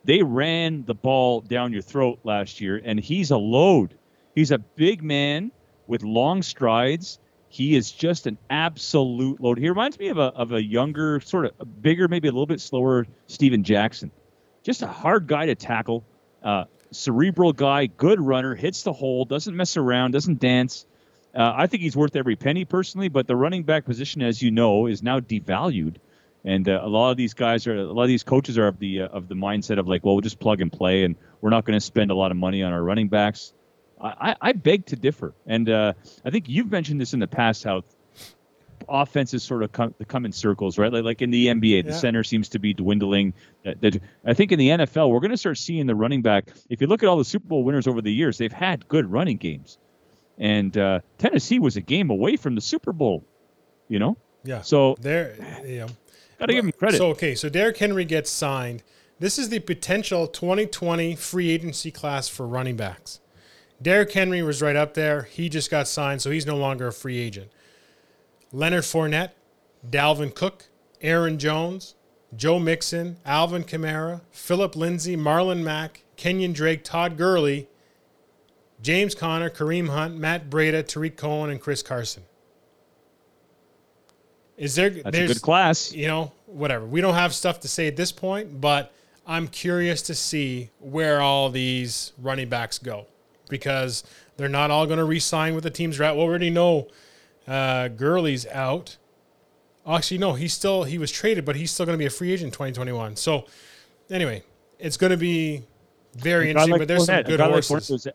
they 0.04 0.22
ran 0.22 0.84
the 0.84 0.94
ball 0.94 1.40
down 1.40 1.72
your 1.72 1.82
throat 1.82 2.20
last 2.22 2.60
year, 2.60 2.80
and 2.84 3.00
he's 3.00 3.30
a 3.32 3.36
load. 3.36 3.94
He's 4.36 4.52
a 4.52 4.58
big 4.58 5.02
man 5.02 5.50
with 5.88 6.02
long 6.04 6.42
strides. 6.42 7.18
He 7.52 7.76
is 7.76 7.92
just 7.92 8.26
an 8.26 8.38
absolute 8.48 9.38
load. 9.38 9.58
He 9.58 9.68
reminds 9.68 9.98
me 9.98 10.08
of 10.08 10.16
a 10.16 10.32
of 10.32 10.52
a 10.52 10.62
younger, 10.62 11.20
sort 11.20 11.44
of 11.44 11.82
bigger, 11.82 12.08
maybe 12.08 12.26
a 12.26 12.32
little 12.32 12.46
bit 12.46 12.62
slower 12.62 13.06
Steven 13.26 13.62
Jackson. 13.62 14.10
Just 14.62 14.80
a 14.80 14.86
hard 14.86 15.26
guy 15.26 15.44
to 15.44 15.54
tackle. 15.54 16.02
Uh, 16.42 16.64
cerebral 16.92 17.52
guy, 17.52 17.88
good 17.88 18.22
runner, 18.22 18.54
hits 18.54 18.84
the 18.84 18.92
hole, 18.94 19.26
doesn't 19.26 19.54
mess 19.54 19.76
around, 19.76 20.12
doesn't 20.12 20.40
dance. 20.40 20.86
Uh, 21.34 21.52
I 21.54 21.66
think 21.66 21.82
he's 21.82 21.94
worth 21.94 22.16
every 22.16 22.36
penny 22.36 22.64
personally, 22.64 23.10
but 23.10 23.26
the 23.26 23.36
running 23.36 23.64
back 23.64 23.84
position, 23.84 24.22
as 24.22 24.40
you 24.40 24.50
know, 24.50 24.86
is 24.86 25.02
now 25.02 25.20
devalued. 25.20 25.96
And 26.46 26.66
uh, 26.66 26.80
a 26.82 26.88
lot 26.88 27.10
of 27.10 27.18
these 27.18 27.34
guys 27.34 27.66
are, 27.66 27.76
a 27.76 27.84
lot 27.84 28.04
of 28.04 28.08
these 28.08 28.22
coaches 28.22 28.56
are 28.56 28.68
of 28.68 28.78
the 28.78 29.02
uh, 29.02 29.08
of 29.08 29.28
the 29.28 29.34
mindset 29.34 29.78
of 29.78 29.86
like, 29.86 30.06
well, 30.06 30.14
we'll 30.14 30.22
just 30.22 30.40
plug 30.40 30.62
and 30.62 30.72
play, 30.72 31.04
and 31.04 31.16
we're 31.42 31.50
not 31.50 31.66
going 31.66 31.76
to 31.78 31.84
spend 31.84 32.10
a 32.10 32.14
lot 32.14 32.30
of 32.30 32.38
money 32.38 32.62
on 32.62 32.72
our 32.72 32.82
running 32.82 33.08
backs. 33.08 33.52
I, 34.02 34.36
I 34.40 34.52
beg 34.52 34.86
to 34.86 34.96
differ, 34.96 35.32
and 35.46 35.68
uh, 35.70 35.92
I 36.24 36.30
think 36.30 36.48
you've 36.48 36.70
mentioned 36.70 37.00
this 37.00 37.14
in 37.14 37.20
the 37.20 37.28
past 37.28 37.62
how 37.62 37.82
offenses 38.88 39.42
sort 39.42 39.62
of 39.62 39.72
come, 39.72 39.94
come 40.08 40.24
in 40.24 40.32
circles, 40.32 40.78
right? 40.78 40.92
Like, 40.92 41.04
like 41.04 41.22
in 41.22 41.30
the 41.30 41.46
NBA, 41.46 41.84
the 41.84 41.90
yeah. 41.90 41.96
center 41.96 42.24
seems 42.24 42.48
to 42.50 42.58
be 42.58 42.74
dwindling. 42.74 43.32
I 43.64 44.34
think 44.34 44.52
in 44.52 44.58
the 44.58 44.68
NFL, 44.68 45.10
we're 45.10 45.20
going 45.20 45.30
to 45.30 45.36
start 45.36 45.58
seeing 45.58 45.86
the 45.86 45.94
running 45.94 46.22
back. 46.22 46.48
If 46.68 46.80
you 46.80 46.86
look 46.86 47.02
at 47.02 47.08
all 47.08 47.16
the 47.16 47.24
Super 47.24 47.46
Bowl 47.46 47.64
winners 47.64 47.86
over 47.86 48.02
the 48.02 48.12
years, 48.12 48.38
they've 48.38 48.52
had 48.52 48.86
good 48.88 49.10
running 49.10 49.36
games, 49.36 49.78
and 50.38 50.76
uh, 50.76 51.00
Tennessee 51.18 51.58
was 51.58 51.76
a 51.76 51.80
game 51.80 52.10
away 52.10 52.36
from 52.36 52.54
the 52.54 52.60
Super 52.60 52.92
Bowl. 52.92 53.24
You 53.88 53.98
know. 53.98 54.16
Yeah. 54.44 54.62
So 54.62 54.96
there, 55.00 55.36
you 55.64 55.80
know, 55.80 55.88
gotta 56.38 56.54
give 56.54 56.64
him 56.64 56.72
credit. 56.72 56.98
So 56.98 57.08
okay, 57.10 57.34
so 57.34 57.48
Derrick 57.48 57.78
Henry 57.78 58.04
gets 58.04 58.30
signed. 58.30 58.82
This 59.18 59.38
is 59.38 59.50
the 59.50 59.60
potential 59.60 60.26
2020 60.26 61.14
free 61.14 61.50
agency 61.50 61.92
class 61.92 62.28
for 62.28 62.46
running 62.46 62.76
backs. 62.76 63.20
Derrick 63.82 64.12
Henry 64.12 64.42
was 64.42 64.62
right 64.62 64.76
up 64.76 64.94
there. 64.94 65.22
He 65.22 65.48
just 65.48 65.70
got 65.70 65.88
signed, 65.88 66.22
so 66.22 66.30
he's 66.30 66.46
no 66.46 66.56
longer 66.56 66.86
a 66.86 66.92
free 66.92 67.18
agent. 67.18 67.50
Leonard 68.52 68.84
Fournette, 68.84 69.30
Dalvin 69.88 70.34
Cook, 70.34 70.66
Aaron 71.00 71.38
Jones, 71.38 71.94
Joe 72.36 72.58
Mixon, 72.58 73.16
Alvin 73.24 73.64
Kamara, 73.64 74.20
Phillip 74.30 74.76
Lindsay, 74.76 75.16
Marlon 75.16 75.62
Mack, 75.62 76.04
Kenyon 76.16 76.52
Drake, 76.52 76.84
Todd 76.84 77.16
Gurley, 77.16 77.68
James 78.80 79.14
Conner, 79.14 79.50
Kareem 79.50 79.88
Hunt, 79.88 80.16
Matt 80.16 80.48
Breida, 80.48 80.86
Tarik 80.86 81.16
Cohen, 81.16 81.50
and 81.50 81.60
Chris 81.60 81.82
Carson. 81.82 82.22
Is 84.56 84.74
there? 84.74 84.90
That's 84.90 85.16
a 85.16 85.26
good 85.26 85.42
class. 85.42 85.92
You 85.92 86.06
know, 86.06 86.32
whatever. 86.46 86.84
We 86.84 87.00
don't 87.00 87.14
have 87.14 87.34
stuff 87.34 87.60
to 87.60 87.68
say 87.68 87.88
at 87.88 87.96
this 87.96 88.12
point, 88.12 88.60
but 88.60 88.92
I'm 89.26 89.48
curious 89.48 90.02
to 90.02 90.14
see 90.14 90.70
where 90.78 91.20
all 91.20 91.48
these 91.50 92.12
running 92.18 92.48
backs 92.48 92.78
go 92.78 93.06
because 93.52 94.02
they're 94.36 94.48
not 94.48 94.72
all 94.72 94.86
going 94.86 94.98
to 94.98 95.04
re-sign 95.04 95.54
with 95.54 95.62
the 95.62 95.70
teams. 95.70 96.00
Right? 96.00 96.12
We 96.12 96.20
already 96.20 96.50
know 96.50 96.88
uh, 97.46 97.86
Gurley's 97.88 98.46
out. 98.48 98.96
Actually, 99.86 100.18
no, 100.18 100.32
he's 100.32 100.52
still 100.52 100.84
he 100.84 100.98
was 100.98 101.12
traded, 101.12 101.44
but 101.44 101.54
he's 101.54 101.70
still 101.70 101.86
going 101.86 101.94
to 101.94 102.02
be 102.02 102.06
a 102.06 102.10
free 102.10 102.32
agent 102.32 102.48
in 102.48 102.52
2021. 102.52 103.16
So, 103.16 103.46
anyway, 104.10 104.42
it's 104.80 104.96
going 104.96 105.10
to 105.10 105.16
be 105.16 105.62
very 106.14 106.50
interesting. 106.50 106.72
Like 106.72 106.80
but 106.80 106.88
there's 106.88 107.02
Fournette, 107.06 107.26
some 107.26 107.36
good 107.36 107.40
horses. 107.40 108.06
Like 108.06 108.14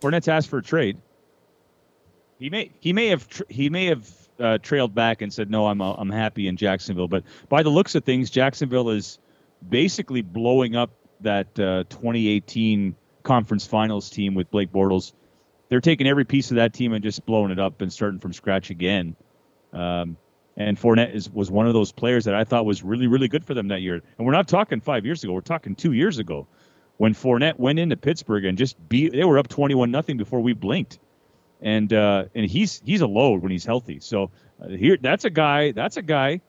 Fournette's 0.00 0.28
asked 0.28 0.48
for 0.48 0.58
a 0.58 0.62
trade. 0.62 0.98
He 2.38 2.48
may 2.48 2.70
he 2.80 2.92
may 2.92 3.08
have 3.08 3.28
he 3.48 3.68
may 3.68 3.86
have 3.86 4.10
uh, 4.38 4.58
trailed 4.58 4.94
back 4.94 5.20
and 5.20 5.32
said 5.32 5.50
no, 5.50 5.66
I'm 5.66 5.82
uh, 5.82 5.92
I'm 5.94 6.10
happy 6.10 6.48
in 6.48 6.56
Jacksonville. 6.56 7.08
But 7.08 7.24
by 7.48 7.62
the 7.62 7.68
looks 7.68 7.94
of 7.94 8.04
things, 8.04 8.30
Jacksonville 8.30 8.90
is 8.90 9.18
basically 9.68 10.22
blowing 10.22 10.74
up 10.74 10.90
that 11.20 11.46
uh, 11.58 11.84
2018 11.90 12.96
conference 13.22 13.66
finals 13.66 14.10
team 14.10 14.34
with 14.34 14.50
Blake 14.50 14.72
Bortles 14.72 15.12
they're 15.70 15.80
taking 15.80 16.06
every 16.06 16.24
piece 16.24 16.50
of 16.50 16.56
that 16.56 16.74
team 16.74 16.92
and 16.92 17.02
just 17.02 17.24
blowing 17.24 17.50
it 17.50 17.58
up 17.58 17.80
and 17.80 17.90
starting 17.90 18.18
from 18.18 18.34
scratch 18.34 18.68
again. 18.70 19.16
Um, 19.72 20.18
and 20.56 20.76
Fournette 20.76 21.14
is, 21.14 21.30
was 21.30 21.50
one 21.50 21.66
of 21.66 21.72
those 21.72 21.92
players 21.92 22.24
that 22.26 22.34
I 22.34 22.44
thought 22.44 22.66
was 22.66 22.82
really, 22.82 23.06
really 23.06 23.28
good 23.28 23.44
for 23.44 23.54
them 23.54 23.68
that 23.68 23.80
year. 23.80 23.94
And 23.94 24.26
we're 24.26 24.32
not 24.32 24.48
talking 24.48 24.80
five 24.80 25.06
years 25.06 25.24
ago; 25.24 25.32
we're 25.32 25.40
talking 25.40 25.74
two 25.74 25.92
years 25.92 26.18
ago, 26.18 26.46
when 26.98 27.14
Fournette 27.14 27.58
went 27.58 27.78
into 27.78 27.96
Pittsburgh 27.96 28.44
and 28.44 28.58
just 28.58 28.76
beat. 28.88 29.12
They 29.12 29.24
were 29.24 29.38
up 29.38 29.48
twenty-one 29.48 29.90
nothing 29.92 30.16
before 30.16 30.40
we 30.40 30.52
blinked, 30.52 30.98
and 31.62 31.90
uh, 31.92 32.24
and 32.34 32.50
he's 32.50 32.82
he's 32.84 33.00
a 33.00 33.06
load 33.06 33.42
when 33.42 33.52
he's 33.52 33.64
healthy. 33.64 34.00
So 34.00 34.32
uh, 34.60 34.68
here, 34.70 34.98
that's 35.00 35.24
a 35.24 35.30
guy. 35.30 35.70
That's 35.70 35.96
a 35.96 36.02
guy 36.02 36.40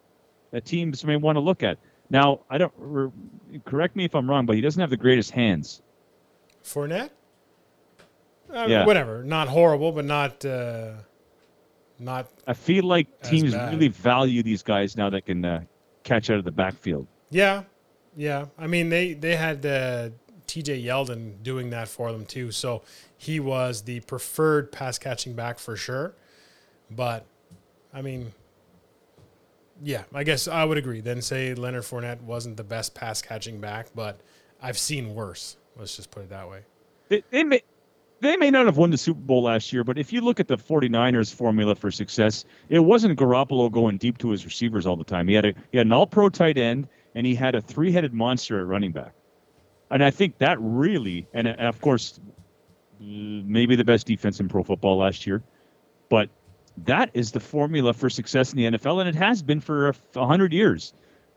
that 0.49 0.65
teams 0.65 1.05
may 1.05 1.15
want 1.15 1.35
to 1.35 1.41
look 1.41 1.61
at. 1.61 1.77
Now, 2.09 2.41
I 2.49 2.57
don't 2.57 2.73
re- 2.75 3.11
correct 3.63 3.95
me 3.95 4.03
if 4.03 4.15
I'm 4.15 4.29
wrong, 4.29 4.47
but 4.47 4.55
he 4.55 4.61
doesn't 4.61 4.81
have 4.81 4.89
the 4.89 4.97
greatest 4.97 5.31
hands. 5.31 5.81
Fournette. 6.63 7.09
Uh, 8.53 8.65
yeah. 8.67 8.85
Whatever. 8.85 9.23
Not 9.23 9.47
horrible, 9.47 9.91
but 9.91 10.05
not. 10.05 10.43
Uh, 10.43 10.93
not. 11.99 12.27
I 12.47 12.53
feel 12.53 12.83
like 12.83 13.21
teams 13.21 13.53
bad. 13.53 13.73
really 13.73 13.87
value 13.87 14.43
these 14.43 14.63
guys 14.63 14.97
now 14.97 15.09
that 15.09 15.25
can 15.25 15.45
uh, 15.45 15.63
catch 16.03 16.29
out 16.29 16.37
of 16.37 16.45
the 16.45 16.51
backfield. 16.51 17.07
Yeah, 17.29 17.63
yeah. 18.15 18.45
I 18.57 18.67
mean, 18.67 18.89
they 18.89 19.13
they 19.13 19.35
had 19.35 19.65
uh, 19.65 20.09
T.J. 20.47 20.83
Yeldon 20.83 21.41
doing 21.43 21.69
that 21.69 21.87
for 21.87 22.11
them 22.11 22.25
too, 22.25 22.51
so 22.51 22.83
he 23.17 23.39
was 23.39 23.83
the 23.83 24.01
preferred 24.01 24.71
pass 24.71 24.97
catching 24.97 25.33
back 25.33 25.59
for 25.59 25.77
sure. 25.77 26.13
But, 26.89 27.25
I 27.93 28.01
mean, 28.01 28.33
yeah, 29.81 30.03
I 30.13 30.23
guess 30.23 30.47
I 30.47 30.65
would 30.65 30.77
agree. 30.77 31.01
Then 31.01 31.21
say 31.21 31.53
Leonard 31.53 31.83
Fournette 31.83 32.21
wasn't 32.21 32.57
the 32.57 32.63
best 32.63 32.93
pass 32.93 33.21
catching 33.21 33.61
back, 33.61 33.87
but 33.95 34.19
I've 34.61 34.77
seen 34.77 35.15
worse. 35.15 35.55
Let's 35.81 35.95
just 35.95 36.11
put 36.11 36.21
it 36.21 36.29
that 36.29 36.47
way. 36.47 36.61
They, 37.09 37.43
may 37.43 37.63
they 38.19 38.37
may 38.37 38.51
not 38.51 38.67
have 38.67 38.77
won 38.77 38.91
the 38.91 38.99
Super 38.99 39.19
Bowl 39.19 39.41
last 39.41 39.73
year, 39.73 39.83
but 39.83 39.97
if 39.97 40.13
you 40.13 40.21
look 40.21 40.39
at 40.39 40.47
the 40.47 40.55
49ers 40.55 41.33
formula 41.33 41.73
for 41.73 41.89
success, 41.89 42.45
it 42.69 42.77
wasn't 42.77 43.17
Garoppolo 43.17 43.71
going 43.71 43.97
deep 43.97 44.19
to 44.19 44.29
his 44.29 44.45
receivers 44.45 44.85
all 44.85 44.95
the 44.95 45.03
time. 45.03 45.27
He 45.27 45.33
had 45.33 45.45
a 45.45 45.53
he 45.71 45.79
had 45.79 45.87
an 45.87 45.91
all-pro 45.91 46.29
tight 46.29 46.59
end 46.59 46.87
and 47.15 47.25
he 47.25 47.33
had 47.33 47.55
a 47.55 47.61
three-headed 47.61 48.13
monster 48.13 48.59
at 48.59 48.67
running 48.67 48.91
back. 48.91 49.13
And 49.89 50.03
I 50.03 50.11
think 50.11 50.37
that 50.37 50.59
really 50.61 51.27
and, 51.33 51.47
and 51.47 51.61
of 51.61 51.81
course 51.81 52.19
maybe 52.99 53.75
the 53.75 53.83
best 53.83 54.05
defense 54.05 54.39
in 54.39 54.49
pro 54.49 54.61
football 54.61 54.97
last 54.97 55.25
year, 55.25 55.41
but 56.09 56.29
that 56.85 57.09
is 57.15 57.31
the 57.31 57.39
formula 57.39 57.91
for 57.91 58.07
success 58.07 58.53
in 58.53 58.57
the 58.57 58.77
NFL 58.77 58.99
and 58.99 59.09
it 59.09 59.15
has 59.15 59.41
been 59.41 59.59
for 59.59 59.89
a 59.89 59.95
100 60.13 60.53
years. 60.53 60.93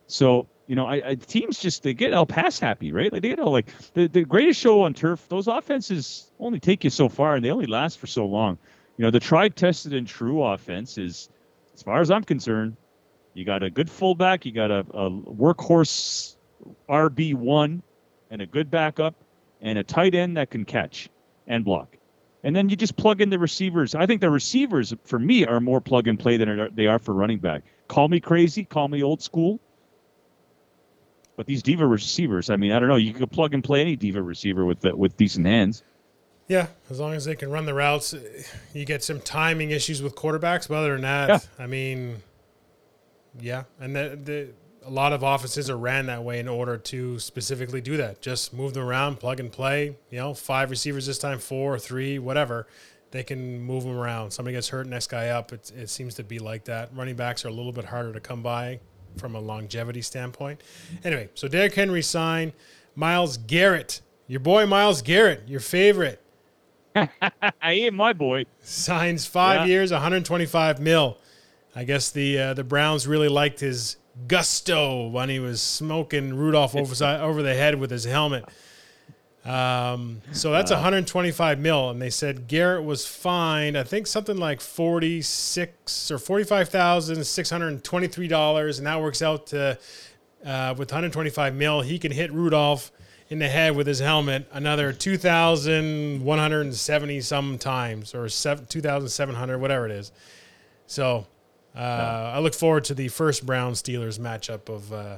So 0.07 0.47
you 0.67 0.77
know, 0.77 0.87
I, 0.87 1.11
I, 1.11 1.15
teams 1.15 1.59
just 1.59 1.83
they 1.83 1.95
get 1.95 2.13
El 2.13 2.27
pass 2.27 2.59
happy, 2.59 2.93
right? 2.93 3.13
Like 3.13 3.23
they 3.23 3.29
get 3.29 3.41
all 3.41 3.53
like 3.53 3.67
the, 3.93 4.09
the 4.09 4.25
greatest 4.25 4.61
show 4.61 4.83
on 4.83 4.95
turf. 4.95 5.29
Those 5.29 5.47
offenses 5.47 6.31
only 6.39 6.61
take 6.61 6.85
you 6.85 6.91
so 6.91 7.09
far, 7.09 7.35
and 7.35 7.45
they 7.45 7.51
only 7.51 7.67
last 7.67 7.99
for 7.99 8.07
so 8.07 8.25
long. 8.27 8.59
You 8.97 9.05
know, 9.05 9.11
the 9.11 9.21
tried, 9.21 9.57
tested, 9.57 9.93
and 9.93 10.07
true 10.07 10.43
offense 10.43 10.99
is, 10.99 11.29
as 11.75 11.83
far 11.83 12.01
as 12.01 12.11
I'm 12.11 12.25
concerned, 12.25 12.77
you 13.35 13.45
got 13.45 13.63
a 13.63 13.71
good 13.71 13.91
fullback, 13.91 14.47
you 14.47 14.53
got 14.53 14.71
a, 14.71 14.81
a 14.95 15.11
workhorse 15.11 16.37
RB 16.89 17.35
one, 17.35 17.83
and 18.31 18.41
a 18.41 18.47
good 18.47 18.71
backup, 18.71 19.15
and 19.61 19.79
a 19.79 19.85
tight 19.85 20.15
end 20.15 20.37
that 20.37 20.51
can 20.51 20.65
catch 20.65 21.09
and 21.47 21.65
block. 21.65 21.97
And 22.43 22.55
then 22.55 22.69
you 22.69 22.77
just 22.77 22.97
plug 22.97 23.21
in 23.21 23.31
the 23.31 23.39
receivers. 23.39 23.95
I 23.95 24.07
think 24.07 24.21
the 24.21 24.31
receivers, 24.31 24.95
for 25.05 25.19
me, 25.19 25.47
are 25.47 25.61
more 25.61 25.81
plug 25.81 26.07
and 26.09 26.19
play 26.19 26.37
than 26.37 26.71
they 26.75 26.87
are 26.87 26.99
for 26.99 27.15
running 27.15 27.39
back. 27.39 27.65
Call 27.89 28.09
me 28.09 28.21
crazy, 28.21 28.65
call 28.65 28.89
me 28.89 29.03
old 29.03 29.23
school 29.23 29.61
but 31.37 31.47
these 31.47 31.63
diva 31.63 31.87
receivers, 31.87 32.51
I 32.51 32.57
mean, 32.57 32.73
I 32.73 32.79
don't 32.79 32.89
know. 32.89 32.97
You 32.97 33.13
could 33.13 33.31
plug 33.31 33.55
and 33.55 33.63
play 33.63 33.81
any 33.81 33.97
diva 33.97 34.23
receiver 34.23 34.65
with 34.65 34.81
the, 34.81 34.97
with 34.97 35.17
decent 35.17 35.47
hands. 35.47 35.83
Yeah, 36.47 36.67
as 36.91 37.01
long 37.01 37.15
as 37.15 37.25
they 37.25 37.35
can 37.35 37.51
run 37.51 37.65
the 37.65 37.75
routes, 37.75 38.15
you 38.75 38.85
get 38.85 39.03
some 39.03 39.21
timing 39.21 39.71
issues 39.71 40.03
with 40.03 40.15
quarterbacks. 40.15 40.69
But 40.69 40.77
other 40.77 40.93
than 40.93 41.03
that, 41.03 41.29
yeah. 41.29 41.39
I 41.59 41.67
mean, 41.67 42.23
yeah, 43.41 43.65
and 43.81 43.97
the, 43.97 44.19
the 44.23 44.49
a 44.87 44.91
lot 44.91 45.15
of 45.15 45.25
offices 45.25 45.71
are 45.71 45.79
ran 45.79 46.07
that 46.07 46.23
way 46.23 46.39
in 46.39 46.47
order 46.47 46.77
to 46.77 47.19
specifically 47.19 47.81
do 47.81 47.97
that. 47.97 48.21
Just 48.21 48.53
move 48.53 48.75
them 48.75 48.85
around, 48.85 49.17
plug 49.17 49.41
and 49.41 49.51
play. 49.51 49.97
You 50.11 50.19
know, 50.19 50.35
five 50.35 50.71
receivers 50.71 51.07
this 51.07 51.19
time, 51.19 51.39
four, 51.39 51.75
or 51.75 51.79
three, 51.79 52.19
whatever. 52.19 52.67
They 53.11 53.23
can 53.23 53.61
move 53.63 53.85
them 53.85 53.97
around. 53.97 54.33
Somebody 54.33 54.57
gets 54.57 54.69
hurt, 54.69 54.87
next 54.87 55.07
guy 55.07 55.29
up. 55.29 55.53
It, 55.53 55.73
it 55.75 55.89
seems 55.89 56.15
to 56.17 56.25
be 56.25 56.39
like 56.39 56.65
that. 56.65 56.91
Running 56.95 57.17
backs 57.17 57.45
are 57.45 57.49
a 57.49 57.53
little 57.53 57.73
bit 57.73 57.87
harder 57.87 58.13
to 58.13 58.21
come 58.21 58.43
by 58.43 58.81
from 59.17 59.35
a 59.35 59.41
longevity 59.41 60.03
standpoint. 60.03 60.63
Anyway, 61.05 61.29
so 61.35 61.49
Derrick 61.49 61.75
Henry 61.75 62.03
signed 62.03 62.53
Myles 62.95 63.37
Garrett, 63.37 64.01
your 64.27 64.41
boy 64.41 64.67
Myles 64.67 65.03
Garrett, 65.03 65.43
your 65.49 65.61
favorite. 65.61 66.21
I 66.97 67.09
am 67.63 67.97
my 67.97 68.13
boy. 68.13 68.45
Signs 68.61 69.27
five 69.27 69.63
yeah. 69.63 69.75
years, 69.75 69.93
125 69.93 70.81
mil. 70.81 71.19
I 71.75 71.85
guess 71.85 72.11
the 72.11 72.39
uh, 72.39 72.55
the 72.55 72.63
Browns 72.63 73.07
really 73.07 73.29
liked 73.29 73.61
his 73.61 73.97
gusto 74.29 75.09
when 75.09 75.29
he 75.29 75.41
was 75.41 75.61
smoking 75.61 76.35
Rudolph 76.35 76.77
over, 76.77 77.05
over 77.05 77.43
the 77.43 77.55
head 77.55 77.81
with 77.81 77.91
his 77.91 78.05
helmet. 78.05 78.45
Um, 79.45 80.23
so 80.33 80.53
that's 80.53 80.71
uh, 80.71 80.77
125 80.77 81.59
mil, 81.59 81.91
and 81.91 82.01
they 82.01 82.09
said 82.09 82.49
Garrett 82.49 82.85
was 82.85 83.07
fined. 83.07 83.77
I 83.77 83.83
think 83.83 84.07
something 84.07 84.39
like 84.39 84.63
46 84.63 86.11
or 86.11 86.19
45 86.19 86.71
thousand 86.71 87.27
six 87.27 87.51
hundred 87.51 87.85
twenty-three 87.85 88.29
dollars, 88.29 88.79
and 88.79 88.87
that 88.87 89.03
works 89.03 89.21
out 89.21 89.49
to 89.49 89.79
uh, 90.45 90.75
with 90.77 90.91
125 90.91 91.55
mil, 91.55 91.81
he 91.81 91.99
can 91.99 92.13
hit 92.13 92.31
Rudolph 92.33 92.93
in 93.31 93.39
the 93.39 93.49
head 93.49 93.75
with 93.75 93.87
his 93.87 94.01
helmet 94.01 94.47
another 94.53 94.93
2,170 94.93 97.21
some 97.23 97.57
times 97.59 98.15
or 98.15 98.29
2,700, 98.29 99.59
whatever 99.59 99.87
it 99.87 99.93
is. 99.93 100.13
So 100.87 101.27
uh, 101.75 102.33
I 102.35 102.41
look 102.41 102.53
forward 102.55 102.85
to 102.85 102.95
the 102.95 103.09
first 103.09 103.47
Brown 103.47 103.73
Steelers 103.73 104.19
matchup 104.19 104.69
of 104.69 104.93
uh, 104.93 105.17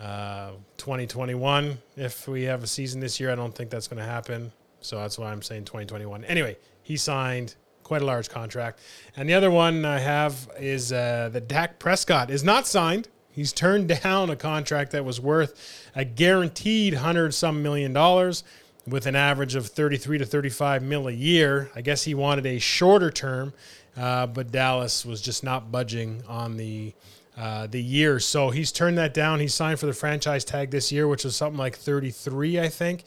uh, 0.00 0.50
2021. 0.76 1.78
If 1.96 2.28
we 2.28 2.44
have 2.44 2.62
a 2.62 2.66
season 2.66 3.00
this 3.00 3.20
year, 3.20 3.30
I 3.30 3.34
don't 3.34 3.54
think 3.54 3.70
that's 3.70 3.88
going 3.88 3.98
to 3.98 4.08
happen. 4.08 4.52
So 4.80 4.96
that's 4.96 5.18
why 5.18 5.32
I'm 5.32 5.42
saying 5.42 5.64
2021. 5.64 6.24
Anyway, 6.24 6.56
he 6.82 6.96
signed 6.96 7.54
quite 7.82 8.02
a 8.02 8.04
large 8.04 8.28
contract. 8.28 8.80
And 9.16 9.28
the 9.28 9.34
other 9.34 9.50
one 9.50 9.84
I 9.84 9.98
have 9.98 10.50
is 10.58 10.92
uh, 10.92 11.30
that 11.32 11.48
Dak 11.48 11.78
Prescott 11.78 12.30
is 12.30 12.42
not 12.42 12.66
signed. 12.66 13.08
He's 13.30 13.52
turned 13.52 13.88
down 14.02 14.30
a 14.30 14.36
contract 14.36 14.92
that 14.92 15.04
was 15.04 15.20
worth 15.20 15.90
a 15.94 16.04
guaranteed 16.04 16.94
hundred 16.94 17.34
some 17.34 17.62
million 17.62 17.92
dollars 17.92 18.44
with 18.86 19.06
an 19.06 19.16
average 19.16 19.54
of 19.54 19.66
33 19.66 20.18
to 20.18 20.26
35 20.26 20.82
mil 20.82 21.08
a 21.08 21.12
year. 21.12 21.70
I 21.74 21.80
guess 21.80 22.04
he 22.04 22.14
wanted 22.14 22.46
a 22.46 22.58
shorter 22.58 23.10
term, 23.10 23.52
uh, 23.96 24.26
but 24.26 24.50
Dallas 24.52 25.06
was 25.06 25.20
just 25.20 25.42
not 25.42 25.72
budging 25.72 26.22
on 26.28 26.56
the 26.56 26.92
uh, 27.36 27.66
the 27.66 27.82
year. 27.82 28.20
So 28.20 28.50
he's 28.50 28.70
turned 28.70 28.98
that 28.98 29.14
down. 29.14 29.40
He 29.40 29.48
signed 29.48 29.80
for 29.80 29.86
the 29.86 29.92
franchise 29.92 30.44
tag 30.44 30.70
this 30.70 30.92
year, 30.92 31.08
which 31.08 31.24
was 31.24 31.36
something 31.36 31.58
like 31.58 31.76
33, 31.76 32.60
I 32.60 32.68
think. 32.68 33.04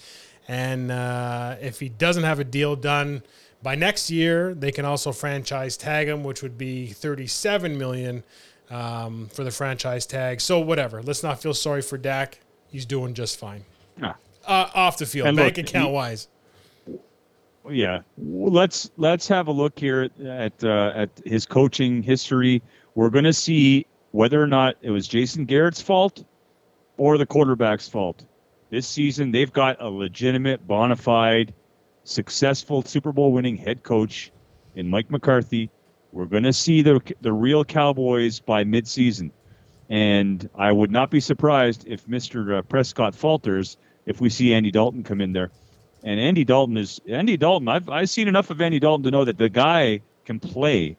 And 0.47 0.91
uh, 0.91 1.55
if 1.61 1.79
he 1.79 1.89
doesn't 1.89 2.23
have 2.23 2.39
a 2.39 2.43
deal 2.43 2.75
done 2.75 3.23
by 3.63 3.75
next 3.75 4.09
year, 4.09 4.53
they 4.53 4.71
can 4.71 4.85
also 4.85 5.11
franchise 5.11 5.77
tag 5.77 6.07
him, 6.07 6.23
which 6.23 6.41
would 6.41 6.57
be 6.57 6.87
37 6.87 7.77
million 7.77 8.23
um, 8.69 9.27
for 9.27 9.43
the 9.43 9.51
franchise 9.51 10.05
tag. 10.05 10.41
So 10.41 10.59
whatever. 10.59 11.01
Let's 11.01 11.23
not 11.23 11.41
feel 11.41 11.53
sorry 11.53 11.81
for 11.81 11.97
Dak. 11.97 12.39
He's 12.69 12.85
doing 12.85 13.13
just 13.13 13.39
fine. 13.39 13.63
Ah. 14.01 14.15
Uh, 14.45 14.69
off 14.73 14.97
the 14.97 15.05
field, 15.05 15.27
And 15.27 15.37
bank 15.37 15.57
look, 15.57 15.67
account 15.67 15.91
wise. 15.91 16.29
Yeah, 17.69 18.01
let's 18.17 18.91
let's 18.95 19.27
have 19.27 19.47
a 19.47 19.51
look 19.51 19.77
here 19.77 20.09
at 20.25 20.63
uh, 20.63 20.93
at 20.95 21.09
his 21.25 21.45
coaching 21.45 22.01
history. 22.01 22.61
We're 22.95 23.09
going 23.09 23.25
to 23.25 23.33
see 23.33 23.85
whether 24.17 24.41
or 24.41 24.47
not 24.47 24.75
it 24.81 24.89
was 24.89 25.07
Jason 25.07 25.45
Garrett's 25.45 25.79
fault 25.79 26.23
or 26.97 27.19
the 27.19 27.25
quarterback's 27.27 27.87
fault. 27.87 28.25
This 28.71 28.87
season, 28.87 29.29
they've 29.29 29.53
got 29.53 29.79
a 29.79 29.87
legitimate, 29.87 30.65
bona 30.65 30.95
fide, 30.95 31.53
successful 32.03 32.81
Super 32.81 33.11
Bowl 33.11 33.31
winning 33.31 33.57
head 33.57 33.83
coach 33.83 34.31
in 34.73 34.89
Mike 34.89 35.11
McCarthy. 35.11 35.69
We're 36.11 36.25
going 36.25 36.45
to 36.45 36.53
see 36.53 36.81
the 36.81 36.99
the 37.21 37.31
real 37.31 37.63
Cowboys 37.63 38.39
by 38.39 38.63
midseason, 38.63 39.29
and 39.87 40.49
I 40.55 40.71
would 40.71 40.89
not 40.89 41.11
be 41.11 41.19
surprised 41.19 41.85
if 41.87 42.07
Mr. 42.07 42.57
Uh, 42.57 42.61
Prescott 42.63 43.13
falters 43.13 43.77
if 44.07 44.19
we 44.19 44.31
see 44.31 44.51
Andy 44.51 44.71
Dalton 44.71 45.03
come 45.03 45.21
in 45.21 45.33
there. 45.33 45.51
And 46.03 46.19
Andy 46.19 46.43
Dalton 46.43 46.77
is 46.77 46.99
Andy 47.07 47.37
Dalton. 47.37 47.67
I've 47.67 47.87
I've 47.87 48.09
seen 48.09 48.27
enough 48.27 48.49
of 48.49 48.61
Andy 48.61 48.79
Dalton 48.79 49.03
to 49.03 49.11
know 49.11 49.25
that 49.25 49.37
the 49.37 49.49
guy 49.49 50.01
can 50.25 50.39
play 50.39 50.97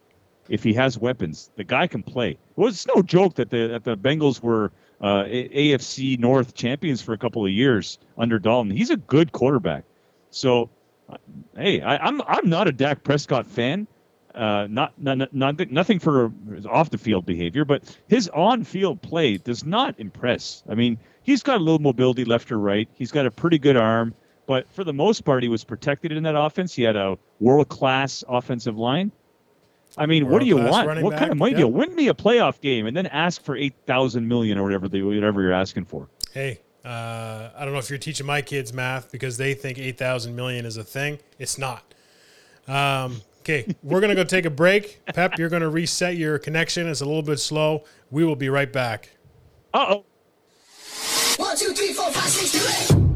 if 0.49 0.63
he 0.63 0.73
has 0.75 0.99
weapons. 0.99 1.51
The 1.57 1.65
guy 1.65 1.87
can 1.87 2.03
play. 2.03 2.39
Well, 2.57 2.69
it's 2.69 2.87
no 2.87 3.03
joke 3.03 3.35
that 3.35 3.51
the 3.51 3.69
that 3.69 3.85
the 3.85 3.97
Bengals 3.97 4.43
were 4.43 4.73
uh, 5.01 5.25
AFC 5.25 6.19
North 6.19 6.55
champions 6.55 7.03
for 7.03 7.13
a 7.13 7.19
couple 7.19 7.45
of 7.45 7.53
years 7.53 7.99
under 8.17 8.39
Dalton. 8.39 8.71
He's 8.71 8.91
a 8.91 8.97
good 8.97 9.33
quarterback. 9.33 9.85
So, 10.31 10.71
uh, 11.09 11.17
hey, 11.57 11.81
I, 11.81 11.99
I'm 11.99 12.21
I'm 12.23 12.49
not 12.49 12.69
a 12.69 12.73
Dak 12.73 13.05
Prescott 13.05 13.47
fan. 13.47 13.87
Uh, 14.35 14.69
not, 14.71 14.93
not, 14.99 15.35
not 15.35 15.71
nothing 15.73 15.99
for 15.99 16.31
his 16.55 16.65
off 16.65 16.91
the 16.91 16.99
field 16.99 17.27
behavior, 17.27 17.65
but 17.65 17.83
his 18.07 18.29
on 18.29 18.63
field 18.63 19.03
play 19.03 19.37
does 19.37 19.65
not 19.65 19.99
impress. 19.99 20.63
I 20.69 20.77
mean, 20.77 20.97
he's 21.25 21.43
got 21.43 21.57
a 21.57 21.65
little 21.65 21.81
mobility 21.81 22.25
left 22.25 22.53
or 22.53 22.59
right. 22.59 22.89
He's 22.95 23.11
got 23.11 23.27
a 23.27 23.33
pretty 23.33 23.59
good 23.59 23.77
arm, 23.77 24.15
but 24.47 24.69
for 24.75 24.85
the 24.85 24.93
most 24.93 25.23
part, 25.25 25.43
he 25.43 25.49
was 25.49 25.65
protected 25.65 26.13
in 26.13 26.23
that 26.23 26.39
offense. 26.39 26.73
He 26.73 26.83
had 26.83 26.95
a 26.95 27.19
world 27.41 27.69
class 27.69 28.23
offensive 28.29 28.79
line. 28.79 29.11
I 29.99 30.07
mean, 30.07 30.29
what 30.29 30.41
do 30.41 30.47
you 30.47 30.57
want? 30.57 30.87
running 30.87 31.05
What 31.05 31.13
kind 31.13 31.25
of 31.25 31.31
back, 31.31 31.39
money 31.39 31.53
do 31.53 31.61
yeah. 31.61 31.67
you 31.67 31.73
win 31.73 31.95
me 31.95 32.09
a 32.09 32.15
playoff 32.15 32.61
game 32.61 32.87
and 32.87 32.97
then 32.97 33.07
ask 33.07 33.43
for 33.43 33.57
eight 33.57 33.75
thousand 33.87 34.27
million 34.29 34.59
or 34.59 34.63
whatever 34.63 34.89
they, 34.89 35.03
whatever 35.03 35.43
you're 35.43 35.53
asking 35.53 35.85
for? 35.87 36.09
Hey, 36.33 36.61
uh, 36.85 37.51
I 37.55 37.65
don't 37.65 37.75
know 37.75 37.79
if 37.79 37.91
you're 37.91 37.99
teaching 37.99 38.27
my 38.27 38.41
kids 38.41 38.73
math 38.73 39.13
because 39.13 39.37
they 39.37 39.55
think 39.55 39.79
8,000 39.79 40.35
million 40.35 40.65
is 40.65 40.77
a 40.77 40.85
thing. 40.85 41.19
It's 41.39 41.59
not. 41.59 41.83
Um, 42.67 43.21
okay, 43.41 43.75
we're 43.83 44.01
going 44.01 44.11
to 44.11 44.15
go 44.15 44.25
take 44.25 44.47
a 44.47 44.51
break. 44.51 45.05
Pep, 45.07 45.39
you're 45.39 45.51
going 45.51 45.63
to 45.63 45.69
reset 45.69 46.17
your 46.17 46.39
connection. 46.39 46.89
It's 46.89 47.01
a 47.01 47.07
little 47.07 47.23
bit 47.23 47.41
slow. 47.41 47.85
We 48.11 48.25
will 48.25 48.37
be 48.37 48.49
right 48.49 48.73
back. 48.73 49.11
Uh 49.75 49.97
oh. 49.97 50.05
One, 51.37 51.57
two, 51.57 51.73
three, 51.75 51.93
four, 51.93 52.11
five, 52.11 52.31
six, 52.31 52.53
two, 52.53 52.95
eight. 52.97 53.08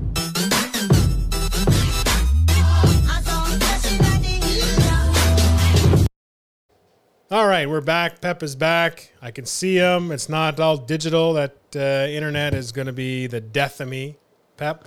All 7.33 7.47
right, 7.47 7.67
we're 7.67 7.81
back. 7.81 8.21
Pep 8.21 8.43
is 8.43 8.55
back. 8.55 9.11
I 9.23 9.31
can 9.31 9.47
see 9.47 9.77
him. 9.77 10.13
It's 10.13 10.29
not 10.29 10.61
all 10.61 10.77
digital. 10.77 11.33
That 11.33 11.57
uh, 11.75 12.07
internet 12.11 12.53
is 12.53 12.73
going 12.73 12.89
to 12.89 12.93
be 12.93 13.27
the 13.27 13.41
death 13.41 13.81
of 13.81 13.89
me, 13.89 14.19
Pep. 14.59 14.87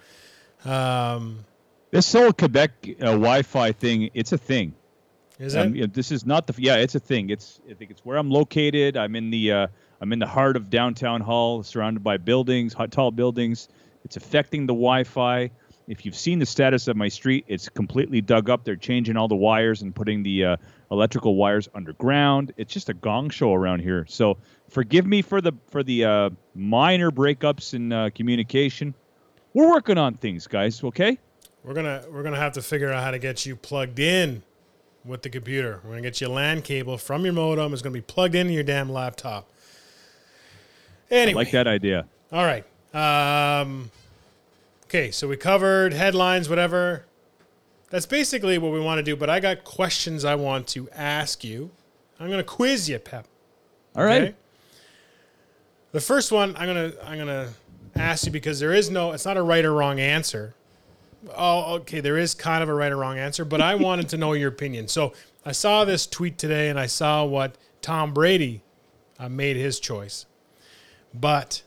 Um, 0.63 1.43
This 1.89 2.13
whole 2.13 2.31
Quebec 2.31 2.69
uh, 3.01 3.05
Wi-Fi 3.05 3.71
thing, 3.71 4.11
it's 4.13 4.31
a 4.31 4.37
thing. 4.37 4.75
is 5.39 5.55
it? 5.55 5.59
Um, 5.59 5.75
yeah, 5.75 5.87
this 5.91 6.11
is 6.11 6.23
not 6.23 6.45
the 6.45 6.53
yeah, 6.61 6.75
it's 6.75 6.93
a 6.93 6.99
thing. 6.99 7.31
It's 7.31 7.61
I 7.67 7.73
think 7.73 7.89
it's 7.89 8.05
where 8.05 8.17
I'm 8.17 8.29
located. 8.29 8.95
I'm 8.95 9.15
in 9.15 9.31
the 9.31 9.51
uh, 9.51 9.67
I'm 9.99 10.13
in 10.13 10.19
the 10.19 10.27
heart 10.27 10.55
of 10.55 10.69
downtown 10.69 11.21
Hull, 11.21 11.63
surrounded 11.63 12.03
by 12.03 12.17
buildings, 12.17 12.75
tall 12.91 13.09
buildings. 13.09 13.69
It's 14.03 14.17
affecting 14.17 14.67
the 14.67 14.73
Wi-Fi. 14.73 15.49
If 15.87 16.05
you've 16.05 16.15
seen 16.15 16.37
the 16.37 16.45
status 16.45 16.87
of 16.87 16.95
my 16.95 17.07
street, 17.07 17.45
it's 17.47 17.69
completely 17.69 18.21
dug 18.21 18.51
up. 18.51 18.65
They're 18.65 18.75
changing 18.75 19.17
all 19.17 19.27
the 19.27 19.35
wires 19.35 19.81
and 19.81 19.95
putting 19.95 20.21
the 20.21 20.45
uh, 20.45 20.57
electrical 20.91 21.35
wires 21.35 21.67
underground. 21.73 22.53
It's 22.57 22.73
just 22.73 22.89
a 22.89 22.93
gong 22.93 23.29
show 23.29 23.53
around 23.53 23.79
here. 23.79 24.05
So 24.07 24.37
forgive 24.69 25.05
me 25.05 25.21
for 25.21 25.41
the 25.41 25.53
for 25.69 25.83
the 25.83 26.05
uh, 26.05 26.29
minor 26.53 27.11
breakups 27.11 27.73
in 27.73 27.91
uh, 27.91 28.09
communication. 28.13 28.93
We're 29.53 29.69
working 29.69 29.97
on 29.97 30.15
things, 30.15 30.47
guys. 30.47 30.83
Okay. 30.83 31.17
We're 31.63 31.73
gonna 31.73 32.03
we're 32.11 32.23
gonna 32.23 32.37
have 32.37 32.53
to 32.53 32.61
figure 32.61 32.91
out 32.91 33.03
how 33.03 33.11
to 33.11 33.19
get 33.19 33.45
you 33.45 33.55
plugged 33.55 33.99
in 33.99 34.43
with 35.03 35.21
the 35.21 35.29
computer. 35.29 35.81
We're 35.83 35.91
gonna 35.91 36.01
get 36.01 36.21
you 36.21 36.27
a 36.27 36.29
LAN 36.29 36.61
cable 36.61 36.97
from 36.97 37.23
your 37.23 37.33
modem. 37.33 37.73
It's 37.73 37.81
gonna 37.81 37.93
be 37.93 38.01
plugged 38.01 38.35
into 38.35 38.53
your 38.53 38.63
damn 38.63 38.91
laptop. 38.91 39.47
Anyway, 41.09 41.43
Like 41.43 41.51
that 41.51 41.67
idea. 41.67 42.05
All 42.31 42.43
right. 42.43 42.65
Um, 42.93 43.91
okay, 44.85 45.11
so 45.11 45.27
we 45.27 45.37
covered 45.37 45.93
headlines, 45.93 46.49
whatever. 46.49 47.05
That's 47.89 48.05
basically 48.05 48.57
what 48.57 48.71
we 48.71 48.79
want 48.79 48.99
to 48.99 49.03
do. 49.03 49.15
But 49.15 49.29
I 49.29 49.39
got 49.39 49.63
questions 49.63 50.25
I 50.25 50.35
want 50.35 50.67
to 50.69 50.89
ask 50.91 51.43
you. 51.43 51.71
I'm 52.19 52.29
gonna 52.29 52.43
quiz 52.43 52.89
you, 52.89 52.99
Pep. 52.99 53.27
All 53.95 54.03
right. 54.03 54.21
Okay? 54.21 54.35
The 55.91 56.01
first 56.01 56.31
one 56.31 56.55
I'm 56.57 56.67
gonna 56.67 56.91
I'm 57.03 57.17
gonna 57.17 57.49
ask 57.95 58.25
you 58.25 58.31
because 58.31 58.59
there 58.59 58.73
is 58.73 58.89
no 58.89 59.11
it's 59.11 59.25
not 59.25 59.37
a 59.37 59.41
right 59.41 59.63
or 59.63 59.73
wrong 59.73 59.99
answer. 59.99 60.55
Oh, 61.35 61.75
okay, 61.75 62.01
there 62.01 62.17
is 62.17 62.35
kind 62.35 62.61
of 62.61 62.69
a 62.69 62.73
right 62.73 62.91
or 62.91 62.97
wrong 62.97 63.17
answer, 63.17 63.45
but 63.45 63.61
I 63.61 63.75
wanted 63.87 64.09
to 64.09 64.17
know 64.17 64.33
your 64.33 64.49
opinion. 64.49 64.87
So 64.87 65.13
I 65.45 65.51
saw 65.53 65.85
this 65.85 66.05
tweet 66.05 66.37
today 66.37 66.69
and 66.69 66.79
I 66.79 66.85
saw 66.85 67.23
what 67.25 67.57
Tom 67.81 68.13
Brady 68.13 68.61
uh, 69.19 69.29
made 69.29 69.55
his 69.55 69.79
choice, 69.79 70.25
but 71.13 71.63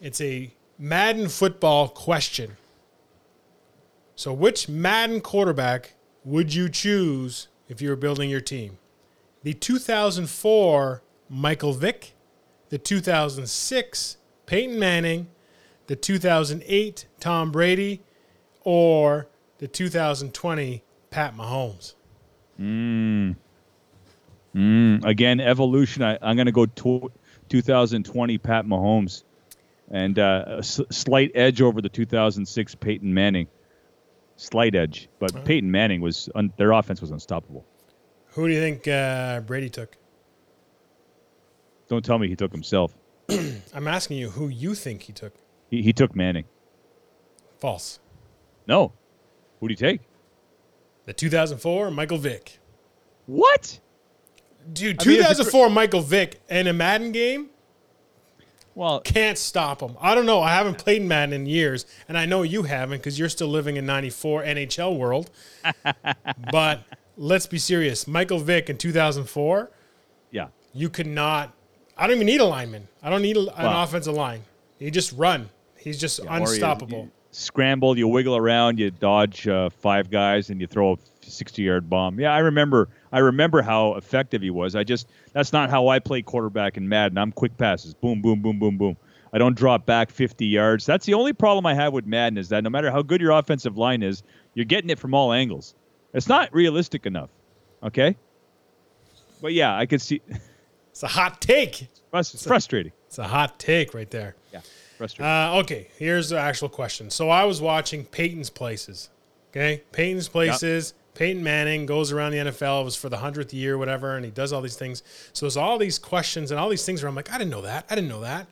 it's 0.00 0.20
a 0.20 0.52
Madden 0.78 1.28
football 1.28 1.88
question. 1.88 2.56
So, 4.20 4.34
which 4.34 4.68
Madden 4.68 5.22
quarterback 5.22 5.94
would 6.26 6.52
you 6.52 6.68
choose 6.68 7.48
if 7.70 7.80
you 7.80 7.88
were 7.88 7.96
building 7.96 8.28
your 8.28 8.42
team? 8.42 8.76
The 9.44 9.54
2004 9.54 11.02
Michael 11.30 11.72
Vick, 11.72 12.12
the 12.68 12.76
2006 12.76 14.18
Peyton 14.44 14.78
Manning, 14.78 15.28
the 15.86 15.96
2008 15.96 17.06
Tom 17.18 17.50
Brady, 17.50 18.02
or 18.62 19.26
the 19.56 19.66
2020 19.66 20.82
Pat 21.08 21.34
Mahomes? 21.34 21.94
Mm, 24.54 25.02
again, 25.02 25.40
evolution. 25.40 26.02
I, 26.02 26.18
I'm 26.20 26.36
going 26.36 26.44
to 26.44 26.52
go 26.52 26.66
to 26.66 27.10
2020 27.48 28.36
Pat 28.36 28.66
Mahomes, 28.66 29.24
and 29.90 30.18
uh, 30.18 30.44
a 30.46 30.58
s- 30.58 30.82
slight 30.90 31.32
edge 31.34 31.62
over 31.62 31.80
the 31.80 31.88
2006 31.88 32.74
Peyton 32.74 33.14
Manning. 33.14 33.48
Slight 34.40 34.74
edge, 34.74 35.10
but 35.18 35.44
Peyton 35.44 35.70
Manning 35.70 36.00
was 36.00 36.30
un- 36.34 36.50
their 36.56 36.72
offense 36.72 37.02
was 37.02 37.10
unstoppable. 37.10 37.66
Who 38.28 38.48
do 38.48 38.54
you 38.54 38.58
think 38.58 38.88
uh, 38.88 39.40
Brady 39.40 39.68
took? 39.68 39.98
Don't 41.88 42.02
tell 42.02 42.18
me 42.18 42.26
he 42.26 42.36
took 42.36 42.50
himself. 42.50 42.96
I'm 43.74 43.86
asking 43.86 44.16
you 44.16 44.30
who 44.30 44.48
you 44.48 44.74
think 44.74 45.02
he 45.02 45.12
took. 45.12 45.34
He, 45.68 45.82
he 45.82 45.92
took 45.92 46.16
Manning. 46.16 46.46
False. 47.58 48.00
No, 48.66 48.94
who 49.60 49.68
do 49.68 49.72
you 49.72 49.76
take? 49.76 50.00
The 51.04 51.12
2004 51.12 51.90
Michael 51.90 52.16
Vick. 52.16 52.60
What? 53.26 53.78
Dude, 54.72 55.02
I 55.02 55.04
mean, 55.06 55.18
2004 55.18 55.68
Michael 55.68 56.00
Vick 56.00 56.40
in 56.48 56.66
a 56.66 56.72
Madden 56.72 57.12
game? 57.12 57.50
Well, 58.80 59.00
Can't 59.00 59.36
stop 59.36 59.82
him. 59.82 59.94
I 60.00 60.14
don't 60.14 60.24
know. 60.24 60.40
I 60.40 60.54
haven't 60.54 60.78
played 60.78 61.02
Madden 61.02 61.34
in 61.34 61.44
years, 61.44 61.84
and 62.08 62.16
I 62.16 62.24
know 62.24 62.40
you 62.44 62.62
haven't 62.62 62.96
because 63.00 63.18
you're 63.18 63.28
still 63.28 63.48
living 63.48 63.76
in 63.76 63.84
'94 63.84 64.42
NHL 64.42 64.96
world. 64.96 65.30
but 66.50 66.84
let's 67.18 67.46
be 67.46 67.58
serious. 67.58 68.06
Michael 68.06 68.38
Vick 68.38 68.70
in 68.70 68.78
2004, 68.78 69.70
yeah. 70.30 70.46
you 70.72 70.88
could 70.88 71.06
not. 71.06 71.52
I 71.94 72.06
don't 72.06 72.16
even 72.16 72.26
need 72.26 72.40
a 72.40 72.46
lineman. 72.46 72.88
I 73.02 73.10
don't 73.10 73.20
need 73.20 73.36
a, 73.36 73.40
an 73.60 73.66
offensive 73.66 74.14
line. 74.14 74.44
You 74.78 74.90
just 74.90 75.12
run. 75.12 75.50
He's 75.76 75.98
just 75.98 76.18
you- 76.18 76.28
unstoppable. 76.30 77.00
you 77.00 77.10
scramble, 77.32 77.98
you 77.98 78.08
wiggle 78.08 78.34
around, 78.34 78.78
you 78.78 78.90
dodge 78.90 79.46
uh, 79.46 79.68
five 79.68 80.10
guys, 80.10 80.48
and 80.48 80.58
you 80.58 80.66
throw 80.66 80.92
a 80.92 80.96
60-yard 81.30 81.88
bomb. 81.88 82.20
Yeah, 82.20 82.32
I 82.32 82.38
remember. 82.38 82.88
I 83.12 83.18
remember 83.18 83.62
how 83.62 83.94
effective 83.94 84.42
he 84.42 84.50
was. 84.50 84.76
I 84.76 84.84
just 84.84 85.08
that's 85.32 85.52
not 85.52 85.70
how 85.70 85.88
I 85.88 85.98
play 85.98 86.22
quarterback 86.22 86.76
in 86.76 86.88
Madden. 86.88 87.18
I'm 87.18 87.32
quick 87.32 87.56
passes, 87.56 87.94
boom, 87.94 88.22
boom, 88.22 88.40
boom, 88.40 88.58
boom, 88.58 88.76
boom. 88.78 88.96
I 89.32 89.38
don't 89.38 89.56
drop 89.56 89.86
back 89.86 90.10
50 90.10 90.44
yards. 90.46 90.84
That's 90.86 91.06
the 91.06 91.14
only 91.14 91.32
problem 91.32 91.64
I 91.64 91.74
have 91.74 91.92
with 91.92 92.04
Madden 92.04 92.36
is 92.36 92.48
that 92.48 92.64
no 92.64 92.70
matter 92.70 92.90
how 92.90 93.02
good 93.02 93.20
your 93.20 93.30
offensive 93.30 93.78
line 93.78 94.02
is, 94.02 94.22
you're 94.54 94.64
getting 94.64 94.90
it 94.90 94.98
from 94.98 95.14
all 95.14 95.32
angles. 95.32 95.74
It's 96.12 96.28
not 96.28 96.52
realistic 96.52 97.06
enough. 97.06 97.30
Okay. 97.82 98.16
But 99.40 99.52
yeah, 99.52 99.76
I 99.76 99.86
could 99.86 100.02
see. 100.02 100.20
It's 100.90 101.04
a 101.04 101.06
hot 101.06 101.40
take. 101.40 101.88
It's 102.12 102.44
frustrating. 102.44 102.92
It's 103.06 103.18
a 103.18 103.28
hot 103.28 103.58
take 103.58 103.94
right 103.94 104.10
there. 104.10 104.34
Yeah, 104.52 104.60
frustrating. 104.98 105.32
Uh, 105.32 105.60
okay, 105.60 105.88
here's 105.96 106.28
the 106.28 106.38
actual 106.38 106.68
question. 106.68 107.10
So 107.10 107.30
I 107.30 107.44
was 107.44 107.60
watching 107.60 108.04
Peyton's 108.04 108.50
Places. 108.50 109.08
Okay, 109.50 109.82
Peyton's 109.92 110.28
Places. 110.28 110.92
Peyton 111.14 111.42
Manning 111.42 111.86
goes 111.86 112.12
around 112.12 112.32
the 112.32 112.38
NFL. 112.38 112.82
It 112.82 112.84
was 112.84 112.96
for 112.96 113.08
the 113.08 113.18
hundredth 113.18 113.52
year, 113.52 113.76
whatever, 113.76 114.16
and 114.16 114.24
he 114.24 114.30
does 114.30 114.52
all 114.52 114.62
these 114.62 114.76
things. 114.76 115.02
So 115.32 115.44
there's 115.46 115.56
all 115.56 115.76
these 115.78 115.98
questions 115.98 116.50
and 116.50 116.58
all 116.60 116.68
these 116.68 116.84
things 116.86 117.02
where 117.02 117.08
I'm 117.08 117.14
like, 117.16 117.30
I 117.32 117.38
didn't 117.38 117.50
know 117.50 117.62
that. 117.62 117.84
I 117.90 117.94
didn't 117.94 118.08
know 118.10 118.20
that. 118.22 118.46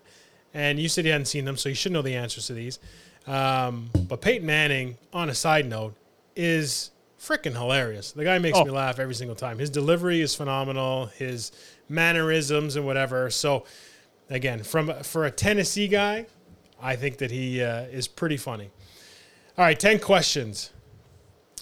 And 0.54 0.78
you 0.78 0.88
said 0.88 1.04
you 1.04 1.12
hadn't 1.12 1.26
seen 1.26 1.44
them, 1.44 1.56
so 1.56 1.68
you 1.68 1.74
should 1.74 1.92
know 1.92 2.02
the 2.02 2.14
answers 2.16 2.46
to 2.48 2.54
these. 2.54 2.78
Um, 3.26 3.90
but 4.08 4.20
Peyton 4.20 4.46
Manning, 4.46 4.96
on 5.12 5.28
a 5.28 5.34
side 5.34 5.66
note, 5.66 5.94
is 6.34 6.90
freaking 7.20 7.52
hilarious. 7.52 8.12
The 8.12 8.24
guy 8.24 8.38
makes 8.38 8.58
Oh. 8.58 8.64
me 8.64 8.70
laugh 8.70 8.98
every 8.98 9.14
single 9.14 9.36
time. 9.36 9.58
His 9.58 9.70
delivery 9.70 10.20
is 10.20 10.34
phenomenal. 10.34 11.06
His 11.16 11.52
mannerisms 11.88 12.76
and 12.76 12.86
whatever. 12.86 13.28
So 13.30 13.64
again, 14.30 14.62
from 14.62 14.92
for 15.02 15.26
a 15.26 15.30
Tennessee 15.30 15.88
guy, 15.88 16.26
I 16.80 16.96
think 16.96 17.18
that 17.18 17.30
he 17.30 17.62
uh, 17.62 17.82
is 17.82 18.08
pretty 18.08 18.36
funny. 18.36 18.70
All 19.56 19.64
right, 19.64 19.78
ten 19.78 19.98
questions. 19.98 20.70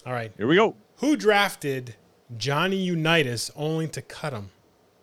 All 0.05 0.13
right, 0.13 0.31
Here 0.37 0.47
we 0.47 0.55
go. 0.55 0.75
Who 0.97 1.15
drafted 1.15 1.95
Johnny 2.37 2.75
Unitas 2.77 3.51
only 3.55 3.87
to 3.89 4.01
cut 4.01 4.33
him? 4.33 4.49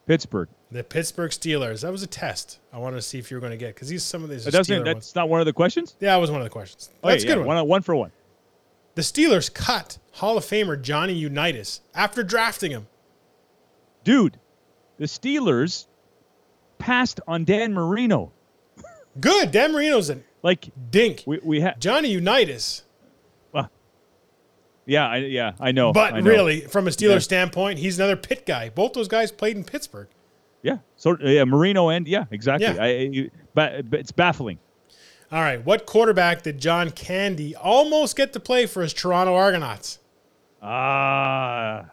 Pittsburgh. 0.07 0.49
The 0.71 0.85
Pittsburgh 0.85 1.31
Steelers. 1.31 1.83
That 1.83 1.93
was 1.93 2.03
a 2.03 2.07
test. 2.07 2.59
I 2.73 2.79
wanted 2.79 2.97
to 2.97 3.03
see 3.03 3.19
if 3.19 3.31
you 3.31 3.37
were 3.37 3.41
going 3.41 3.53
to 3.53 3.57
get 3.57 3.75
because 3.75 3.89
these 3.89 4.03
some 4.03 4.23
of 4.25 4.29
these. 4.31 4.45
That 4.45 4.53
doesn't. 4.53 4.85
That's 4.85 4.95
ones. 4.97 5.15
not 5.15 5.29
one 5.29 5.41
of 5.41 5.47
the 5.47 5.53
questions. 5.53 5.97
Yeah, 6.01 6.13
that 6.15 6.21
was 6.21 6.31
one 6.31 6.41
of 6.41 6.45
the 6.45 6.51
questions. 6.51 6.91
Oh, 7.03 7.09
okay, 7.09 7.15
That's 7.15 7.25
a 7.25 7.27
good 7.29 7.39
yeah, 7.39 7.45
one. 7.45 7.57
One, 7.57 7.69
one 7.69 7.83
for 7.83 7.95
one. 7.97 8.13
The 8.97 9.03
Steelers 9.03 9.53
cut 9.53 9.99
Hall 10.13 10.37
of 10.37 10.45
Famer 10.45 10.81
Johnny 10.81 11.15
Unitas 11.15 11.81
after 11.95 12.23
drafting 12.23 12.71
him. 12.71 12.87
Dude, 14.05 14.39
the 14.99 15.07
Steelers 15.07 15.87
passed 16.79 17.21
on 17.27 17.45
Dan 17.45 17.73
Marino. 17.73 18.33
Good. 19.21 19.51
Dan 19.53 19.73
Marino's 19.73 20.11
a 20.11 20.19
Like 20.43 20.71
dink. 20.91 21.23
we 21.27 21.39
we 21.43 21.61
had. 21.61 21.81
Johnny 21.81 22.11
Unitas. 22.11 22.83
Yeah, 24.87 25.09
I, 25.09 25.17
yeah, 25.19 25.53
I 25.59 25.73
know. 25.73 25.93
But 25.93 26.15
I 26.15 26.21
know. 26.21 26.31
really, 26.31 26.61
from 26.61 26.87
a 26.87 26.91
Steelers 26.91 27.11
Yeah. 27.13 27.19
standpoint, 27.21 27.79
he's 27.79 27.99
another 27.99 28.17
pit 28.17 28.45
guy. 28.47 28.69
Both 28.69 28.93
those 28.93 29.09
guys 29.09 29.33
played 29.33 29.57
in 29.57 29.65
Pittsburgh. 29.65 30.09
yeah. 30.63 30.79
So 30.97 31.17
yeah, 31.21 31.45
Marino 31.45 31.89
and 31.89 32.07
yeah, 32.07 32.25
exactly. 32.31 32.67
Yeah. 32.67 32.83
I, 32.83 33.31
but, 33.55 33.89
but 33.91 34.01
it's 34.01 34.13
baffling. 34.13 34.59
All 35.33 35.41
right. 35.41 35.65
What 35.65 35.87
quarterback 35.87 36.43
did 36.43 36.59
John 36.61 36.91
Candy 36.91 37.57
almost 37.57 38.15
get 38.17 38.33
to 38.35 38.41
play 38.41 38.67
for 38.67 38.83
his 38.83 38.93
Toronto 38.93 39.35
Argonauts? 39.35 39.99
Ah. 40.63 41.87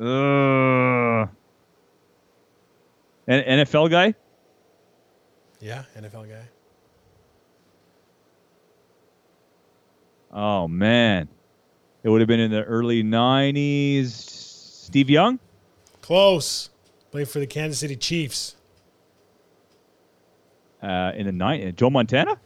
Uh, 0.00 1.26
an 3.26 3.42
NFL 3.66 3.90
guy? 3.90 4.14
Yeah, 5.60 5.84
NFL 5.96 6.28
guy. 6.28 6.48
Oh 10.32 10.68
man, 10.68 11.28
it 12.02 12.08
would 12.08 12.20
have 12.20 12.28
been 12.28 12.40
in 12.40 12.50
the 12.50 12.62
early 12.64 13.02
'90s. 13.02 14.06
Steve 14.10 15.10
Young? 15.10 15.38
Close. 16.00 16.70
Played 17.10 17.28
for 17.28 17.38
the 17.38 17.46
Kansas 17.46 17.80
City 17.80 17.96
Chiefs. 17.96 18.56
Uh, 20.82 21.12
in 21.14 21.26
the 21.26 21.32
night, 21.32 21.76
Joe 21.76 21.90
Montana? 21.90 22.38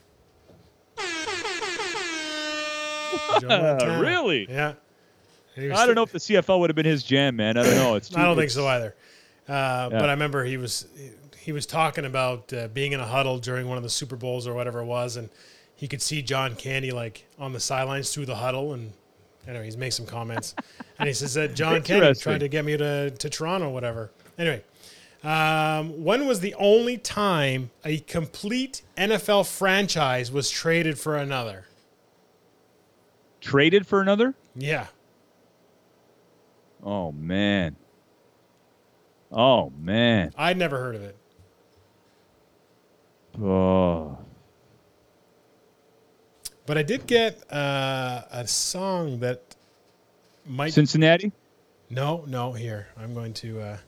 Joe 0.98 1.00
Montana. 3.48 4.00
really? 4.00 4.46
Yeah. 4.48 4.74
And 5.54 5.62
he 5.64 5.68
was- 5.70 5.78
I 5.78 5.86
don't 5.86 5.94
know 5.94 6.02
if 6.02 6.12
the 6.12 6.18
CFL 6.18 6.60
would 6.60 6.68
have 6.70 6.74
been 6.76 6.84
his 6.84 7.02
jam, 7.02 7.36
man. 7.36 7.56
I 7.56 7.62
don't 7.62 7.76
know. 7.76 7.94
It's 7.94 8.08
too, 8.10 8.16
I 8.20 8.24
don't 8.24 8.36
think 8.36 8.50
so 8.50 8.66
either. 8.66 8.94
Uh, 9.48 9.88
But 9.90 10.08
I 10.08 10.12
remember 10.12 10.44
he 10.44 10.56
was 10.56 10.86
he 11.38 11.52
was 11.52 11.64
talking 11.64 12.04
about 12.04 12.52
uh, 12.52 12.66
being 12.68 12.92
in 12.92 12.98
a 13.00 13.06
huddle 13.06 13.38
during 13.38 13.68
one 13.68 13.76
of 13.76 13.84
the 13.84 13.90
Super 13.90 14.16
Bowls 14.16 14.46
or 14.48 14.54
whatever 14.54 14.80
it 14.80 14.86
was, 14.86 15.16
and 15.16 15.30
he 15.76 15.86
could 15.86 16.02
see 16.02 16.22
John 16.22 16.54
Candy 16.56 16.90
like 16.90 17.26
on 17.38 17.52
the 17.52 17.60
sidelines 17.60 18.12
through 18.12 18.26
the 18.26 18.36
huddle, 18.36 18.72
and 18.72 18.92
anyway, 19.46 19.64
he's 19.64 19.76
made 19.76 19.90
some 19.90 20.06
comments, 20.06 20.54
and 20.98 21.06
he 21.06 21.12
says 21.12 21.34
that 21.34 21.54
John 21.54 21.82
Candy 21.82 22.18
tried 22.18 22.40
to 22.40 22.48
get 22.48 22.64
me 22.64 22.76
to 22.76 23.10
to 23.10 23.30
Toronto, 23.30 23.70
whatever. 23.70 24.10
Anyway, 24.38 24.62
um, 25.22 26.02
when 26.04 26.26
was 26.26 26.40
the 26.40 26.54
only 26.54 26.98
time 26.98 27.70
a 27.84 27.98
complete 27.98 28.82
NFL 28.96 29.46
franchise 29.46 30.32
was 30.32 30.50
traded 30.50 30.98
for 30.98 31.16
another? 31.16 31.66
Traded 33.40 33.86
for 33.86 34.00
another? 34.00 34.34
Yeah, 34.56 34.86
Oh 36.86 37.10
man. 37.10 37.74
Oh 39.32 39.70
man. 39.76 40.32
I'd 40.36 40.56
never 40.56 40.78
heard 40.78 40.94
of 40.94 41.02
it. 41.02 41.16
Oh. 43.42 44.16
But 46.66 46.76
I 46.76 46.82
did 46.82 47.06
get 47.06 47.40
uh, 47.52 48.22
a 48.30 48.46
song 48.46 49.20
that 49.20 49.54
might 50.44 50.72
Cincinnati? 50.72 51.32
No, 51.88 52.24
no, 52.26 52.52
here. 52.52 52.88
I'm 52.98 53.14
going 53.14 53.32
to 53.34 53.78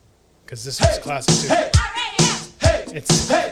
because 0.45 0.65
this 0.65 0.81
is 0.81 0.99
classic 0.99 1.49
too. 1.49 1.55
Hey, 2.61 2.85
It's 2.95 3.31
Uh, 3.31 3.48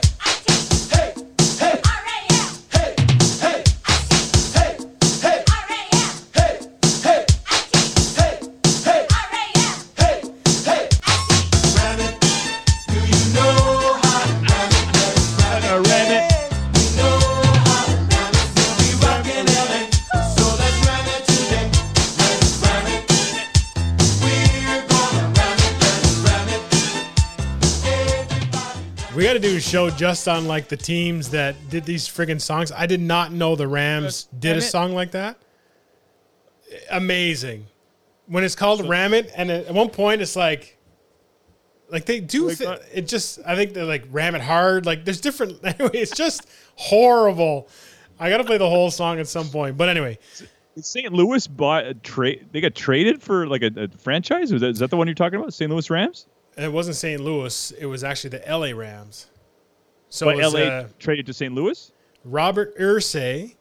show 29.66 29.90
just 29.90 30.28
on 30.28 30.46
like 30.46 30.68
the 30.68 30.76
teams 30.76 31.30
that 31.30 31.56
did 31.68 31.84
these 31.84 32.06
friggin' 32.08 32.40
songs. 32.40 32.70
I 32.72 32.86
did 32.86 33.00
not 33.00 33.32
know 33.32 33.56
the 33.56 33.66
Rams 33.68 34.28
did 34.38 34.54
a 34.56 34.58
It. 34.58 34.62
song 34.62 34.92
like 34.94 35.10
that. 35.10 35.38
Amazing. 36.90 37.66
When 38.26 38.44
it's 38.44 38.54
called 38.54 38.88
Ram 38.88 39.14
It, 39.14 39.30
and 39.36 39.50
at 39.50 39.72
one 39.72 39.88
point 39.90 40.20
it's 40.22 40.36
like, 40.36 40.76
like 41.88 42.06
they 42.06 42.20
do 42.20 42.48
Like, 42.48 42.60
uh, 42.60 42.78
it. 42.92 43.06
Just 43.08 43.38
I 43.46 43.54
think 43.54 43.72
they're 43.74 43.84
like 43.84 44.04
Ram 44.10 44.34
It 44.34 44.42
Hard. 44.42 44.86
Like 44.86 45.04
there's 45.04 45.20
different. 45.20 45.60
Anyway, 45.64 45.90
it's 45.94 46.16
just 46.16 46.48
horrible. 46.76 47.68
I 48.18 48.30
got 48.30 48.38
to 48.38 48.44
play 48.44 48.58
the 48.58 48.68
whole 48.68 48.90
song 48.90 49.18
at 49.20 49.28
some 49.28 49.48
point. 49.48 49.76
But 49.76 49.88
anyway, 49.88 50.18
St. 50.80 51.12
Louis 51.12 51.46
bought 51.46 51.84
a 51.84 51.94
trade. 51.94 52.46
They 52.52 52.60
got 52.60 52.74
traded 52.74 53.22
for 53.22 53.46
like 53.46 53.62
a, 53.62 53.70
a 53.76 53.88
franchise. 53.88 54.52
Is 54.52 54.60
that, 54.62 54.70
is 54.70 54.78
that 54.78 54.90
the 54.90 54.96
one 54.96 55.06
you're 55.06 55.14
talking 55.14 55.38
about? 55.38 55.52
St. 55.54 55.70
Louis 55.70 55.88
Rams? 55.90 56.26
it 56.56 56.72
wasn't 56.72 56.96
St. 56.96 57.20
Louis. 57.20 57.72
It 57.78 57.84
was 57.86 58.02
actually 58.02 58.30
the 58.30 58.48
L.A. 58.48 58.72
Rams. 58.72 59.26
So 60.08 60.34
was, 60.34 60.54
LA 60.54 60.60
uh, 60.60 60.88
traded 60.98 61.26
to 61.26 61.34
St. 61.34 61.52
Louis? 61.52 61.92
Robert 62.24 62.76
Irsay 62.78 63.56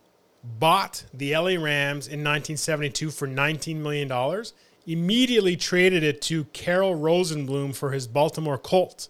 bought 0.59 1.03
the 1.13 1.35
LA 1.35 1.61
Rams 1.61 2.07
in 2.07 2.19
1972 2.23 3.09
for 3.11 3.27
19 3.27 3.81
million 3.81 4.07
dollars. 4.07 4.53
Immediately 4.87 5.55
traded 5.57 6.03
it 6.03 6.21
to 6.23 6.43
Carroll 6.45 6.95
Rosenbloom 6.95 7.75
for 7.75 7.91
his 7.91 8.05
Baltimore 8.07 8.57
Colts. 8.59 9.09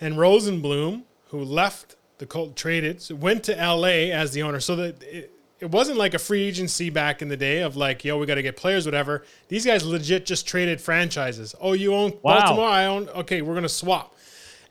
And 0.00 0.16
Rosenbloom, 0.16 1.02
who 1.28 1.42
left 1.42 1.96
the 2.18 2.26
Colt 2.26 2.56
traded, 2.56 3.02
so 3.02 3.14
went 3.14 3.44
to 3.44 3.52
LA 3.54 4.10
as 4.12 4.32
the 4.32 4.42
owner. 4.42 4.60
So 4.60 4.76
that 4.76 5.02
it, 5.02 5.32
it 5.60 5.70
wasn't 5.70 5.98
like 5.98 6.14
a 6.14 6.18
free 6.18 6.44
agency 6.44 6.90
back 6.90 7.22
in 7.22 7.28
the 7.28 7.36
day 7.36 7.60
of 7.60 7.76
like, 7.76 8.04
yo, 8.04 8.18
we 8.18 8.26
got 8.26 8.34
to 8.36 8.42
get 8.42 8.56
players, 8.56 8.84
whatever. 8.86 9.24
These 9.48 9.64
guys 9.66 9.84
legit 9.84 10.26
just 10.26 10.46
traded 10.46 10.80
franchises. 10.80 11.54
Oh, 11.60 11.72
you 11.72 11.94
own 11.94 12.12
Wow. 12.22 12.40
Baltimore, 12.40 12.68
I 12.68 12.86
own. 12.86 13.08
Okay, 13.10 13.42
we're 13.42 13.54
gonna 13.54 13.68
swap. 13.68 14.14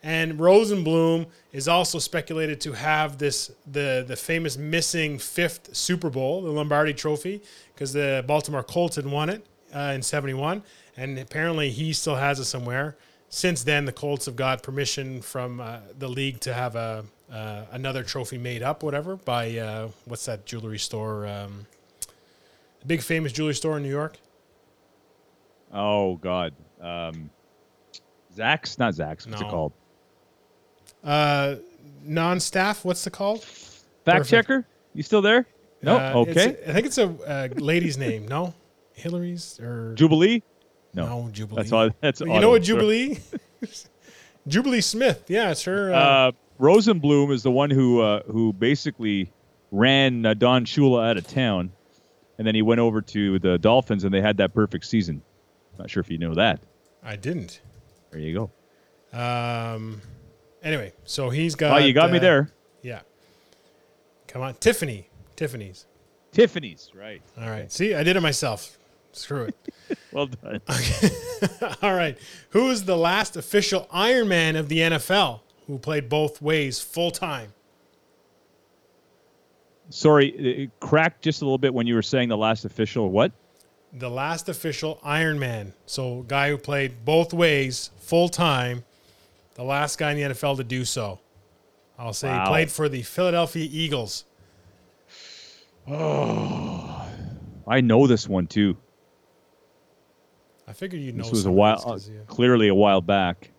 And 0.06 0.38
Rosenbloom 0.38 1.26
is 1.52 1.68
also 1.68 1.98
speculated 1.98 2.62
to 2.62 2.74
have 2.74 3.18
this 3.18 3.52
the 3.66 4.06
the 4.08 4.16
famous 4.16 4.56
missing 4.56 5.18
fifth 5.18 5.76
Super 5.76 6.12
Bowl, 6.12 6.44
the 6.44 6.52
Lombardi 6.52 6.94
Trophy, 6.94 7.42
because 7.74 7.92
the 7.92 8.24
Baltimore 8.28 8.62
Colts 8.62 8.98
had 8.98 9.08
won 9.08 9.32
it 9.32 9.44
uh, 9.76 9.94
in 9.96 10.04
'71, 10.04 10.62
and 10.96 11.18
apparently 11.18 11.72
he 11.72 11.92
still 11.92 12.18
has 12.18 12.40
it 12.40 12.46
somewhere. 12.46 12.96
Since 13.30 13.64
then, 13.64 13.86
the 13.86 13.92
Colts 13.92 14.28
have 14.28 14.36
got 14.36 14.62
permission 14.62 15.24
from 15.24 15.60
uh, 15.60 15.80
the 15.98 16.08
league 16.08 16.40
to 16.42 16.54
have 16.54 16.76
a 16.76 17.04
uh, 17.34 17.64
another 17.72 18.04
trophy 18.04 18.38
made 18.38 18.62
up, 18.62 18.84
whatever, 18.84 19.16
by 19.16 19.58
uh, 19.58 19.90
what's 20.06 20.26
that 20.26 20.46
jewelry 20.46 20.78
store? 20.78 21.26
Um, 21.26 21.66
the 22.80 22.86
big 22.86 23.02
famous 23.02 23.32
jewelry 23.32 23.56
store 23.56 23.78
in 23.78 23.82
New 23.82 23.90
York. 23.90 24.20
Oh 25.74 26.18
God. 26.18 26.54
Um, 26.80 27.32
Zach's 28.36 28.78
not 28.78 28.94
Zach's. 28.94 29.26
What's 29.26 29.42
No. 29.42 29.48
it 29.48 29.50
called? 29.50 29.74
Uh, 31.06 31.56
non-staff. 32.04 32.84
What's 32.84 33.04
the 33.04 33.12
called? 33.12 33.44
Fact 33.44 34.06
Perfect. 34.06 34.30
checker. 34.30 34.68
You 34.94 35.04
still 35.04 35.22
there? 35.22 35.46
No. 35.82 35.98
Uh, 35.98 36.14
okay. 36.28 36.58
I 36.68 36.74
think 36.74 36.86
it's 36.88 36.98
a 36.98 37.08
uh, 37.28 37.48
lady's 37.56 37.98
name. 37.98 38.28
No, 38.28 38.54
Hillary's 38.94 39.60
or 39.60 39.94
Jubilee. 39.96 40.42
no, 40.94 41.06
No. 41.24 41.30
Jubilee. 41.32 41.62
That's 41.62 41.72
all. 41.72 41.90
That's 42.02 42.20
you 42.22 42.40
know 42.40 42.50
what. 42.50 42.64
Jubilee? 42.64 43.20
Jubilee 44.48 44.82
Smith. 44.82 45.26
Yeah, 45.28 45.52
it's 45.52 45.64
her. 45.64 45.94
Uh, 45.94 45.98
Uh, 46.00 46.32
Rosenbloom 46.60 47.32
is 47.32 47.44
the 47.44 47.52
one 47.52 47.70
who 47.70 48.02
uh, 48.02 48.24
who 48.24 48.54
basically 48.54 49.32
ran 49.72 50.26
uh, 50.26 50.34
Don 50.34 50.66
Shula 50.66 51.08
out 51.10 51.18
of 51.18 51.28
town, 51.28 51.72
and 52.38 52.48
then 52.48 52.56
he 52.56 52.62
went 52.62 52.80
over 52.80 53.02
to 53.02 53.40
the 53.40 53.58
Dolphins, 53.58 54.04
and 54.06 54.14
they 54.14 54.22
had 54.22 54.38
that 54.38 54.54
perfect 54.54 54.86
season. 54.86 55.22
Not 55.78 55.90
sure 55.90 56.00
if 56.02 56.10
you 56.10 56.18
know 56.18 56.34
that. 56.36 56.62
I 57.04 57.16
didn't. 57.18 57.60
There 58.12 58.22
you 58.22 58.50
go. 59.14 59.18
Um. 59.20 60.02
Anyway, 60.66 60.92
so 61.06 61.30
he's 61.30 61.54
got. 61.54 61.80
oh, 61.80 61.86
you 61.86 61.94
got 61.94 62.12
me 62.12 62.18
uh, 62.18 62.22
there. 62.22 62.50
Yeah. 62.82 63.02
Come 64.28 64.42
on, 64.42 64.56
Tiffany. 64.56 65.08
Tiffany's. 65.36 65.86
Tiffany's 66.32 66.92
right. 66.96 67.22
All 67.40 67.50
right. 67.50 67.72
See, 67.72 67.94
I 67.94 68.04
did 68.04 68.18
it 68.18 68.22
myself. 68.22 68.78
Screw 69.14 69.44
it. 69.44 69.56
Well 70.12 70.28
done. 70.28 70.62
All 71.82 71.94
right. 71.94 72.18
Who 72.52 72.70
is 72.70 72.86
the 72.86 72.98
last 72.98 73.36
official 73.36 73.88
Ironman 73.94 74.58
of 74.58 74.70
the 74.70 74.80
NFL 74.80 75.42
who 75.68 75.78
played 75.78 76.10
both 76.10 76.42
ways 76.42 76.80
full 76.80 77.12
time? 77.12 77.54
Sorry, 79.90 80.30
it 80.30 80.72
cracked 80.80 81.22
just 81.22 81.42
a 81.42 81.46
little 81.46 81.58
bit 81.58 81.74
when 81.74 81.86
you 81.86 81.96
were 81.96 82.02
saying 82.02 82.30
the 82.30 82.38
last 82.38 82.66
official. 82.66 83.12
What? 83.12 83.34
The 83.94 84.10
last 84.10 84.50
official 84.50 85.00
Ironman. 85.06 85.74
So, 85.86 86.24
guy 86.24 86.50
who 86.50 86.58
played 86.58 87.06
both 87.06 87.34
ways 87.34 87.92
full 87.98 88.30
time. 88.30 88.86
The 89.56 89.64
last 89.64 89.98
guy 89.98 90.12
in 90.12 90.18
the 90.18 90.34
NFL 90.36 90.58
to 90.58 90.64
do 90.64 90.86
so. 90.86 91.20
I'll 91.98 92.14
say 92.14 92.28
Wow. 92.30 92.44
he 92.44 92.50
played 92.50 92.72
for 92.72 92.90
the 92.90 93.02
Philadelphia 93.02 93.68
Eagles. 93.72 94.26
Oh, 95.88 97.08
I 97.68 97.82
know 97.82 98.06
this 98.08 98.28
one 98.28 98.48
too. 98.48 98.78
I 100.68 100.74
figured 100.74 101.02
you'd 101.02 101.16
know. 101.16 101.24
This 101.24 101.32
was 101.32 101.46
a 101.46 101.52
while, 101.52 101.82
uh, 101.86 102.00
yeah. 102.12 102.20
clearly 102.28 102.68
a 102.68 102.76
while 102.76 103.02
back. 103.02 103.52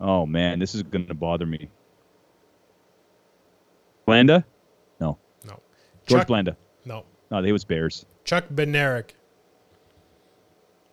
Oh 0.00 0.26
man, 0.26 0.58
this 0.58 0.74
is 0.74 0.82
going 0.82 1.06
to 1.06 1.14
bother 1.14 1.46
me. 1.46 1.68
Blanda? 4.06 4.44
No, 5.00 5.18
No. 5.44 5.60
George 6.06 6.20
Chuck, 6.20 6.28
Blanda. 6.28 6.56
No. 6.84 7.04
No, 7.30 7.42
they 7.42 7.52
was 7.52 7.64
Bears. 7.64 8.06
Chuck 8.24 8.44
Bednarik. 8.54 9.10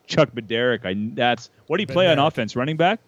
Chuck 0.07 0.31
Bednarik. 0.33 0.85
I 0.85 0.95
that's 1.15 1.49
what 1.67 1.77
did 1.77 1.89
he 1.89 1.93
play 1.93 2.07
on 2.07 2.19
offense? 2.19 2.55
Running 2.55 2.77
back? 2.77 2.99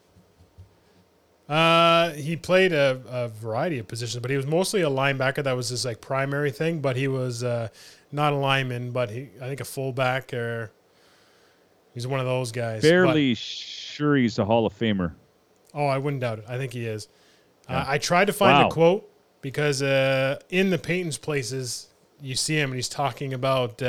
Uh, 1.49 2.11
he 2.11 2.35
played 2.35 2.73
a, 2.73 3.01
a 3.09 3.27
variety 3.29 3.79
of 3.79 3.87
positions, 3.87 4.21
but 4.21 4.29
he 4.29 4.35
was 4.35 4.45
mostly 4.45 4.81
a 4.81 4.89
linebacker. 4.89 5.43
That 5.43 5.55
was 5.55 5.69
his 5.69 5.85
like 5.85 6.01
primary 6.01 6.51
thing. 6.51 6.79
But 6.81 6.97
he 6.97 7.07
was 7.07 7.43
uh, 7.43 7.69
not 8.11 8.33
a 8.33 8.35
lineman, 8.35 8.91
but 8.91 9.09
he 9.09 9.29
I 9.41 9.47
think 9.47 9.61
a 9.61 9.65
fullback 9.65 10.33
or 10.33 10.71
he's 11.93 12.05
one 12.05 12.19
of 12.19 12.25
those 12.25 12.51
guys. 12.51 12.81
But- 12.81 12.89
Fairly 12.89 13.33
sure 13.35 14.15
he's 14.17 14.37
a 14.39 14.45
Hall 14.45 14.65
of 14.65 14.77
Famer. 14.77 15.13
oh, 15.73 15.85
I 15.85 15.97
wouldn't 15.97 16.21
doubt 16.21 16.39
it. 16.39 16.45
I 16.49 16.57
think 16.57 16.73
he 16.73 16.85
is. 16.85 17.07
Yeah. 17.69 17.77
Uh, 17.79 17.85
I 17.87 17.97
tried 17.97 18.25
to 18.25 18.33
find 18.33 18.57
Wow. 18.63 18.67
a 18.67 18.71
quote 18.71 19.09
because 19.41 19.81
uh, 19.81 20.39
in 20.49 20.69
the 20.69 20.77
Peyton's 20.77 21.17
places, 21.17 21.87
you 22.21 22.35
see 22.35 22.55
him 22.59 22.71
and 22.71 22.75
he's 22.75 22.89
talking 22.89 23.33
about 23.33 23.81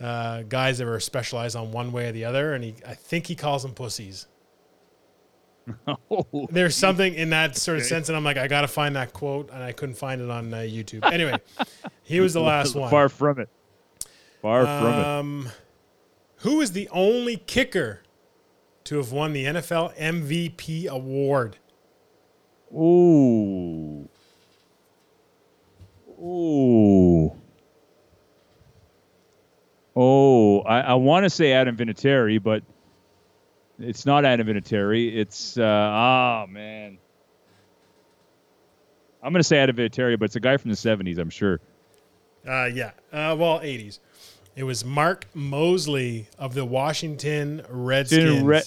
uh, 0.00 0.42
guys 0.42 0.78
that 0.78 0.86
were 0.86 1.00
specialized 1.00 1.56
on 1.56 1.72
one 1.72 1.92
way 1.92 2.08
or 2.08 2.12
the 2.12 2.24
other, 2.24 2.54
and 2.54 2.64
he 2.64 2.74
I 2.86 2.94
think 2.94 3.26
he 3.26 3.34
calls 3.34 3.62
them 3.62 3.74
pussies. 3.74 4.26
Oh, 5.86 6.48
There's 6.50 6.74
something 6.74 7.14
in 7.14 7.30
that 7.30 7.56
sort 7.56 7.78
of 7.78 7.84
sense, 7.84 8.08
and 8.08 8.16
I'm 8.16 8.24
like, 8.24 8.36
I 8.36 8.48
got 8.48 8.62
to 8.62 8.68
find 8.68 8.96
that 8.96 9.12
quote, 9.12 9.50
and 9.52 9.62
I 9.62 9.70
couldn't 9.70 9.94
find 9.94 10.20
it 10.20 10.28
on 10.28 10.52
uh, 10.52 10.58
YouTube. 10.58 11.04
Anyway, 11.12 11.36
he 12.02 12.18
was 12.18 12.32
the 12.32 12.40
last 12.54 12.74
one. 12.74 12.90
Far 12.90 13.08
from 13.08 13.38
it. 13.38 13.48
Far 14.42 14.64
from 14.64 14.86
it. 14.86 15.06
Um, 15.06 15.48
who 16.38 16.60
is 16.60 16.72
the 16.72 16.88
only 16.88 17.36
kicker 17.36 18.02
to 18.84 18.96
have 18.96 19.12
won 19.12 19.32
the 19.32 19.44
NFL 19.44 19.96
MVP 19.96 20.86
award? 20.88 21.58
Ooh. 22.74 24.08
Ooh. 26.18 27.39
Oh, 29.96 30.60
I, 30.60 30.80
I 30.80 30.94
want 30.94 31.24
to 31.24 31.30
say 31.30 31.52
Adam 31.52 31.76
Vinatieri, 31.76 32.42
but 32.42 32.62
it's 33.78 34.06
not 34.06 34.24
Adam 34.24 34.46
Vinatieri. 34.46 35.16
It's 35.16 35.58
uh, 35.58 35.62
ah 35.64 36.46
man. 36.48 36.98
I'm 39.22 39.32
gonna 39.32 39.42
say 39.42 39.58
Adam 39.58 39.76
Vinatieri, 39.76 40.18
but 40.18 40.26
it's 40.26 40.36
a 40.36 40.40
guy 40.40 40.56
from 40.56 40.70
the 40.70 40.76
'70s, 40.76 41.18
I'm 41.18 41.30
sure. 41.30 41.60
Uh, 42.46 42.64
yeah, 42.72 42.92
uh, 43.12 43.36
well, 43.38 43.60
80s. 43.60 43.98
It 44.56 44.64
was 44.64 44.82
Mark 44.84 45.26
Moseley 45.34 46.26
of 46.38 46.54
the 46.54 46.64
Washington 46.64 47.62
Redskins. 47.68 48.42
Re- 48.42 48.62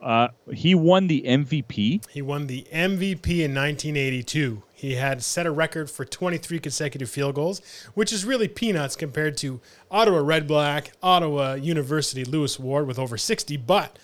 Uh, 0.00 0.28
he 0.52 0.74
won 0.74 1.08
the 1.08 1.22
MVP. 1.26 2.06
He 2.10 2.22
won 2.22 2.46
the 2.46 2.66
MVP 2.72 3.40
in 3.42 3.54
1982. 3.54 4.62
He 4.74 4.96
had 4.96 5.22
set 5.22 5.46
a 5.46 5.52
record 5.52 5.88
for 5.88 6.04
23 6.04 6.58
consecutive 6.58 7.08
field 7.08 7.36
goals, 7.36 7.62
which 7.94 8.12
is 8.12 8.24
really 8.24 8.48
peanuts 8.48 8.96
compared 8.96 9.36
to 9.38 9.60
Ottawa 9.90 10.18
Red 10.18 10.48
Black, 10.48 10.92
Ottawa 11.02 11.54
University 11.54 12.24
Lewis 12.24 12.58
Ward 12.58 12.88
with 12.88 12.98
over 12.98 13.16
60, 13.16 13.56
but 13.58 13.98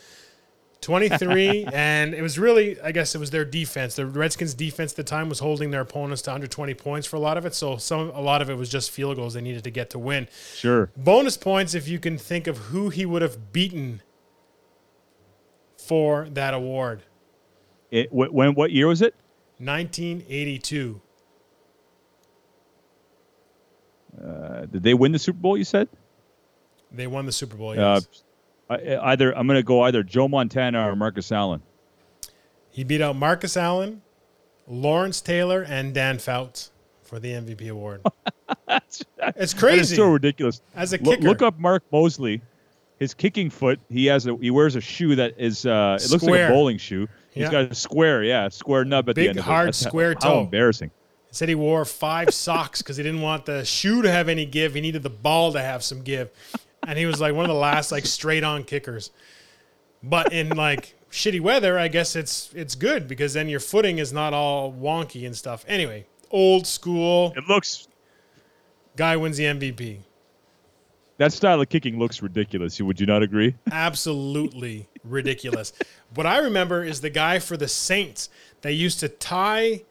23. 0.81 1.65
and 1.73 2.15
it 2.15 2.23
was 2.23 2.39
really, 2.39 2.81
I 2.81 2.93
guess 2.93 3.17
it 3.17 3.19
was 3.19 3.31
their 3.31 3.45
defense. 3.45 3.97
The 3.97 4.07
Redskins' 4.07 4.55
defense 4.55 4.93
at 4.93 4.97
the 4.97 5.05
time 5.05 5.29
was 5.29 5.41
holding 5.41 5.73
their 5.73 5.81
opponents 5.81 6.23
to 6.23 6.33
under 6.33 6.47
20 6.47 6.75
points 6.75 7.07
for 7.07 7.17
a 7.17 7.21
lot 7.21 7.37
of 7.37 7.45
it. 7.45 7.55
So 7.55 7.77
some, 7.77 8.11
a 8.11 8.21
lot 8.21 8.41
of 8.41 8.49
it 8.49 8.55
was 8.55 8.69
just 8.69 8.93
field 8.93 9.17
goals 9.17 9.35
they 9.35 9.41
needed 9.41 9.65
to 9.65 9.71
get 9.71 9.91
to 9.91 9.99
win. 9.99 10.29
Sure. 10.55 10.91
Bonus 10.97 11.37
points 11.37 11.75
if 11.75 11.89
you 11.89 11.99
can 11.99 12.17
think 12.17 12.47
of 12.47 12.57
who 12.57 12.91
he 12.91 13.05
would 13.05 13.23
have 13.23 13.53
beaten 13.53 14.03
for 15.77 16.29
that 16.31 16.55
award. 16.55 17.03
It, 17.91 18.13
when 18.13 18.55
what 18.55 18.71
year 18.71 18.87
was 18.87 19.03
it? 19.03 19.17
1982. 19.61 21.01
Uh, 24.23 24.67
did 24.67 24.83
they 24.83 24.95
win 24.95 25.13
the 25.13 25.19
Super 25.19 25.39
Bowl? 25.39 25.57
You 25.57 25.65
said. 25.65 25.89
They 26.91 27.07
won 27.07 27.27
the 27.27 27.33
Super 27.33 27.57
Bowl. 27.57 27.79
Uh, 27.79 28.01
I- 28.69 28.97
either 29.13 29.37
I'm 29.37 29.47
going 29.47 29.59
to 29.59 29.63
go 29.63 29.83
either 29.83 30.03
Joe 30.03 30.29
Montana 30.29 30.89
or 30.89 30.97
Marcus 30.97 31.31
Allen. 31.31 31.63
he 32.71 32.85
beat 32.85 33.01
out 33.01 33.17
Marcus 33.17 33.57
Allen, 33.57 34.03
Lawrence 34.67 35.21
Taylor, 35.21 35.63
and 35.63 35.95
Dan 35.95 36.19
Fouts 36.19 36.71
for 37.03 37.19
the 37.19 37.33
MVP 37.33 37.69
award. 37.71 38.03
it's 39.19 39.55
crazy. 39.55 39.97
so 39.97 40.11
ridiculous. 40.11 40.63
As 40.75 40.93
a 40.93 40.99
kicker. 40.99 41.23
look 41.23 41.43
up 41.43 41.59
Mark 41.59 41.85
Moseley. 41.93 42.43
His 42.99 43.15
kicking 43.15 43.49
foot. 43.49 43.81
He 43.89 44.07
has 44.07 44.27
a. 44.27 44.37
He 44.37 44.51
wears 44.51 44.77
a 44.77 44.81
shoe 44.81 45.17
that 45.17 45.35
is. 45.39 45.65
Uh, 45.65 45.99
it 46.01 46.11
looks 46.11 46.23
like 46.23 46.39
a 46.39 46.49
bowling 46.49 46.77
shoe. 46.77 47.09
He's 47.33 47.43
Yeah. 47.45 47.51
got 47.51 47.71
a 47.71 47.75
square. 47.75 48.23
Yeah, 48.25 48.49
square 48.49 48.85
nub 48.85 49.09
at 49.09 49.15
Big, 49.15 49.25
the 49.25 49.29
end. 49.31 49.39
it. 49.39 49.43
hard, 49.43 49.69
That's 49.69 49.83
how- 49.85 49.91
square 49.91 50.15
How 50.21 50.29
toe. 50.35 50.41
embarrassing. 50.41 50.91
He 51.29 51.35
said 51.35 51.49
he 51.49 51.55
wore 51.55 51.85
five 51.85 52.35
socks 52.35 52.83
because 52.83 52.97
he 52.97 53.03
didn't 53.03 53.21
want 53.23 53.47
the 53.47 53.65
shoe 53.65 54.03
to 54.03 54.11
have 54.11 54.29
any 54.29 54.45
give. 54.47 54.75
He 54.75 54.81
needed 54.81 55.03
the 55.03 55.11
ball 55.11 55.53
to 55.53 55.61
have 55.61 55.83
some 55.85 56.03
give. 56.03 56.31
And 56.87 56.99
he 56.99 57.07
was 57.07 57.21
like 57.21 57.35
one 57.35 57.45
of 57.45 57.49
the 57.51 57.55
last 57.61 57.93
like 57.93 58.05
straight 58.07 58.43
on 58.43 58.65
kickers. 58.65 59.11
But 60.03 60.33
in 60.33 60.49
like 60.51 60.95
shitty 61.11 61.41
weather, 61.41 61.79
I 61.79 61.89
guess 61.89 62.17
it's 62.17 62.51
it's 62.55 62.75
good 62.75 63.07
because 63.07 63.35
then 63.35 63.49
your 63.49 63.61
footing 63.61 63.99
is 63.99 64.13
not 64.13 64.33
all 64.33 64.73
wonky 64.73 65.25
and 65.27 65.37
stuff. 65.37 65.65
Anyway, 65.69 66.07
old 66.31 66.67
school 66.67 67.33
It 67.37 67.45
looks. 67.49 67.87
guy 68.97 69.17
wins 69.17 69.37
the 69.37 69.45
MVP. 69.45 69.99
That 71.19 71.33
style 71.35 71.61
of 71.61 71.69
kicking 71.69 71.99
looks 71.99 72.23
ridiculous. 72.23 72.81
Would 72.81 72.99
you 72.99 73.07
not 73.07 73.23
agree? 73.23 73.55
absolutely 73.71 74.89
ridiculous. 75.05 75.73
What 76.15 76.27
I 76.27 76.39
remember 76.39 76.83
is 76.83 77.03
the 77.03 77.11
guy 77.11 77.39
for 77.39 77.57
the 77.57 77.69
Saints 77.69 78.31
that 78.63 78.73
used 78.73 78.99
to 78.99 79.09
tie. 79.09 79.85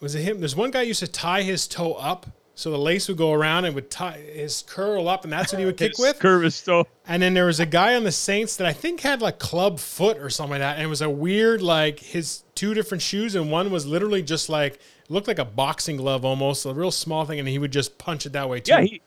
Was 0.00 0.16
it 0.16 0.22
him? 0.22 0.40
There's 0.40 0.56
one 0.56 0.72
guy 0.72 0.82
used 0.82 0.98
to 1.00 1.06
tie 1.06 1.42
his 1.42 1.68
toe 1.68 1.92
up 1.92 2.26
So 2.58 2.70
the 2.70 2.78
lace 2.78 3.06
would 3.08 3.18
go 3.18 3.32
around 3.32 3.66
and 3.66 3.74
would 3.74 3.90
tie 3.90 4.16
his 4.18 4.62
curl 4.62 5.08
up, 5.08 5.24
and 5.24 5.32
that's 5.32 5.52
what 5.52 5.60
he 5.60 5.66
would 5.66 5.76
kick 5.76 5.92
His 5.92 5.98
with. 6.00 6.18
Curve 6.18 6.46
is 6.46 6.54
so. 6.54 6.86
And 7.06 7.22
then 7.22 7.34
there 7.34 7.44
was 7.44 7.60
a 7.60 7.66
guy 7.66 7.94
on 7.94 8.02
the 8.04 8.10
Saints 8.10 8.56
that 8.56 8.66
I 8.66 8.72
think 8.72 9.02
had 9.02 9.20
like 9.20 9.38
club 9.38 9.78
foot 9.78 10.16
or 10.16 10.30
something 10.30 10.52
like 10.52 10.60
that. 10.60 10.76
And 10.76 10.84
it 10.84 10.88
was 10.88 11.02
a 11.02 11.10
weird, 11.10 11.60
like 11.60 12.00
his 12.00 12.44
two 12.54 12.72
different 12.72 13.02
shoes, 13.02 13.34
and 13.34 13.52
one 13.52 13.70
was 13.70 13.84
literally 13.86 14.22
just 14.22 14.48
like 14.48 14.80
looked 15.10 15.28
like 15.28 15.38
a 15.38 15.44
boxing 15.44 15.98
glove 15.98 16.24
almost, 16.24 16.64
a 16.64 16.72
real 16.72 16.90
small 16.90 17.26
thing, 17.26 17.38
and 17.38 17.46
he 17.46 17.58
would 17.58 17.72
just 17.72 17.98
punch 17.98 18.24
it 18.24 18.32
that 18.32 18.48
way 18.48 18.60
too. 18.60 18.72
Yeah, 18.72 18.80
he 18.80 19.02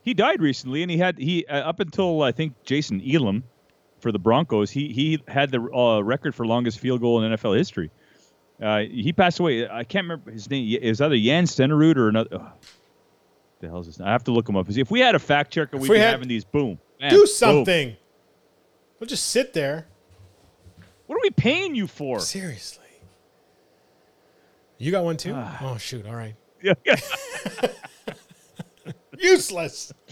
he 0.00 0.14
died 0.14 0.40
recently, 0.40 0.80
and 0.82 0.90
he 0.90 0.96
had 0.96 1.18
he 1.18 1.44
uh, 1.46 1.68
up 1.68 1.78
until 1.78 2.22
I 2.22 2.32
think 2.32 2.54
Jason 2.64 3.02
Elam 3.06 3.44
for 4.02 4.12
the 4.12 4.18
Broncos, 4.18 4.70
he 4.70 4.88
he 4.92 5.22
had 5.28 5.50
the 5.50 5.60
uh, 5.60 6.00
record 6.02 6.34
for 6.34 6.44
longest 6.46 6.80
field 6.80 7.00
goal 7.00 7.22
in 7.22 7.32
NFL 7.32 7.56
history. 7.56 7.90
Uh, 8.60 8.80
he 8.80 9.12
passed 9.12 9.40
away. 9.40 9.68
I 9.68 9.84
can't 9.84 10.04
remember 10.04 10.30
his 10.30 10.50
name. 10.50 10.78
It 10.80 10.88
was 10.88 11.00
either 11.00 11.16
Jan 11.16 11.44
Stenerud 11.44 11.96
or 11.96 12.08
another. 12.08 12.28
Oh, 12.32 12.52
the 13.60 13.68
hell 13.68 13.78
is 13.80 13.86
this? 13.86 14.00
I 14.00 14.10
have 14.10 14.24
to 14.24 14.32
look 14.32 14.48
him 14.48 14.56
up. 14.56 14.68
If 14.68 14.90
we 14.90 15.00
had 15.00 15.14
a 15.14 15.18
fact 15.18 15.52
checker, 15.52 15.76
we'd 15.78 15.88
we 15.88 15.96
be 15.96 16.00
had- 16.00 16.10
having 16.10 16.28
these. 16.28 16.44
Boom. 16.44 16.78
Do 17.00 17.08
boom. 17.10 17.26
something. 17.26 17.96
We'll 19.00 19.08
just 19.08 19.28
sit 19.28 19.52
there. 19.52 19.86
What 21.06 21.16
are 21.16 21.22
we 21.22 21.30
paying 21.30 21.74
you 21.74 21.86
for? 21.86 22.20
Seriously. 22.20 22.78
You 24.78 24.90
got 24.90 25.04
one 25.04 25.16
too? 25.16 25.32
Ah. 25.34 25.58
oh 25.62 25.78
shoot! 25.78 26.06
All 26.06 26.14
right. 26.14 26.34
Yeah, 26.62 26.74
yeah. 26.86 26.96
Useless. 29.18 29.92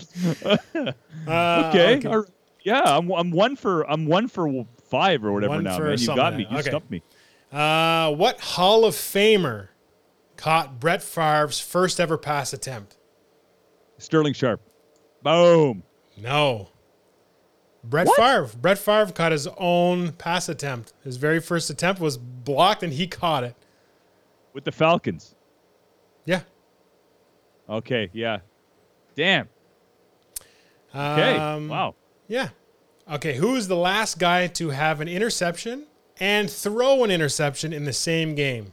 Uh, 1.28 1.70
okay. 1.70 2.08
all 2.08 2.18
right. 2.20 2.30
Yeah, 2.62 2.82
I'm, 2.84 3.10
I'm 3.10 3.30
one 3.30 3.56
for 3.56 3.88
I'm 3.90 4.06
one 4.06 4.28
for 4.28 4.66
five 4.90 5.24
or 5.24 5.32
whatever 5.32 5.54
One 5.54 5.64
now, 5.64 5.78
man. 5.78 5.98
You 5.98 6.06
got 6.06 6.36
me. 6.36 6.46
You 6.50 6.58
Okay. 6.58 6.68
stumped 6.68 6.90
me. 6.90 7.02
Uh, 7.52 8.12
what 8.14 8.40
Hall 8.40 8.84
of 8.84 8.94
Famer 8.94 9.68
caught 10.36 10.78
Brett 10.78 11.02
Favre's 11.02 11.58
first 11.60 11.98
ever 12.00 12.16
pass 12.18 12.52
attempt? 12.52 12.96
Sterling 13.98 14.34
Sharpe. 14.34 14.60
Boom. 15.22 15.82
No. 16.16 16.68
Brett 17.82 18.06
What? 18.06 18.16
Favre. 18.16 18.50
Brett 18.58 18.78
Favre 18.78 19.12
caught 19.12 19.32
his 19.32 19.46
own 19.58 20.12
pass 20.12 20.48
attempt. 20.48 20.92
His 21.02 21.16
very 21.16 21.40
first 21.40 21.70
attempt 21.70 22.00
was 22.00 22.16
blocked, 22.18 22.82
and 22.82 22.92
he 22.92 23.06
caught 23.06 23.42
it. 23.44 23.54
With 24.52 24.64
the 24.64 24.72
Falcons. 24.72 25.34
Yeah. 26.24 26.42
Okay. 27.68 28.10
Yeah. 28.12 28.40
Damn. 29.14 29.48
Okay. 30.94 31.36
Um, 31.36 31.68
wow. 31.68 31.94
Yeah. 32.30 32.50
Okay. 33.10 33.34
Who 33.34 33.56
is 33.56 33.66
the 33.66 33.76
last 33.76 34.18
guy 34.20 34.46
to 34.46 34.70
have 34.70 35.00
an 35.00 35.08
interception 35.08 35.86
and 36.20 36.48
throw 36.48 37.02
an 37.02 37.10
interception 37.10 37.72
in 37.72 37.84
the 37.84 37.92
same 37.92 38.36
game? 38.36 38.72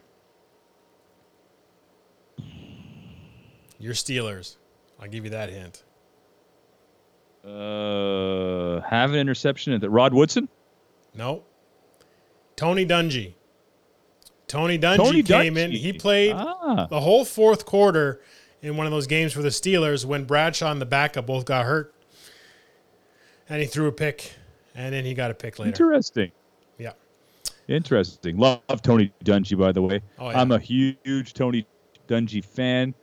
Your 3.80 3.94
Steelers. 3.94 4.58
I'll 5.02 5.08
give 5.10 5.24
you 5.24 5.32
that 5.32 5.50
hint. 5.50 5.84
Uh, 7.44 8.82
have 8.88 9.12
an 9.12 9.16
interception 9.20 9.74
at 9.74 9.82
the 9.82 9.90
Rod 9.90 10.14
Woodson. 10.14 10.50
No. 11.16 11.44
Tony 12.56 12.86
Dungy. 12.86 13.34
Tony 14.48 14.78
Dungy 14.78 14.98
Tony 14.98 15.24
came 15.24 15.58
in. 15.58 15.72
He 15.72 15.94
played 15.94 16.34
Ah. 16.36 16.86
the 16.90 17.00
whole 17.02 17.26
fourth 17.26 17.66
quarter 17.66 18.22
in 18.62 18.78
one 18.78 18.86
of 18.86 18.92
those 18.92 19.08
games 19.08 19.34
for 19.34 19.42
the 19.42 19.50
Steelers 19.50 20.06
when 20.06 20.26
Bradshaw 20.26 20.72
and 20.72 20.80
the 20.82 20.86
backup 20.86 21.26
both 21.26 21.46
got 21.46 21.66
hurt. 21.66 21.94
And 23.50 23.62
he 23.62 23.68
threw 23.68 23.88
a 23.88 23.92
pick, 23.92 24.34
and 24.76 24.94
then 24.94 25.06
he 25.06 25.14
got 25.14 25.32
a 25.32 25.34
pick 25.34 25.60
later. 25.60 25.70
Interesting. 25.70 26.32
Yeah. 26.78 26.94
Interesting. 27.68 28.38
Love 28.38 28.82
Tony 28.82 29.12
Dungy, 29.24 29.58
by 29.58 29.72
the 29.72 29.82
way. 29.82 30.02
Oh, 30.20 30.30
yeah. 30.30 30.40
I'm 30.40 30.52
a 30.52 30.60
huge 30.60 31.34
Tony 31.34 31.66
Dungy 32.08 32.44
fan. 32.44 32.94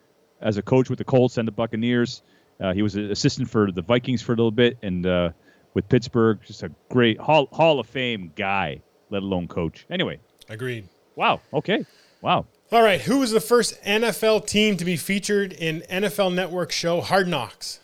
As 0.40 0.58
a 0.58 0.62
coach 0.62 0.90
with 0.90 0.98
the 0.98 1.04
Colts 1.04 1.38
and 1.38 1.48
the 1.48 1.52
Buccaneers, 1.52 2.22
uh, 2.60 2.74
he 2.74 2.82
was 2.82 2.94
an 2.96 3.10
assistant 3.10 3.48
for 3.48 3.72
the 3.72 3.82
Vikings 3.82 4.20
for 4.20 4.32
a 4.32 4.36
little 4.36 4.50
bit, 4.50 4.76
and 4.82 5.06
uh, 5.06 5.30
with 5.72 5.88
Pittsburgh, 5.88 6.38
just 6.46 6.62
a 6.62 6.70
great 6.90 7.18
Hall 7.18 7.48
Hall 7.52 7.80
of 7.80 7.86
Fame 7.86 8.32
guy, 8.36 8.80
let 9.10 9.22
alone 9.22 9.48
coach. 9.48 9.86
Anyway, 9.90 10.18
Agreed. 10.48 10.88
wow. 11.16 11.40
Okay. 11.52 11.84
Wow. 12.20 12.46
All 12.72 12.82
right. 12.82 13.00
Who 13.02 13.18
was 13.20 13.30
the 13.30 13.40
first 13.40 13.80
NFL 13.84 14.46
team 14.46 14.76
to 14.76 14.84
be 14.84 14.96
featured 14.96 15.52
in 15.52 15.82
NFL 15.90 16.34
Network 16.34 16.72
show 16.72 17.00
Hard 17.00 17.28
Knocks? 17.28 17.80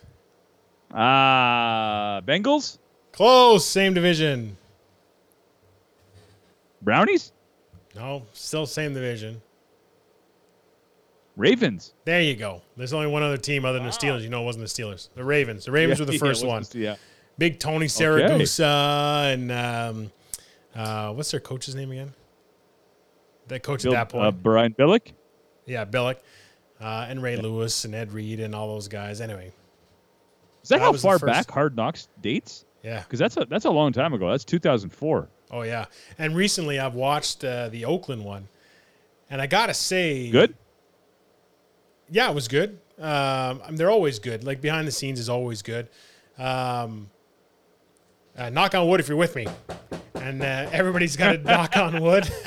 Ah, 0.93 2.21
Bengals, 2.25 2.77
Close. 3.11 3.65
Same 3.67 3.93
division. 3.93 4.57
Brownies, 6.81 7.31
No, 7.95 8.23
still 8.33 8.65
same 8.65 8.93
division. 8.93 9.41
Ravens. 11.37 11.93
There 12.05 12.21
you 12.21 12.35
go. 12.35 12.61
There's 12.75 12.93
only 12.93 13.07
one 13.07 13.23
other 13.23 13.37
team 13.37 13.65
other 13.65 13.77
than 13.79 13.85
the 13.87 13.93
Steelers. 13.93 14.21
You 14.23 14.29
know 14.29 14.41
it 14.41 14.45
wasn't 14.45 14.67
the 14.67 14.69
Steelers. 14.83 15.09
The 15.15 15.23
Ravens. 15.23 15.65
The 15.65 15.71
Ravens 15.71 15.99
Yeah, 15.99 16.05
were 16.05 16.11
the 16.11 16.17
first 16.17 16.43
it 16.43 16.47
one. 16.47 16.59
was- 16.59 16.75
Yeah. 16.75 16.95
Big 17.37 17.59
Tony 17.59 17.85
Siragusa 17.87 19.33
and 19.33 19.51
um, 19.51 20.11
uh, 20.75 21.13
what's 21.13 21.31
their 21.31 21.39
coach's 21.39 21.73
name 21.75 21.91
again? 21.91 22.13
That 23.47 23.63
coach 23.63 23.83
Bill, 23.83 23.93
at 23.95 24.09
that 24.09 24.09
point. 24.13 24.25
uh, 24.25 24.31
Brian 24.31 24.73
Billick. 24.73 25.13
yeah, 25.65 25.85
Billick. 25.85 26.17
Uh, 26.79 27.05
and 27.09 27.21
Ray 27.21 27.35
Lewis 27.37 27.85
and 27.85 27.93
Ed 27.95 28.11
Reed 28.11 28.39
and 28.39 28.53
all 28.55 28.73
those 28.73 28.87
guys. 28.87 29.21
Anyway, 29.21 29.51
Is 30.63 30.69
that, 30.69 30.79
That 30.79 30.85
how 30.85 30.93
far 30.93 31.19
back 31.19 31.49
Hard 31.51 31.75
Knocks 31.75 32.07
dates? 32.21 32.65
yeah. 32.83 33.01
Because 33.01 33.19
that's 33.19 33.37
a 33.37 33.45
that's 33.45 33.65
a 33.65 33.69
long 33.71 33.91
time 33.93 34.13
ago. 34.13 34.29
That's 34.31 34.45
2004. 34.45 35.27
Oh, 35.51 35.61
yeah. 35.63 35.85
And 36.17 36.35
recently 36.35 36.79
I've 36.79 36.95
watched 36.95 37.43
uh, 37.43 37.69
the 37.69 37.85
Oakland 37.85 38.23
one. 38.23 38.47
And 39.29 39.41
I 39.41 39.47
got 39.47 39.67
to 39.67 39.73
say. 39.73 40.29
Good. 40.29 40.55
Yeah, 42.09 42.29
it 42.29 42.35
was 42.35 42.47
good. 42.47 42.79
Um, 42.99 43.61
I 43.63 43.67
mean, 43.67 43.75
they're 43.75 43.89
always 43.89 44.19
good. 44.19 44.43
Like 44.43 44.61
behind 44.61 44.87
the 44.87 44.91
scenes 44.91 45.19
is 45.19 45.29
always 45.29 45.61
good. 45.61 45.87
Um, 46.37 47.09
uh, 48.37 48.49
knock 48.49 48.75
on 48.75 48.87
wood 48.87 48.99
if 48.99 49.07
you're 49.07 49.17
with 49.17 49.35
me. 49.35 49.47
And 50.15 50.41
uh, 50.41 50.69
everybody's 50.71 51.15
got 51.15 51.33
to 51.33 51.37
knock 51.39 51.77
on 51.77 52.01
wood. 52.01 52.29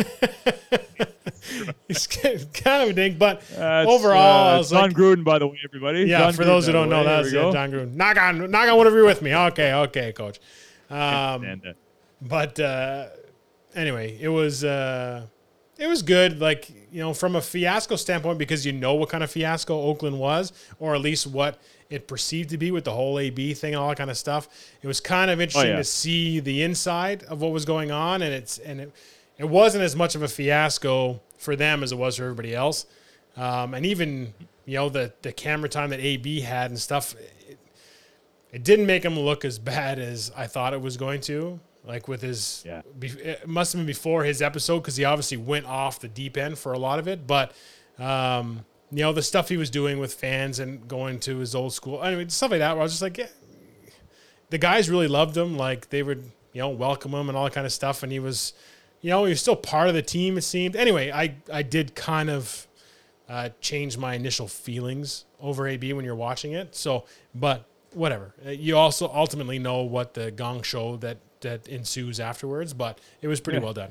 it's 1.89 2.07
kind 2.07 2.83
of 2.83 2.91
a 2.91 2.93
ding, 2.93 3.19
but 3.19 3.43
That's, 3.49 3.89
overall, 3.89 4.61
uh, 4.61 4.63
Jon 4.63 4.83
like, 4.83 4.93
Gruden, 4.93 5.25
by 5.25 5.39
the 5.39 5.47
way, 5.47 5.59
everybody. 5.65 6.05
yeah. 6.05 6.31
For 6.33 6.45
those 6.45 6.67
who 6.67 6.73
don't 6.73 6.89
know, 6.89 7.05
that's 7.05 7.29
uh. 7.29 7.53
Jon 7.53 7.71
Gruden. 7.71 7.95
Knock 7.95 8.17
on, 8.17 8.51
knock 8.51 8.69
on 8.69 8.79
wood 8.79 8.87
if 8.87 8.93
you're 8.93 9.05
with 9.05 9.23
me. 9.23 9.35
Okay, 9.35 9.73
okay, 9.73 10.13
coach. 10.13 10.39
Um, 10.91 11.61
uh, 11.67 11.73
but 12.21 12.59
uh, 12.61 13.07
anyway, 13.75 14.19
it 14.21 14.29
was 14.29 14.65
uh, 14.65 15.27
it 15.79 15.87
was 15.87 16.03
good. 16.03 16.41
Like 16.41 16.71
you 16.91 17.01
know, 17.01 17.15
from 17.15 17.37
a 17.37 17.41
fiasco 17.41 17.97
standpoint, 17.97 18.39
because 18.39 18.65
you 18.65 18.73
know 18.73 18.95
what 18.95 19.09
kind 19.09 19.25
of 19.25 19.31
fiasco 19.31 19.81
Oakland 19.81 20.19
was, 20.19 20.53
or 20.79 20.95
at 20.95 21.01
least 21.01 21.27
what 21.27 21.61
it 21.91 22.09
perceived 22.09 22.51
to 22.51 22.59
be 22.59 22.71
with 22.71 22.85
the 22.85 22.93
whole 22.93 23.19
AB 23.19 23.55
thing 23.55 23.75
and 23.75 23.83
all 23.83 23.89
that 23.89 23.99
kind 23.99 24.11
of 24.11 24.17
stuff. 24.17 24.49
It 24.83 24.87
was 24.87 25.01
kind 25.01 25.31
of 25.31 25.41
interesting 25.41 25.73
yeah. 25.73 25.79
to 25.79 25.85
see 25.85 26.41
the 26.41 26.63
inside 26.63 27.23
of 27.25 27.41
what 27.41 27.53
was 27.53 27.65
going 27.65 27.91
on, 27.91 28.23
and 28.23 28.33
it's 28.33 28.59
and 28.59 28.81
it 28.81 28.93
it 29.39 29.49
wasn't 29.49 29.85
as 29.85 29.97
much 29.97 30.15
of 30.15 30.23
a 30.23 30.29
fiasco 30.29 31.21
for 31.39 31.57
them 31.57 31.83
as 31.83 31.93
it 31.93 31.97
was 31.99 32.17
for 32.17 32.25
everybody 32.25 32.55
else. 32.55 32.87
Um, 33.37 33.75
and 33.75 33.85
even 33.85 34.33
you 34.65 34.77
know 34.77 34.89
the 34.89 35.13
the 35.23 35.33
camera 35.33 35.69
time 35.69 35.91
that 35.91 36.01
AB 36.01 36.41
had 36.41 36.71
and 36.71 36.79
stuff. 36.79 37.15
It, 37.15 37.59
it 38.53 38.63
didn't 38.63 38.87
make 38.87 39.05
him 39.05 39.19
look 39.19 39.45
as 39.45 39.59
bad 39.59 39.99
as 39.99 40.31
I 40.37 40.47
thought 40.47 40.75
it 40.75 40.81
was 40.81 40.97
going 40.97 41.21
to. 41.23 41.59
Like 41.85 42.07
with 42.07 42.23
his, 42.23 42.63
Yeah. 42.65 42.83
it 43.03 43.49
must 43.49 43.73
have 43.73 43.81
been 43.81 43.87
before 43.87 44.23
his 44.23 44.41
episode 44.41 44.79
because 44.79 44.97
he 44.97 45.05
obviously 45.05 45.37
went 45.37 45.67
off 45.67 45.99
the 45.99 46.09
deep 46.09 46.37
end 46.37 46.57
for 46.57 46.73
a 46.73 46.79
lot 46.79 47.01
of 47.01 47.09
it. 47.09 47.27
But 47.27 47.53
um, 47.99 48.65
you 48.97 49.03
know 49.03 49.13
the 49.13 49.23
stuff 49.23 49.49
he 49.49 49.57
was 49.57 49.71
doing 49.71 49.99
with 49.99 50.15
fans 50.15 50.59
and 50.61 50.87
going 50.89 51.19
to 51.21 51.39
his 51.39 51.55
old 51.55 51.73
school, 51.73 52.01
I 52.01 52.15
mean 52.15 52.29
stuff 52.31 52.51
like 52.51 52.61
that. 52.61 52.73
Where 52.73 52.81
I 52.81 52.85
was 52.85 52.93
just 52.93 53.03
like, 53.03 53.19
yeah, 53.19 53.29
the 54.51 54.59
guys 54.59 54.89
really 54.91 55.09
loved 55.09 55.37
him. 55.37 55.57
Like 55.57 55.91
they 55.91 56.03
would, 56.03 56.31
you 56.53 56.61
know, 56.61 56.69
welcome 56.69 57.13
him 57.13 57.29
and 57.29 57.37
all 57.37 57.45
that 57.45 57.53
kind 57.55 57.67
of 57.67 57.73
stuff. 57.73 58.03
And 58.03 58.13
he 58.13 58.19
was, 58.21 58.53
you 59.01 59.11
know, 59.11 59.25
he 59.25 59.31
was 59.31 59.41
still 59.41 59.57
part 59.57 59.89
of 59.89 59.95
the 59.95 60.03
team. 60.03 60.37
It 60.39 60.43
seemed. 60.43 60.77
Anyway, 60.77 61.11
I 61.11 61.35
I 61.53 61.63
did 61.63 61.95
kind 61.95 62.31
of 62.31 62.67
uh, 63.29 63.49
change 63.61 63.97
my 63.99 64.15
initial 64.15 64.47
feelings 64.49 65.25
over 65.41 65.67
AB 65.67 65.93
when 65.95 66.05
you're 66.05 66.15
watching 66.15 66.53
it. 66.53 66.75
So, 66.75 67.05
but 67.35 67.65
whatever. 67.93 68.35
Uh, 68.47 68.51
You 68.51 68.77
also 68.77 69.09
ultimately 69.13 69.59
know 69.59 69.83
what 69.83 70.15
the 70.15 70.31
gong 70.31 70.63
show 70.63 70.97
that 70.99 71.19
that 71.41 71.67
ensues 71.69 72.21
afterwards. 72.21 72.75
But 72.75 72.99
it 73.23 73.29
was 73.29 73.41
pretty 73.41 73.59
Yeah. 73.59 73.65
well 73.65 73.75
done. 73.75 73.91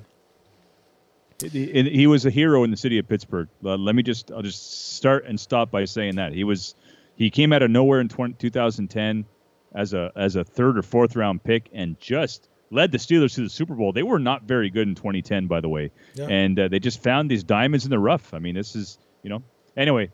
He, 1.51 1.89
he 1.89 2.07
was 2.07 2.25
a 2.25 2.29
hero 2.29 2.63
in 2.63 2.71
the 2.71 2.77
city 2.77 2.97
of 2.99 3.07
Pittsburgh. 3.07 3.47
Uh, 3.63 3.75
let 3.75 3.95
me 3.95 4.03
just, 4.03 4.31
I'll 4.31 4.41
just 4.41 4.93
start 4.95 5.25
and 5.25 5.39
stop 5.39 5.71
by 5.71 5.85
saying 5.85 6.15
that 6.15 6.33
he 6.33 6.43
was, 6.43 6.75
he 7.15 7.29
came 7.29 7.53
out 7.53 7.61
of 7.61 7.69
nowhere 7.71 7.99
in 7.99 8.09
20, 8.09 8.33
2010 8.35 9.25
as 9.75 9.93
a 9.93 10.11
as 10.15 10.35
a 10.35 10.43
third 10.43 10.77
or 10.77 10.83
fourth 10.83 11.15
round 11.15 11.43
pick 11.43 11.67
and 11.73 11.99
just 11.99 12.47
led 12.69 12.91
the 12.91 12.97
Steelers 12.97 13.33
to 13.35 13.41
the 13.41 13.49
Super 13.49 13.73
Bowl. 13.75 13.91
They 13.91 14.03
were 14.03 14.19
not 14.19 14.43
very 14.43 14.69
good 14.69 14.87
in 14.87 14.95
2010, 14.95 15.47
by 15.47 15.61
the 15.61 15.69
way, 15.69 15.91
Yeah. 16.15 16.27
and 16.29 16.59
uh, 16.59 16.67
they 16.67 16.79
just 16.79 17.01
found 17.03 17.29
these 17.29 17.43
diamonds 17.43 17.83
in 17.85 17.89
the 17.91 17.99
rough. 17.99 18.33
I 18.33 18.39
mean, 18.39 18.55
this 18.55 18.75
is, 18.75 18.97
you 19.23 19.29
know, 19.29 19.43
anyway. 19.77 20.11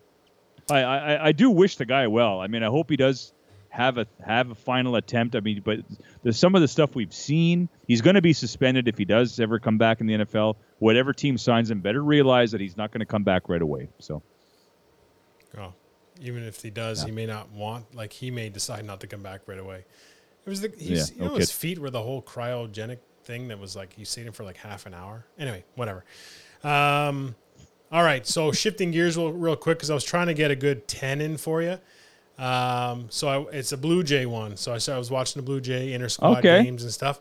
I, 0.71 0.81
I, 0.83 1.25
I 1.27 1.31
do 1.31 1.49
wish 1.49 1.77
the 1.77 1.85
guy 1.85 2.05
well. 2.07 2.39
I 2.41 2.47
mean, 2.47 2.61
I 2.63 2.67
hope 2.67 2.89
he 2.91 2.95
does 2.95 3.33
have 3.69 3.97
a 3.97 4.07
have 4.25 4.49
a 4.51 4.55
final 4.55 4.95
attempt. 4.95 5.35
I 5.35 5.39
mean, 5.39 5.61
but 5.63 5.79
there's 6.23 6.37
some 6.39 6.55
of 6.55 6.61
the 6.61 6.67
stuff 6.67 6.95
we've 6.95 7.13
seen. 7.13 7.69
He's 7.87 8.01
going 8.01 8.15
to 8.15 8.21
be 8.21 8.33
suspended 8.33 8.87
if 8.87 8.97
he 8.97 9.05
does 9.05 9.39
ever 9.39 9.59
come 9.59 9.77
back 9.77 10.01
in 10.01 10.07
the 10.07 10.15
NFL. 10.15 10.55
Whatever 10.79 11.13
team 11.13 11.37
signs 11.37 11.69
him, 11.71 11.79
better 11.81 12.03
realize 12.03 12.51
that 12.51 12.61
he's 12.61 12.75
not 12.77 12.91
going 12.91 12.99
to 12.99 13.05
come 13.05 13.23
back 13.23 13.47
right 13.47 13.61
away. 13.61 13.89
So 13.99 14.21
Oh. 15.57 15.73
even 16.21 16.43
if 16.43 16.61
he 16.61 16.69
does, 16.69 17.03
he 17.03 17.11
may 17.11 17.25
not 17.25 17.49
want. 17.51 17.95
Like 17.95 18.11
he 18.13 18.31
may 18.31 18.49
decide 18.49 18.85
not 18.85 18.99
to 19.01 19.07
come 19.07 19.21
back 19.23 19.41
right 19.47 19.59
away. 19.59 19.85
It 20.45 20.49
was 20.49 20.61
the 20.61 20.73
he's, 20.77 21.11
Yeah, 21.11 21.15
you 21.15 21.21
know 21.23 21.33
no 21.33 21.39
his 21.39 21.51
feet 21.51 21.79
were 21.79 21.89
the 21.89 22.01
whole 22.01 22.21
cryogenic 22.21 22.99
thing 23.23 23.49
that 23.49 23.59
was 23.59 23.75
like 23.75 23.97
you 23.97 24.05
stayed 24.05 24.25
in 24.25 24.31
for 24.31 24.43
like 24.43 24.57
half 24.57 24.85
an 24.85 24.93
hour. 24.93 25.25
Anyway, 25.37 25.63
whatever. 25.75 26.03
Um, 26.63 27.35
all 27.91 28.03
right, 28.03 28.25
so 28.25 28.51
shifting 28.51 28.91
gears 28.91 29.17
real, 29.17 29.31
real 29.31 29.55
quick 29.55 29.77
because 29.77 29.89
I 29.89 29.93
was 29.93 30.03
trying 30.03 30.27
to 30.27 30.33
get 30.33 30.51
a 30.51 30.55
good 30.55 30.87
ten 30.87 31.21
in 31.21 31.37
for 31.37 31.61
you. 31.61 31.79
Um, 32.39 33.07
so 33.09 33.27
I, 33.27 33.57
it's 33.57 33.73
a 33.73 33.77
Blue 33.77 34.01
Jay 34.01 34.25
one. 34.25 34.55
So 34.55 34.71
I, 34.71 34.79
I 34.93 34.97
was 34.97 35.11
watching 35.11 35.41
the 35.41 35.45
Blue 35.45 35.59
Jay 35.59 35.93
inter 35.93 36.07
squad 36.07 36.39
Okay. 36.39 36.63
games 36.63 36.83
and 36.83 36.91
stuff, 36.91 37.19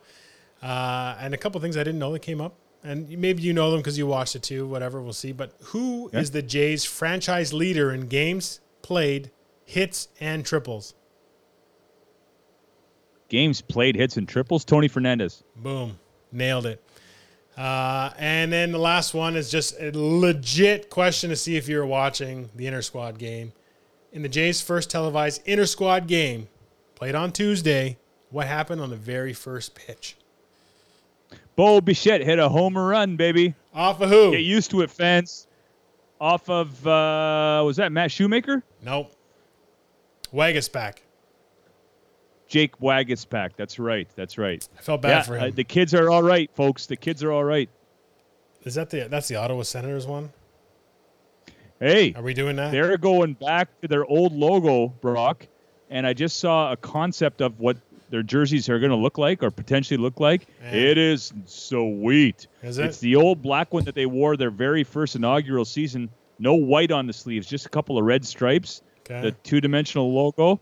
uh, 0.62 1.16
and 1.20 1.34
a 1.34 1.36
couple 1.36 1.60
things 1.60 1.76
I 1.76 1.80
didn't 1.82 1.98
know 1.98 2.12
that 2.12 2.20
came 2.20 2.40
up. 2.40 2.54
And 2.84 3.08
maybe 3.18 3.42
you 3.42 3.52
know 3.52 3.72
them 3.72 3.80
because 3.80 3.98
you 3.98 4.06
watched 4.06 4.36
it 4.36 4.44
too. 4.44 4.64
Whatever, 4.66 5.02
we'll 5.02 5.12
see. 5.12 5.32
But 5.32 5.52
who 5.64 6.08
is 6.12 6.30
the 6.30 6.42
Jays 6.42 6.84
franchise 6.84 7.52
leader 7.52 7.92
in 7.92 8.06
games 8.06 8.60
played, 8.82 9.32
hits, 9.64 10.06
and 10.20 10.46
triples? 10.46 10.94
Games 13.28 13.60
played, 13.60 13.96
hits 13.96 14.16
and 14.16 14.28
triples. 14.28 14.64
Tony 14.64 14.86
Fernandez. 14.88 15.42
Boom. 15.56 15.98
Nailed 16.32 16.66
it. 16.66 16.82
Uh, 17.56 18.10
and 18.16 18.52
then 18.52 18.70
the 18.70 18.78
last 18.78 19.12
one 19.12 19.36
is 19.36 19.50
just 19.50 19.74
a 19.80 19.90
legit 19.92 20.88
question 20.88 21.30
to 21.30 21.36
see 21.36 21.56
if 21.56 21.68
you're 21.68 21.84
watching 21.84 22.48
the 22.54 22.66
inter 22.68 22.80
squad 22.80 23.18
game. 23.18 23.52
In 24.18 24.22
the 24.22 24.28
Jays' 24.28 24.60
first 24.60 24.90
televised 24.90 25.42
inter 25.46 25.64
squad 25.64 26.08
game, 26.08 26.48
played 26.96 27.14
on 27.14 27.30
Tuesday, 27.30 27.98
what 28.30 28.48
happened 28.48 28.80
on 28.80 28.90
the 28.90 28.96
very 28.96 29.32
first 29.32 29.76
pitch? 29.76 30.16
Bo 31.54 31.80
Bichette 31.80 32.22
hit 32.22 32.40
a 32.40 32.48
home 32.48 32.76
run, 32.76 33.14
baby. 33.14 33.54
Off 33.72 34.00
of 34.00 34.10
who? 34.10 34.32
Get 34.32 34.40
used 34.40 34.72
to 34.72 34.80
it, 34.80 34.90
fans. 34.90 35.46
Off 36.20 36.50
of 36.50 36.84
uh 36.84 37.62
was 37.64 37.76
that 37.76 37.92
Matt 37.92 38.10
Shoemaker? 38.10 38.64
Nope. 38.82 39.14
Waguespack. 40.34 40.96
Jake 42.48 42.76
Waguespack. 42.80 43.50
That's 43.56 43.78
right. 43.78 44.08
That's 44.16 44.36
right. 44.36 44.68
I 44.76 44.80
felt 44.80 45.00
bad 45.00 45.10
yeah, 45.10 45.22
for 45.22 45.36
him. 45.36 45.44
uh, 45.44 45.50
the 45.54 45.62
kids 45.62 45.94
are 45.94 46.10
all 46.10 46.24
right, 46.24 46.50
folks. 46.56 46.86
The 46.86 46.96
kids 46.96 47.22
are 47.22 47.30
all 47.30 47.44
right. 47.44 47.70
is 48.64 48.74
that 48.74 48.90
the 48.90 49.06
that's 49.08 49.28
the 49.28 49.36
Ottawa 49.36 49.62
Senators 49.62 50.08
one? 50.08 50.32
Hey, 51.80 52.12
Are 52.14 52.22
we 52.22 52.34
doing 52.34 52.56
that? 52.56 52.72
they're 52.72 52.98
going 52.98 53.34
back 53.34 53.68
to 53.82 53.88
their 53.88 54.04
old 54.04 54.32
logo, 54.32 54.88
Brock. 54.88 55.46
And 55.90 56.06
I 56.06 56.12
just 56.12 56.38
saw 56.38 56.72
a 56.72 56.76
concept 56.76 57.40
of 57.40 57.60
what 57.60 57.76
their 58.10 58.22
jerseys 58.22 58.68
are 58.68 58.78
going 58.78 58.90
to 58.90 58.96
look 58.96 59.16
like 59.18 59.42
or 59.42 59.50
potentially 59.50 59.96
look 59.96 60.18
like. 60.20 60.46
Yeah. 60.62 60.72
It 60.72 60.98
is 60.98 61.32
sweet. 61.46 62.46
Is 62.62 62.78
it? 62.78 62.86
It's 62.86 62.98
the 62.98 63.16
old 63.16 63.42
black 63.42 63.72
one 63.72 63.84
that 63.84 63.94
they 63.94 64.06
wore 64.06 64.36
their 64.36 64.50
very 64.50 64.84
first 64.84 65.16
inaugural 65.16 65.64
season. 65.64 66.10
No 66.38 66.54
white 66.54 66.90
on 66.90 67.06
the 67.06 67.12
sleeves, 67.12 67.46
just 67.46 67.66
a 67.66 67.68
couple 67.68 67.98
of 67.98 68.04
red 68.04 68.24
stripes. 68.24 68.82
Okay. 69.10 69.20
The 69.22 69.32
two-dimensional 69.32 70.12
logo, 70.12 70.60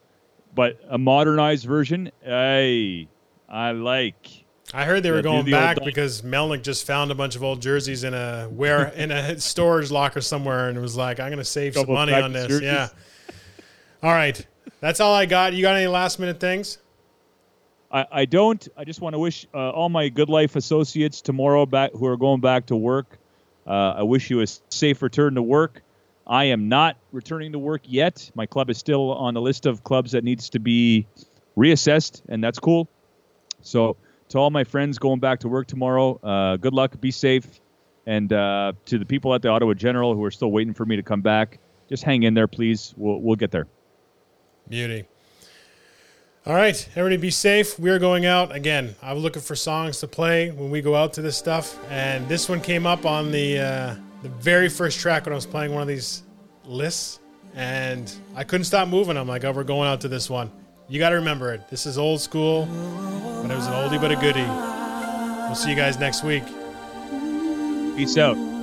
but 0.55 0.81
a 0.89 0.99
modernized 0.99 1.67
version. 1.67 2.13
Hey, 2.23 3.09
I 3.49 3.73
like. 3.73 4.45
I 4.77 4.85
heard 4.85 5.03
they 5.03 5.11
were 5.11 5.17
Yeah, 5.17 5.23
going 5.23 5.45
the 5.47 5.53
back 5.53 5.79
because 5.83 6.21
Melnyk 6.21 6.63
just 6.63 6.87
found 6.87 7.11
a 7.11 7.15
bunch 7.15 7.35
of 7.35 7.43
old 7.43 7.63
jerseys 7.63 8.05
in 8.05 8.13
a 8.13 8.45
where 8.45 8.89
in 8.95 9.11
a 9.11 9.41
storage 9.41 9.91
locker 9.91 10.21
somewhere, 10.21 10.69
and 10.69 10.79
was 10.83 10.99
like, 10.99 11.19
"I'm 11.19 11.29
going 11.29 11.39
to 11.39 11.45
save 11.47 11.75
some 11.75 11.91
money 11.91 12.13
on 12.13 12.35
this." 12.35 12.47
jerseys. 12.47 12.63
Yeah. 12.63 12.89
All 14.03 14.11
right, 14.13 14.47
that's 14.81 15.01
all 15.01 15.15
I 15.15 15.25
got. 15.25 15.55
You 15.55 15.63
got 15.63 15.77
any 15.77 15.87
last 15.87 16.19
minute 16.19 16.39
things? 16.41 16.77
I, 17.91 18.07
I 18.13 18.25
don't. 18.27 18.69
I 18.77 18.85
just 18.85 19.01
want 19.01 19.15
to 19.15 19.19
wish 19.19 19.47
uh, 19.55 19.71
all 19.71 19.89
my 19.89 20.11
GoodLife 20.11 20.57
associates 20.57 21.23
tomorrow 21.23 21.65
back 21.65 21.93
who 21.93 22.05
are 22.05 22.19
going 22.19 22.43
back 22.43 22.67
to 22.67 22.77
work. 22.77 23.19
Uh, 23.67 23.95
I 23.97 24.03
wish 24.03 24.29
you 24.29 24.43
a 24.43 24.47
safe 24.69 25.01
return 25.01 25.37
to 25.37 25.43
work. 25.43 25.81
I 26.27 26.45
am 26.45 26.69
not 26.69 26.99
returning 27.13 27.53
to 27.53 27.59
work 27.59 27.81
yet. 27.85 28.31
My 28.35 28.45
club 28.45 28.69
is 28.69 28.77
still 28.77 29.13
on 29.13 29.33
the 29.33 29.41
list 29.41 29.65
of 29.65 29.85
clubs 29.85 30.13
that 30.13 30.23
needs 30.23 30.51
to 30.51 30.59
be 30.59 31.07
reassessed, 31.57 32.21
and 32.29 32.45
that's 32.45 32.59
cool. 32.59 32.89
So, 33.63 33.97
to 34.29 34.39
all 34.39 34.51
my 34.51 34.65
friends 34.65 34.99
going 34.99 35.21
back 35.21 35.41
to 35.41 35.49
work 35.49 35.67
tomorrow, 35.67 36.19
uh, 36.23 36.57
good 36.57 36.75
luck, 36.75 37.01
be 37.01 37.11
safe, 37.11 37.61
and 38.07 38.33
uh, 38.33 38.73
to 38.87 38.99
the 38.99 39.07
people 39.07 39.35
at 39.35 39.43
the 39.43 39.49
Ottawa 39.49 39.75
General 39.75 40.15
who 40.15 40.25
are 40.25 40.31
still 40.31 40.51
waiting 40.51 40.75
for 40.75 40.85
me 40.85 40.97
to 40.97 41.03
come 41.03 41.21
back, 41.21 41.59
just 41.89 42.03
hang 42.03 42.25
in 42.25 42.35
there, 42.35 42.49
please. 42.49 42.95
We'll 42.97 43.21
we'll 43.21 43.37
get 43.37 43.51
there. 43.51 43.67
Beauty. 44.69 45.05
All 46.47 46.55
right, 46.55 46.89
everybody 46.95 47.17
be 47.17 47.31
safe. 47.31 47.77
We're 47.77 47.99
going 47.99 48.25
out 48.25 48.55
again. 48.55 48.95
I'm 49.03 49.19
looking 49.19 49.43
for 49.43 49.57
songs 49.57 49.99
to 49.99 50.07
play 50.07 50.53
when 50.53 50.71
we 50.71 50.81
go 50.81 50.95
out 50.95 51.13
to 51.15 51.23
this 51.23 51.37
stuff, 51.37 51.77
and 51.91 52.29
this 52.29 52.49
one 52.49 52.61
came 52.61 52.87
up 52.87 53.05
on 53.05 53.33
the 53.33 53.59
uh, 53.59 53.95
the 54.23 54.29
very 54.29 54.69
first 54.69 55.01
track 55.01 55.27
when 55.27 55.33
I 55.33 55.37
was 55.37 55.47
playing 55.47 55.73
one 55.73 55.83
of 55.83 55.89
these 55.89 56.23
lists, 56.65 57.19
and 57.55 58.13
I 58.37 58.45
couldn't 58.45 58.65
stop 58.65 58.87
moving. 58.89 59.17
I'm 59.17 59.27
like, 59.27 59.45
oh, 59.45 59.51
we're 59.51 59.65
going 59.65 59.89
out 59.89 60.01
to 60.03 60.09
this 60.09 60.31
one. 60.31 60.53
You 60.89 61.01
got 61.01 61.11
to 61.11 61.17
remember 61.17 61.53
it. 61.53 61.69
This 61.69 61.85
is 61.85 61.99
old 61.99 62.21
school, 62.21 62.67
but 62.67 63.51
it 63.51 63.57
was 63.57 63.67
an 63.67 63.73
oldie 63.73 64.01
but 64.01 64.13
a 64.13 64.17
goodie. 64.17 64.43
We'll 65.47 65.57
see 65.57 65.71
you 65.71 65.77
guys 65.77 65.99
next 65.99 66.23
week. 66.23 66.45
Peace 67.97 68.17
out. 68.17 68.56